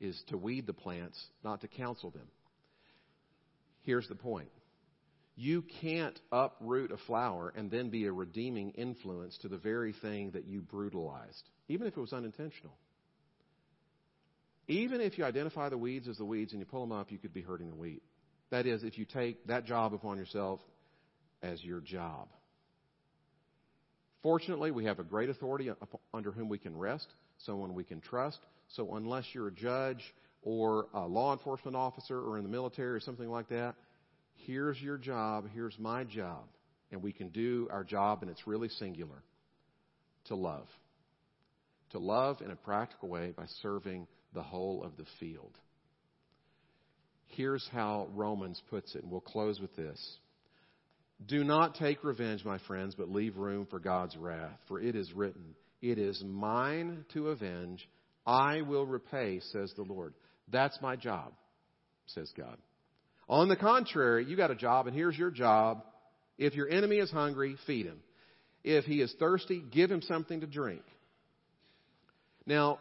is 0.00 0.20
to 0.28 0.36
weed 0.36 0.66
the 0.66 0.72
plants, 0.72 1.22
not 1.42 1.60
to 1.60 1.68
counsel 1.68 2.10
them. 2.10 2.26
Here's 3.82 4.08
the 4.08 4.14
point 4.14 4.48
you 5.36 5.64
can't 5.80 6.18
uproot 6.30 6.92
a 6.92 6.96
flower 6.96 7.52
and 7.56 7.70
then 7.70 7.90
be 7.90 8.06
a 8.06 8.12
redeeming 8.12 8.70
influence 8.70 9.36
to 9.38 9.48
the 9.48 9.58
very 9.58 9.92
thing 9.92 10.30
that 10.30 10.46
you 10.46 10.60
brutalized, 10.60 11.42
even 11.68 11.86
if 11.86 11.96
it 11.96 12.00
was 12.00 12.12
unintentional. 12.12 12.76
Even 14.66 15.00
if 15.00 15.18
you 15.18 15.24
identify 15.24 15.68
the 15.68 15.76
weeds 15.76 16.08
as 16.08 16.16
the 16.16 16.24
weeds 16.24 16.52
and 16.52 16.60
you 16.60 16.66
pull 16.66 16.80
them 16.80 16.92
up, 16.92 17.10
you 17.10 17.18
could 17.18 17.34
be 17.34 17.42
hurting 17.42 17.68
the 17.68 17.74
wheat. 17.74 18.02
That 18.50 18.66
is, 18.66 18.84
if 18.84 18.96
you 18.96 19.04
take 19.04 19.46
that 19.48 19.66
job 19.66 19.92
upon 19.92 20.16
yourself 20.16 20.60
as 21.42 21.62
your 21.62 21.80
job. 21.80 22.28
Fortunately, 24.22 24.70
we 24.70 24.86
have 24.86 25.00
a 25.00 25.04
great 25.04 25.28
authority 25.28 25.70
under 26.14 26.30
whom 26.30 26.48
we 26.48 26.58
can 26.58 26.78
rest, 26.78 27.08
someone 27.38 27.74
we 27.74 27.84
can 27.84 28.00
trust, 28.00 28.38
so 28.68 28.94
unless 28.94 29.24
you're 29.32 29.48
a 29.48 29.52
judge 29.52 30.02
or 30.42 30.86
a 30.94 31.06
law 31.06 31.32
enforcement 31.32 31.76
officer 31.76 32.18
or 32.18 32.38
in 32.38 32.44
the 32.44 32.50
military 32.50 32.90
or 32.90 33.00
something 33.00 33.28
like 33.28 33.48
that, 33.48 33.74
here's 34.46 34.80
your 34.80 34.98
job, 34.98 35.46
here's 35.54 35.78
my 35.78 36.04
job. 36.04 36.44
And 36.90 37.02
we 37.02 37.12
can 37.12 37.28
do 37.28 37.68
our 37.72 37.82
job, 37.82 38.22
and 38.22 38.30
it's 38.30 38.46
really 38.46 38.68
singular 38.68 39.22
to 40.26 40.36
love. 40.36 40.66
To 41.90 41.98
love 41.98 42.40
in 42.40 42.50
a 42.50 42.56
practical 42.56 43.08
way 43.08 43.32
by 43.36 43.46
serving 43.62 44.06
the 44.32 44.42
whole 44.42 44.82
of 44.82 44.96
the 44.96 45.06
field. 45.18 45.58
Here's 47.28 47.66
how 47.72 48.08
Romans 48.14 48.62
puts 48.70 48.94
it, 48.94 49.02
and 49.02 49.10
we'll 49.10 49.20
close 49.20 49.60
with 49.60 49.74
this. 49.74 50.18
Do 51.26 51.42
not 51.42 51.76
take 51.76 52.04
revenge, 52.04 52.44
my 52.44 52.58
friends, 52.66 52.94
but 52.94 53.08
leave 53.08 53.36
room 53.36 53.66
for 53.70 53.78
God's 53.78 54.16
wrath. 54.16 54.58
For 54.68 54.80
it 54.80 54.94
is 54.94 55.12
written, 55.12 55.54
It 55.80 55.98
is 55.98 56.22
mine 56.24 57.04
to 57.14 57.28
avenge. 57.28 57.88
I 58.26 58.62
will 58.62 58.86
repay, 58.86 59.40
says 59.52 59.72
the 59.76 59.82
Lord. 59.82 60.14
That's 60.50 60.78
my 60.80 60.96
job, 60.96 61.32
says 62.06 62.32
God. 62.36 62.56
On 63.28 63.48
the 63.48 63.56
contrary, 63.56 64.24
you 64.26 64.36
got 64.36 64.50
a 64.50 64.54
job, 64.54 64.86
and 64.86 64.94
here's 64.94 65.16
your 65.16 65.30
job. 65.30 65.82
If 66.36 66.54
your 66.54 66.68
enemy 66.68 66.96
is 66.96 67.10
hungry, 67.10 67.56
feed 67.66 67.86
him. 67.86 68.00
If 68.62 68.84
he 68.84 69.00
is 69.00 69.14
thirsty, 69.18 69.62
give 69.70 69.90
him 69.90 70.02
something 70.02 70.40
to 70.40 70.46
drink. 70.46 70.82
Now, 72.46 72.78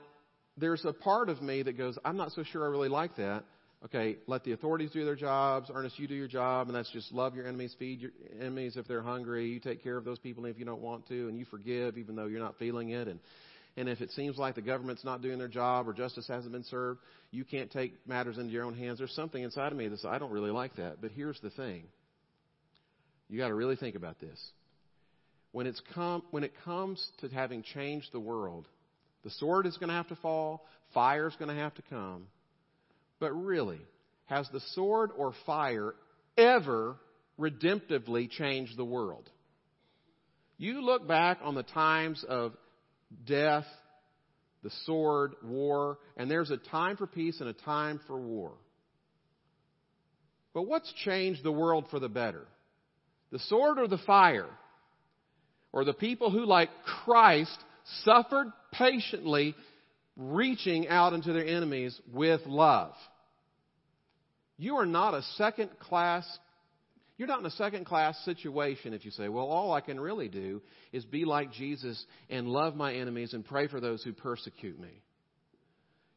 there's 0.57 0.83
a 0.85 0.93
part 0.93 1.29
of 1.29 1.41
me 1.41 1.63
that 1.63 1.77
goes, 1.77 1.97
I'm 2.03 2.17
not 2.17 2.31
so 2.31 2.43
sure 2.43 2.63
I 2.63 2.67
really 2.67 2.89
like 2.89 3.15
that. 3.17 3.43
Okay, 3.85 4.15
let 4.27 4.45
the 4.45 4.53
authorities 4.53 4.91
do 4.91 5.03
their 5.03 5.15
jobs. 5.15 5.69
Ernest, 5.73 5.99
you 5.99 6.07
do 6.07 6.15
your 6.15 6.27
job, 6.27 6.67
and 6.67 6.75
that's 6.75 6.89
just 6.91 7.11
love 7.11 7.35
your 7.35 7.45
enemies, 7.45 7.75
feed 7.77 7.99
your 7.99 8.11
enemies 8.39 8.77
if 8.77 8.87
they're 8.87 9.01
hungry. 9.01 9.49
You 9.49 9.59
take 9.59 9.83
care 9.83 9.97
of 9.97 10.05
those 10.05 10.19
people 10.19 10.45
if 10.45 10.57
you 10.57 10.63
don't 10.63 10.81
want 10.81 11.05
to, 11.09 11.27
and 11.27 11.37
you 11.37 11.43
forgive 11.43 11.97
even 11.97 12.15
though 12.15 12.27
you're 12.27 12.39
not 12.39 12.57
feeling 12.57 12.91
it. 12.91 13.09
And 13.09 13.19
and 13.75 13.89
if 13.89 14.01
it 14.01 14.11
seems 14.11 14.37
like 14.37 14.55
the 14.55 14.61
government's 14.61 15.03
not 15.03 15.21
doing 15.21 15.39
their 15.39 15.47
job 15.47 15.87
or 15.87 15.93
justice 15.93 16.27
hasn't 16.27 16.53
been 16.53 16.63
served, 16.63 16.99
you 17.31 17.43
can't 17.43 17.71
take 17.71 18.07
matters 18.07 18.37
into 18.37 18.51
your 18.51 18.65
own 18.65 18.75
hands. 18.75 18.99
There's 18.99 19.13
something 19.13 19.41
inside 19.41 19.71
of 19.71 19.77
me 19.77 19.87
that 19.87 19.97
says, 19.97 20.09
I 20.11 20.19
don't 20.19 20.31
really 20.31 20.51
like 20.51 20.75
that. 20.75 21.01
But 21.01 21.11
here's 21.11 21.39
the 21.41 21.49
thing. 21.49 21.83
You 23.29 23.39
got 23.39 23.47
to 23.47 23.55
really 23.55 23.75
think 23.75 23.95
about 23.95 24.19
this. 24.19 24.39
When, 25.53 25.65
it's 25.65 25.81
come, 25.95 26.21
when 26.29 26.43
it 26.43 26.53
comes 26.63 27.03
to 27.21 27.29
having 27.29 27.63
changed 27.63 28.09
the 28.11 28.19
world, 28.19 28.67
the 29.23 29.31
sword 29.31 29.65
is 29.65 29.77
going 29.77 29.89
to 29.89 29.95
have 29.95 30.09
to 30.09 30.15
fall, 30.17 30.65
fire 30.93 31.27
is 31.27 31.35
going 31.37 31.49
to 31.49 31.61
have 31.61 31.73
to 31.75 31.81
come. 31.89 32.27
But 33.19 33.31
really, 33.31 33.81
has 34.25 34.47
the 34.51 34.61
sword 34.73 35.11
or 35.17 35.33
fire 35.47 35.95
ever 36.37 36.95
redemptively 37.39 38.29
changed 38.29 38.77
the 38.77 38.85
world? 38.85 39.29
You 40.57 40.81
look 40.81 41.07
back 41.07 41.39
on 41.41 41.55
the 41.55 41.63
times 41.63 42.23
of 42.27 42.53
death, 43.25 43.65
the 44.63 44.71
sword, 44.85 45.33
war, 45.43 45.99
and 46.17 46.29
there's 46.29 46.51
a 46.51 46.57
time 46.57 46.97
for 46.97 47.07
peace 47.07 47.39
and 47.39 47.49
a 47.49 47.53
time 47.53 47.99
for 48.07 48.19
war. 48.19 48.53
But 50.53 50.63
what's 50.63 50.91
changed 51.03 51.43
the 51.43 51.51
world 51.51 51.85
for 51.89 51.99
the 51.99 52.09
better? 52.09 52.45
The 53.31 53.39
sword 53.39 53.79
or 53.79 53.87
the 53.87 53.97
fire? 53.97 54.49
Or 55.71 55.83
the 55.83 55.93
people 55.93 56.29
who, 56.29 56.45
like 56.45 56.69
Christ, 57.03 57.57
suffered 58.03 58.47
patiently, 58.71 59.55
reaching 60.15 60.87
out 60.87 61.13
into 61.13 61.33
their 61.33 61.45
enemies 61.45 61.99
with 62.13 62.41
love? 62.45 62.93
You 64.57 64.75
are 64.75 64.85
not 64.85 65.15
a 65.15 65.23
second 65.35 65.71
class 65.79 66.25
you're 67.17 67.27
not 67.27 67.39
in 67.39 67.45
a 67.45 67.51
second 67.51 67.85
class 67.85 68.17
situation 68.25 68.93
if 68.93 69.05
you 69.05 69.11
say, 69.11 69.29
well, 69.29 69.45
all 69.45 69.71
I 69.71 69.81
can 69.81 69.99
really 69.99 70.29
do 70.29 70.61
is 70.91 71.05
be 71.05 71.25
like 71.25 71.51
Jesus 71.51 72.03
and 72.29 72.47
love 72.47 72.75
my 72.75 72.93
enemies 72.95 73.33
and 73.33 73.45
pray 73.45 73.67
for 73.67 73.79
those 73.79 74.03
who 74.03 74.13
persecute 74.13 74.79
me. 74.79 75.01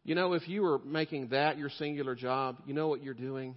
You 0.05 0.15
know, 0.15 0.33
if 0.33 0.49
you 0.49 0.65
are 0.65 0.79
making 0.79 1.29
that 1.29 1.59
your 1.59 1.69
singular 1.69 2.15
job, 2.15 2.63
you 2.67 2.73
know 2.73 2.89
what 2.89 3.03
you're 3.03 3.13
doing? 3.13 3.57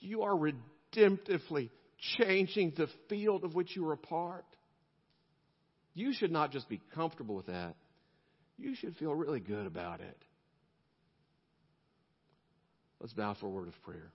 You 0.00 0.22
are 0.22 0.32
redemptively 0.32 1.70
changing 2.18 2.74
the 2.76 2.86
field 3.08 3.44
of 3.44 3.54
which 3.54 3.74
you 3.76 3.86
are 3.88 3.92
a 3.92 3.98
part. 3.98 4.46
You 5.94 6.12
should 6.12 6.30
not 6.30 6.52
just 6.52 6.68
be 6.68 6.80
comfortable 6.94 7.34
with 7.34 7.46
that, 7.46 7.74
you 8.56 8.74
should 8.74 8.96
feel 8.96 9.14
really 9.14 9.40
good 9.40 9.66
about 9.66 10.00
it. 10.00 10.16
Let's 13.00 13.12
bow 13.12 13.36
for 13.38 13.46
a 13.46 13.50
word 13.50 13.68
of 13.68 13.82
prayer. 13.82 14.12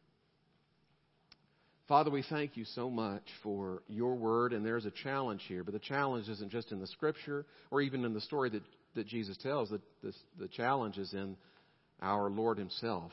Father, 1.87 2.09
we 2.09 2.23
thank 2.29 2.55
you 2.55 2.63
so 2.63 2.89
much 2.89 3.23
for 3.41 3.83
your 3.89 4.15
word, 4.15 4.53
and 4.53 4.65
there's 4.65 4.85
a 4.85 4.91
challenge 4.91 5.43
here, 5.49 5.65
but 5.65 5.73
the 5.73 5.79
challenge 5.79 6.29
isn't 6.29 6.49
just 6.49 6.71
in 6.71 6.79
the 6.79 6.87
scripture 6.87 7.45
or 7.71 7.81
even 7.81 8.05
in 8.05 8.13
the 8.13 8.21
story 8.21 8.49
that, 8.51 8.63
that 8.95 9.05
Jesus 9.05 9.35
tells. 9.43 9.69
The, 9.69 9.81
the, 10.01 10.13
the 10.39 10.47
challenge 10.47 10.97
is 10.97 11.13
in 11.13 11.35
our 12.01 12.29
Lord 12.29 12.57
Himself, 12.57 13.11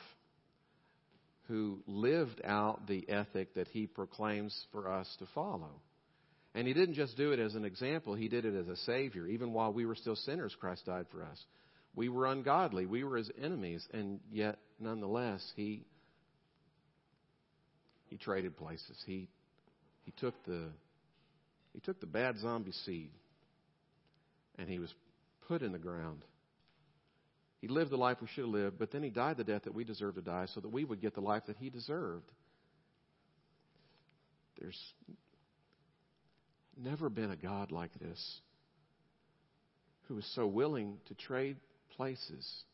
who 1.48 1.82
lived 1.88 2.40
out 2.44 2.86
the 2.86 3.08
ethic 3.08 3.54
that 3.54 3.66
He 3.68 3.88
proclaims 3.88 4.56
for 4.70 4.88
us 4.88 5.08
to 5.18 5.26
follow. 5.34 5.80
And 6.54 6.68
He 6.68 6.72
didn't 6.72 6.94
just 6.94 7.16
do 7.16 7.32
it 7.32 7.40
as 7.40 7.56
an 7.56 7.64
example, 7.64 8.14
He 8.14 8.28
did 8.28 8.44
it 8.44 8.54
as 8.54 8.68
a 8.68 8.76
Savior. 8.76 9.26
Even 9.26 9.52
while 9.52 9.72
we 9.72 9.84
were 9.84 9.96
still 9.96 10.16
sinners, 10.16 10.56
Christ 10.60 10.86
died 10.86 11.06
for 11.10 11.24
us. 11.24 11.44
We 11.96 12.08
were 12.08 12.26
ungodly, 12.26 12.86
we 12.86 13.02
were 13.02 13.16
His 13.16 13.32
enemies, 13.42 13.84
and 13.92 14.20
yet, 14.30 14.58
nonetheless, 14.78 15.42
He 15.56 15.86
he 18.10 18.16
traded 18.16 18.56
places. 18.56 19.02
He 19.06 19.28
he 20.04 20.12
took 20.18 20.34
the 20.44 20.66
he 21.72 21.80
took 21.80 22.00
the 22.00 22.06
bad 22.06 22.38
zombie 22.38 22.72
seed 22.84 23.10
and 24.58 24.68
he 24.68 24.78
was 24.78 24.92
put 25.48 25.62
in 25.62 25.72
the 25.72 25.78
ground. 25.78 26.24
He 27.60 27.68
lived 27.68 27.90
the 27.90 27.96
life 27.96 28.18
we 28.20 28.26
should 28.28 28.44
have 28.44 28.52
lived, 28.52 28.78
but 28.78 28.90
then 28.90 29.02
he 29.02 29.10
died 29.10 29.36
the 29.36 29.44
death 29.44 29.64
that 29.64 29.74
we 29.74 29.84
deserve 29.84 30.16
to 30.16 30.22
die 30.22 30.46
so 30.52 30.60
that 30.60 30.68
we 30.68 30.84
would 30.84 31.00
get 31.00 31.14
the 31.14 31.20
life 31.20 31.44
that 31.46 31.56
he 31.58 31.70
deserved. 31.70 32.30
There's 34.58 34.78
never 36.76 37.08
been 37.08 37.30
a 37.30 37.36
God 37.36 37.70
like 37.70 37.92
this 38.00 38.40
who 40.08 40.14
was 40.16 40.26
so 40.34 40.46
willing 40.46 40.98
to 41.06 41.14
trade 41.14 41.56
places. 41.96 42.64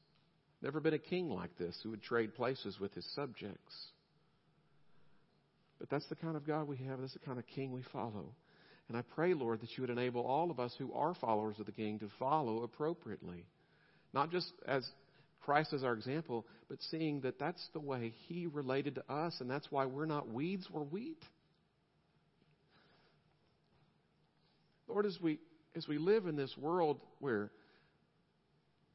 Never 0.63 0.81
been 0.81 0.95
a 0.95 0.99
king 0.99 1.29
like 1.29 1.57
this 1.59 1.79
who 1.83 1.91
would 1.91 2.03
trade 2.03 2.35
places 2.35 2.81
with 2.81 2.95
his 2.95 3.07
subjects. 3.15 3.75
But 5.79 5.91
that's 5.91 6.07
the 6.07 6.17
kind 6.17 6.37
of 6.37 6.47
God 6.47 6.69
we 6.69 6.77
have. 6.79 7.01
That's 7.01 7.13
the 7.13 7.19
kind 7.19 7.39
of 7.39 7.47
king 7.47 7.73
we 7.73 7.83
follow. 7.93 8.35
And 8.89 8.97
I 8.97 9.03
pray, 9.03 9.35
Lord, 9.35 9.61
that 9.61 9.77
you 9.77 9.83
would 9.83 9.91
enable 9.91 10.23
all 10.23 10.51
of 10.51 10.61
us 10.61 10.75
who 10.79 10.93
are 10.93 11.15
followers 11.15 11.57
of 11.59 11.67
the 11.67 11.73
king 11.73 11.99
to 11.99 12.09
follow 12.19 12.63
appropriately. 12.63 13.45
Not 14.13 14.31
just 14.31 14.53
as 14.67 14.89
Christ 15.41 15.73
as 15.73 15.85
our 15.85 15.93
example, 15.93 16.47
but 16.69 16.79
seeing 16.91 17.21
that 17.23 17.39
that's 17.39 17.65
the 17.73 17.81
way 17.81 18.13
he 18.27 18.47
related 18.47 18.95
to 18.97 19.13
us, 19.13 19.37
and 19.41 19.51
that's 19.51 19.71
why 19.71 19.87
we're 19.87 20.07
not 20.07 20.29
weeds, 20.29 20.67
we're 20.73 20.83
wheat. 20.83 21.23
Lord, 24.89 25.07
as 25.07 25.19
we 25.21 25.39
as 25.75 25.87
we 25.87 25.99
live 25.99 26.27
in 26.27 26.37
this 26.37 26.57
world 26.57 27.01
where 27.21 27.51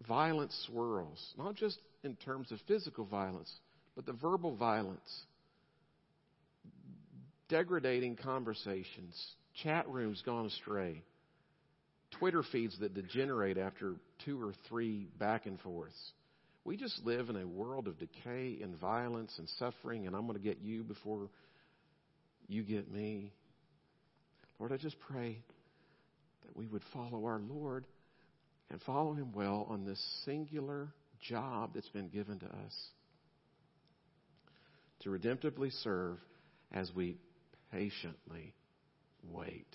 violence 0.08 0.56
swirls, 0.68 1.34
not 1.38 1.56
just 1.56 1.78
in 2.04 2.16
terms 2.16 2.52
of 2.52 2.60
physical 2.68 3.06
violence, 3.06 3.52
but 3.96 4.06
the 4.06 4.14
verbal 4.14 4.56
violence, 4.56 5.26
degrading 7.52 8.16
conversations, 8.16 9.36
chat 9.62 9.88
rooms 9.90 10.24
gone 10.26 10.46
astray, 10.46 11.04
Twitter 12.18 12.44
feeds 12.52 12.80
that 12.80 12.94
degenerate 12.94 13.58
after 13.58 13.96
two 14.26 14.42
or 14.42 14.54
three 14.70 15.08
back 15.20 15.46
and 15.46 15.60
forths. 15.60 16.12
We 16.64 16.78
just 16.78 17.04
live 17.04 17.30
in 17.30 17.36
a 17.36 17.48
world 17.48 17.88
of 17.88 18.00
decay 18.00 18.60
and 18.62 18.80
violence 18.80 19.34
and 19.38 19.50
suffering, 19.60 20.08
and 20.08 20.16
I'm 20.16 20.28
going 20.28 20.38
to 20.38 20.44
get 20.44 20.60
you 20.62 20.84
before 20.84 21.30
you 22.48 22.64
get 22.64 22.92
me. 22.92 23.34
Lord, 24.60 24.72
I 24.72 24.78
just 24.78 25.00
pray 25.00 25.38
that 26.46 26.56
we 26.56 26.68
would 26.68 26.84
follow 26.94 27.26
our 27.26 27.40
Lord 27.40 27.86
and 28.70 28.82
follow 28.84 29.14
him 29.14 29.34
well 29.34 29.68
on 29.70 29.86
this 29.86 30.02
singular 30.24 30.90
job 31.20 31.72
that's 31.74 31.90
been 31.90 32.10
given 32.10 32.40
to 32.40 32.46
us 32.46 32.90
to 35.02 35.10
redemptively 35.10 35.72
serve 35.82 36.18
as 36.72 36.92
we 36.96 37.18
patiently 37.72 38.54
wait. 39.24 39.68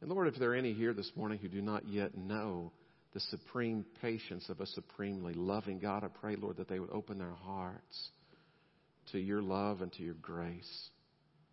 And 0.00 0.10
Lord, 0.10 0.28
if 0.28 0.38
there 0.38 0.50
are 0.50 0.54
any 0.54 0.74
here 0.74 0.92
this 0.92 1.10
morning 1.16 1.38
who 1.38 1.48
do 1.48 1.62
not 1.62 1.88
yet 1.88 2.16
know 2.16 2.72
the 3.14 3.20
supreme 3.20 3.86
patience 4.02 4.48
of 4.48 4.60
a 4.60 4.66
supremely 4.66 5.32
loving 5.32 5.78
God, 5.78 6.04
I 6.04 6.08
pray, 6.08 6.36
Lord, 6.36 6.58
that 6.58 6.68
they 6.68 6.78
would 6.78 6.90
open 6.90 7.16
their 7.18 7.32
hearts 7.32 8.10
to 9.12 9.18
your 9.18 9.40
love 9.40 9.80
and 9.80 9.92
to 9.94 10.02
your 10.02 10.14
grace, 10.14 10.88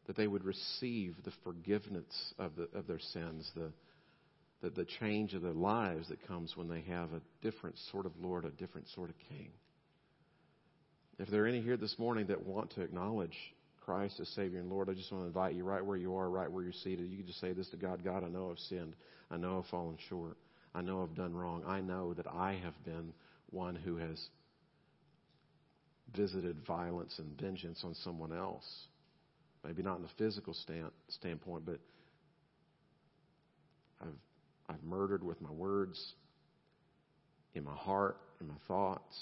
that 0.07 0.17
they 0.17 0.27
would 0.27 0.43
receive 0.43 1.15
the 1.23 1.31
forgiveness 1.43 2.33
of, 2.39 2.55
the, 2.55 2.67
of 2.77 2.87
their 2.87 2.99
sins, 2.99 3.49
the, 3.55 3.71
the, 4.61 4.69
the 4.71 4.87
change 4.99 5.33
of 5.33 5.43
their 5.43 5.53
lives 5.53 6.09
that 6.09 6.27
comes 6.27 6.57
when 6.57 6.67
they 6.67 6.81
have 6.81 7.13
a 7.13 7.21
different 7.41 7.77
sort 7.91 8.05
of 8.05 8.11
Lord, 8.19 8.43
a 8.43 8.49
different 8.49 8.87
sort 8.89 9.09
of 9.09 9.15
King. 9.29 9.51
If 11.21 11.29
there 11.29 11.43
are 11.43 11.47
any 11.47 11.61
here 11.61 11.77
this 11.77 11.99
morning 11.99 12.25
that 12.27 12.47
want 12.47 12.71
to 12.71 12.81
acknowledge 12.81 13.37
Christ 13.85 14.19
as 14.19 14.27
Savior 14.29 14.59
and 14.59 14.71
Lord, 14.71 14.89
I 14.89 14.93
just 14.93 15.11
want 15.11 15.23
to 15.23 15.27
invite 15.27 15.53
you 15.53 15.63
right 15.63 15.85
where 15.85 15.95
you 15.95 16.15
are, 16.15 16.27
right 16.27 16.51
where 16.51 16.63
you're 16.63 16.73
seated. 16.73 17.11
You 17.11 17.17
can 17.17 17.27
just 17.27 17.39
say 17.39 17.53
this 17.53 17.69
to 17.69 17.77
God 17.77 18.03
God, 18.03 18.23
I 18.23 18.27
know 18.27 18.49
I've 18.49 18.57
sinned. 18.57 18.95
I 19.29 19.37
know 19.37 19.59
I've 19.59 19.69
fallen 19.69 19.97
short. 20.09 20.35
I 20.73 20.81
know 20.81 21.03
I've 21.03 21.15
done 21.15 21.35
wrong. 21.35 21.61
I 21.67 21.79
know 21.79 22.15
that 22.15 22.25
I 22.25 22.59
have 22.63 22.73
been 22.85 23.13
one 23.51 23.75
who 23.75 23.97
has 23.97 24.19
visited 26.15 26.65
violence 26.65 27.13
and 27.19 27.39
vengeance 27.39 27.83
on 27.83 27.93
someone 28.03 28.33
else. 28.33 28.65
Maybe 29.63 29.83
not 29.83 29.99
in 29.99 30.05
a 30.05 30.11
physical 30.17 30.55
stand, 30.55 30.89
standpoint, 31.09 31.67
but 31.67 31.77
I've, 34.01 34.07
I've 34.67 34.83
murdered 34.83 35.23
with 35.23 35.39
my 35.39 35.51
words, 35.51 36.03
in 37.53 37.63
my 37.63 37.75
heart, 37.75 38.17
in 38.39 38.47
my 38.47 38.57
thoughts. 38.67 39.15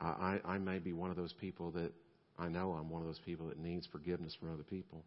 I, 0.00 0.40
I 0.44 0.58
may 0.58 0.78
be 0.78 0.92
one 0.92 1.10
of 1.10 1.16
those 1.16 1.34
people 1.34 1.70
that 1.72 1.92
I 2.38 2.48
know 2.48 2.72
I'm 2.72 2.88
one 2.88 3.02
of 3.02 3.08
those 3.08 3.20
people 3.26 3.48
that 3.48 3.58
needs 3.58 3.86
forgiveness 3.92 4.34
from 4.38 4.52
other 4.52 4.62
people. 4.62 5.04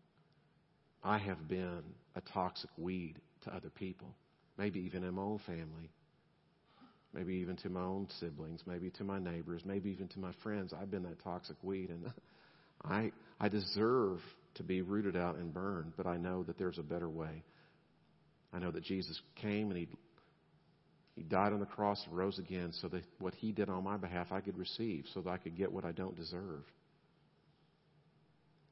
I 1.04 1.18
have 1.18 1.48
been 1.48 1.84
a 2.16 2.22
toxic 2.22 2.70
weed 2.78 3.16
to 3.44 3.56
other 3.56 3.70
people, 3.70 4.16
maybe 4.58 4.80
even 4.82 5.04
in 5.04 5.16
my 5.16 5.22
own 5.24 5.40
family. 5.46 5.90
maybe 7.14 7.36
even 7.36 7.56
to 7.58 7.70
my 7.70 7.82
own 7.82 8.08
siblings, 8.20 8.62
maybe 8.66 8.90
to 8.92 9.04
my 9.04 9.20
neighbors, 9.20 9.62
maybe 9.66 9.90
even 9.92 10.08
to 10.10 10.20
my 10.20 10.32
friends. 10.44 10.74
I've 10.74 10.92
been 10.92 11.04
that 11.04 11.24
toxic 11.24 11.58
weed, 11.64 11.90
and 11.90 12.12
I 12.84 13.12
I 13.40 13.50
deserve 13.50 14.20
to 14.56 14.64
be 14.64 14.82
rooted 14.82 15.16
out 15.16 15.38
and 15.38 15.54
burned, 15.54 15.94
but 15.98 16.08
I 16.08 16.18
know 16.18 16.44
that 16.44 16.58
there's 16.58 16.78
a 16.78 16.84
better 16.84 17.10
way. 17.10 17.44
I 18.54 18.60
know 18.60 18.72
that 18.72 18.84
Jesus 18.84 19.20
came 19.42 19.72
and 19.72 19.80
he 19.80 19.88
he 21.16 21.24
died 21.24 21.54
on 21.54 21.60
the 21.60 21.66
cross 21.66 22.04
and 22.08 22.18
rose 22.18 22.40
again 22.40 22.72
so 22.82 22.88
that 22.88 23.04
what 23.20 23.36
he 23.36 23.52
did 23.52 23.70
on 23.70 23.84
my 23.84 23.98
behalf 23.98 24.32
I 24.32 24.42
could 24.42 24.58
receive 24.58 25.06
so 25.14 25.22
that 25.22 25.30
I 25.30 25.38
could 25.38 25.56
get 25.56 25.72
what 25.72 25.86
I 25.86 25.92
don't 25.92 26.16
deserve. 26.16 26.64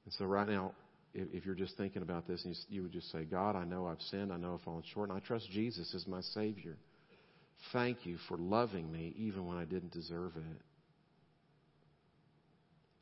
And 0.06 0.14
so 0.14 0.26
right 0.26 0.48
now, 0.48 0.74
if, 1.14 1.28
if 1.34 1.46
you're 1.46 1.56
just 1.56 1.78
thinking 1.78 2.02
about 2.02 2.28
this 2.28 2.44
you, 2.44 2.56
you 2.70 2.82
would 2.84 2.92
just 2.92 3.12
say, 3.12 3.26
God, 3.26 3.56
I 3.56 3.64
know 3.64 3.86
I've 3.86 4.02
sinned, 4.10 4.34
I 4.34 4.38
know 4.38 4.56
I've 4.56 4.62
fallen 4.62 4.84
short, 4.94 5.10
and 5.10 5.18
I 5.18 5.22
trust 5.22 5.50
Jesus 5.52 5.94
as 5.94 6.08
my 6.08 6.22
Savior. 6.22 6.78
Thank 7.74 8.06
you 8.06 8.18
for 8.28 8.38
loving 8.38 8.92
me 8.92 9.14
even 9.18 9.46
when 9.46 9.58
I 9.58 9.66
didn't 9.66 9.92
deserve 9.92 10.36
it. 10.36 10.62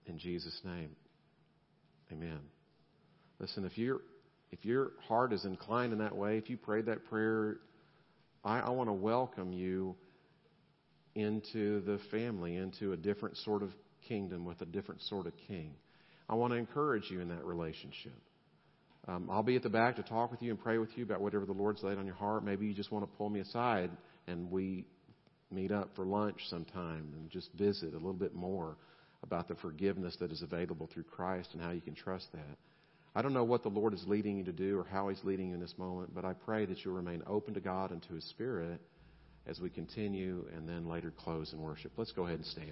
In 0.10 0.18
Jesus' 0.18 0.60
name, 0.66 0.90
amen. 2.12 2.40
Listen, 3.40 3.64
if 3.64 3.78
you 3.78 4.02
if 4.52 4.66
your 4.66 4.92
heart 5.08 5.32
is 5.32 5.46
inclined 5.46 5.94
in 5.94 6.00
that 6.00 6.16
way, 6.16 6.38
if 6.38 6.50
you 6.50 6.58
prayed 6.58 6.88
that 6.88 7.06
prayer, 7.06 7.58
I, 8.44 8.60
I 8.60 8.70
want 8.70 8.90
to 8.90 8.94
welcome 8.94 9.54
you 9.54 9.96
into 11.16 11.82
the 11.82 12.00
family, 12.12 12.56
into 12.56 12.94
a 12.94 12.98
different 12.98 13.38
sort 13.38 13.64
of 13.64 13.72
kingdom 14.08 14.46
with 14.46 14.62
a 14.62 14.66
different 14.66 15.02
sort 15.04 15.28
of 15.28 15.34
king. 15.48 15.74
I 16.30 16.36
want 16.36 16.54
to 16.54 16.58
encourage 16.58 17.10
you 17.10 17.20
in 17.22 17.30
that 17.30 17.44
relationship. 17.44 18.14
Um, 19.08 19.28
I'll 19.32 19.44
be 19.44 19.56
at 19.56 19.64
the 19.64 19.70
back 19.70 19.96
to 19.96 20.04
talk 20.04 20.32
with 20.32 20.42
you 20.42 20.52
and 20.52 20.60
pray 20.60 20.78
with 20.78 20.90
you 20.96 21.04
about 21.04 21.22
whatever 21.22 21.46
the 21.46 21.54
Lord's 21.54 21.82
laid 21.82 21.98
on 21.98 22.06
your 22.06 22.16
heart. 22.16 22.44
Maybe 22.44 22.68
you 22.68 22.74
just 22.74 22.92
want 22.92 23.10
to 23.10 23.18
pull 23.18 23.30
me 23.30 23.40
aside 23.40 23.90
and 24.28 24.52
we 24.52 24.86
meet 25.52 25.72
up 25.72 25.90
for 25.96 26.06
lunch 26.06 26.38
sometime 26.48 27.12
and 27.16 27.30
just 27.32 27.52
visit 27.54 27.94
a 27.94 27.98
little 27.98 28.14
bit 28.14 28.36
more 28.36 28.78
about 29.24 29.48
the 29.48 29.56
forgiveness 29.56 30.16
that 30.20 30.32
is 30.32 30.42
available 30.44 30.88
through 30.94 31.04
Christ 31.04 31.50
and 31.54 31.62
how 31.62 31.72
you 31.72 31.82
can 31.82 31.96
trust 31.96 32.28
that. 32.34 32.58
I 33.20 33.22
don't 33.22 33.34
know 33.34 33.44
what 33.44 33.64
the 33.64 33.70
Lord 33.70 33.94
is 33.94 34.02
leading 34.08 34.38
you 34.38 34.46
to 34.46 34.54
do 34.54 34.80
or 34.80 34.86
how 34.90 35.10
He's 35.10 35.22
leading 35.26 35.50
you 35.50 35.54
in 35.54 35.60
this 35.60 35.74
moment, 35.78 36.16
but 36.16 36.24
I 36.24 36.32
pray 36.32 36.66
that 36.66 36.86
you'll 36.86 36.94
remain 36.94 37.22
open 37.28 37.54
to 37.56 37.60
God 37.60 37.92
and 37.92 38.02
to 38.04 38.14
His 38.14 38.24
Spirit 38.24 38.80
as 39.46 39.60
we 39.60 39.70
continue 39.70 40.46
and 40.56 40.66
then 40.66 40.88
later 40.88 41.12
close 41.12 41.52
in 41.52 41.60
worship. 41.60 41.92
Let's 41.98 42.14
go 42.14 42.28
ahead 42.28 42.38
and 42.38 42.46
stand. 42.46 42.72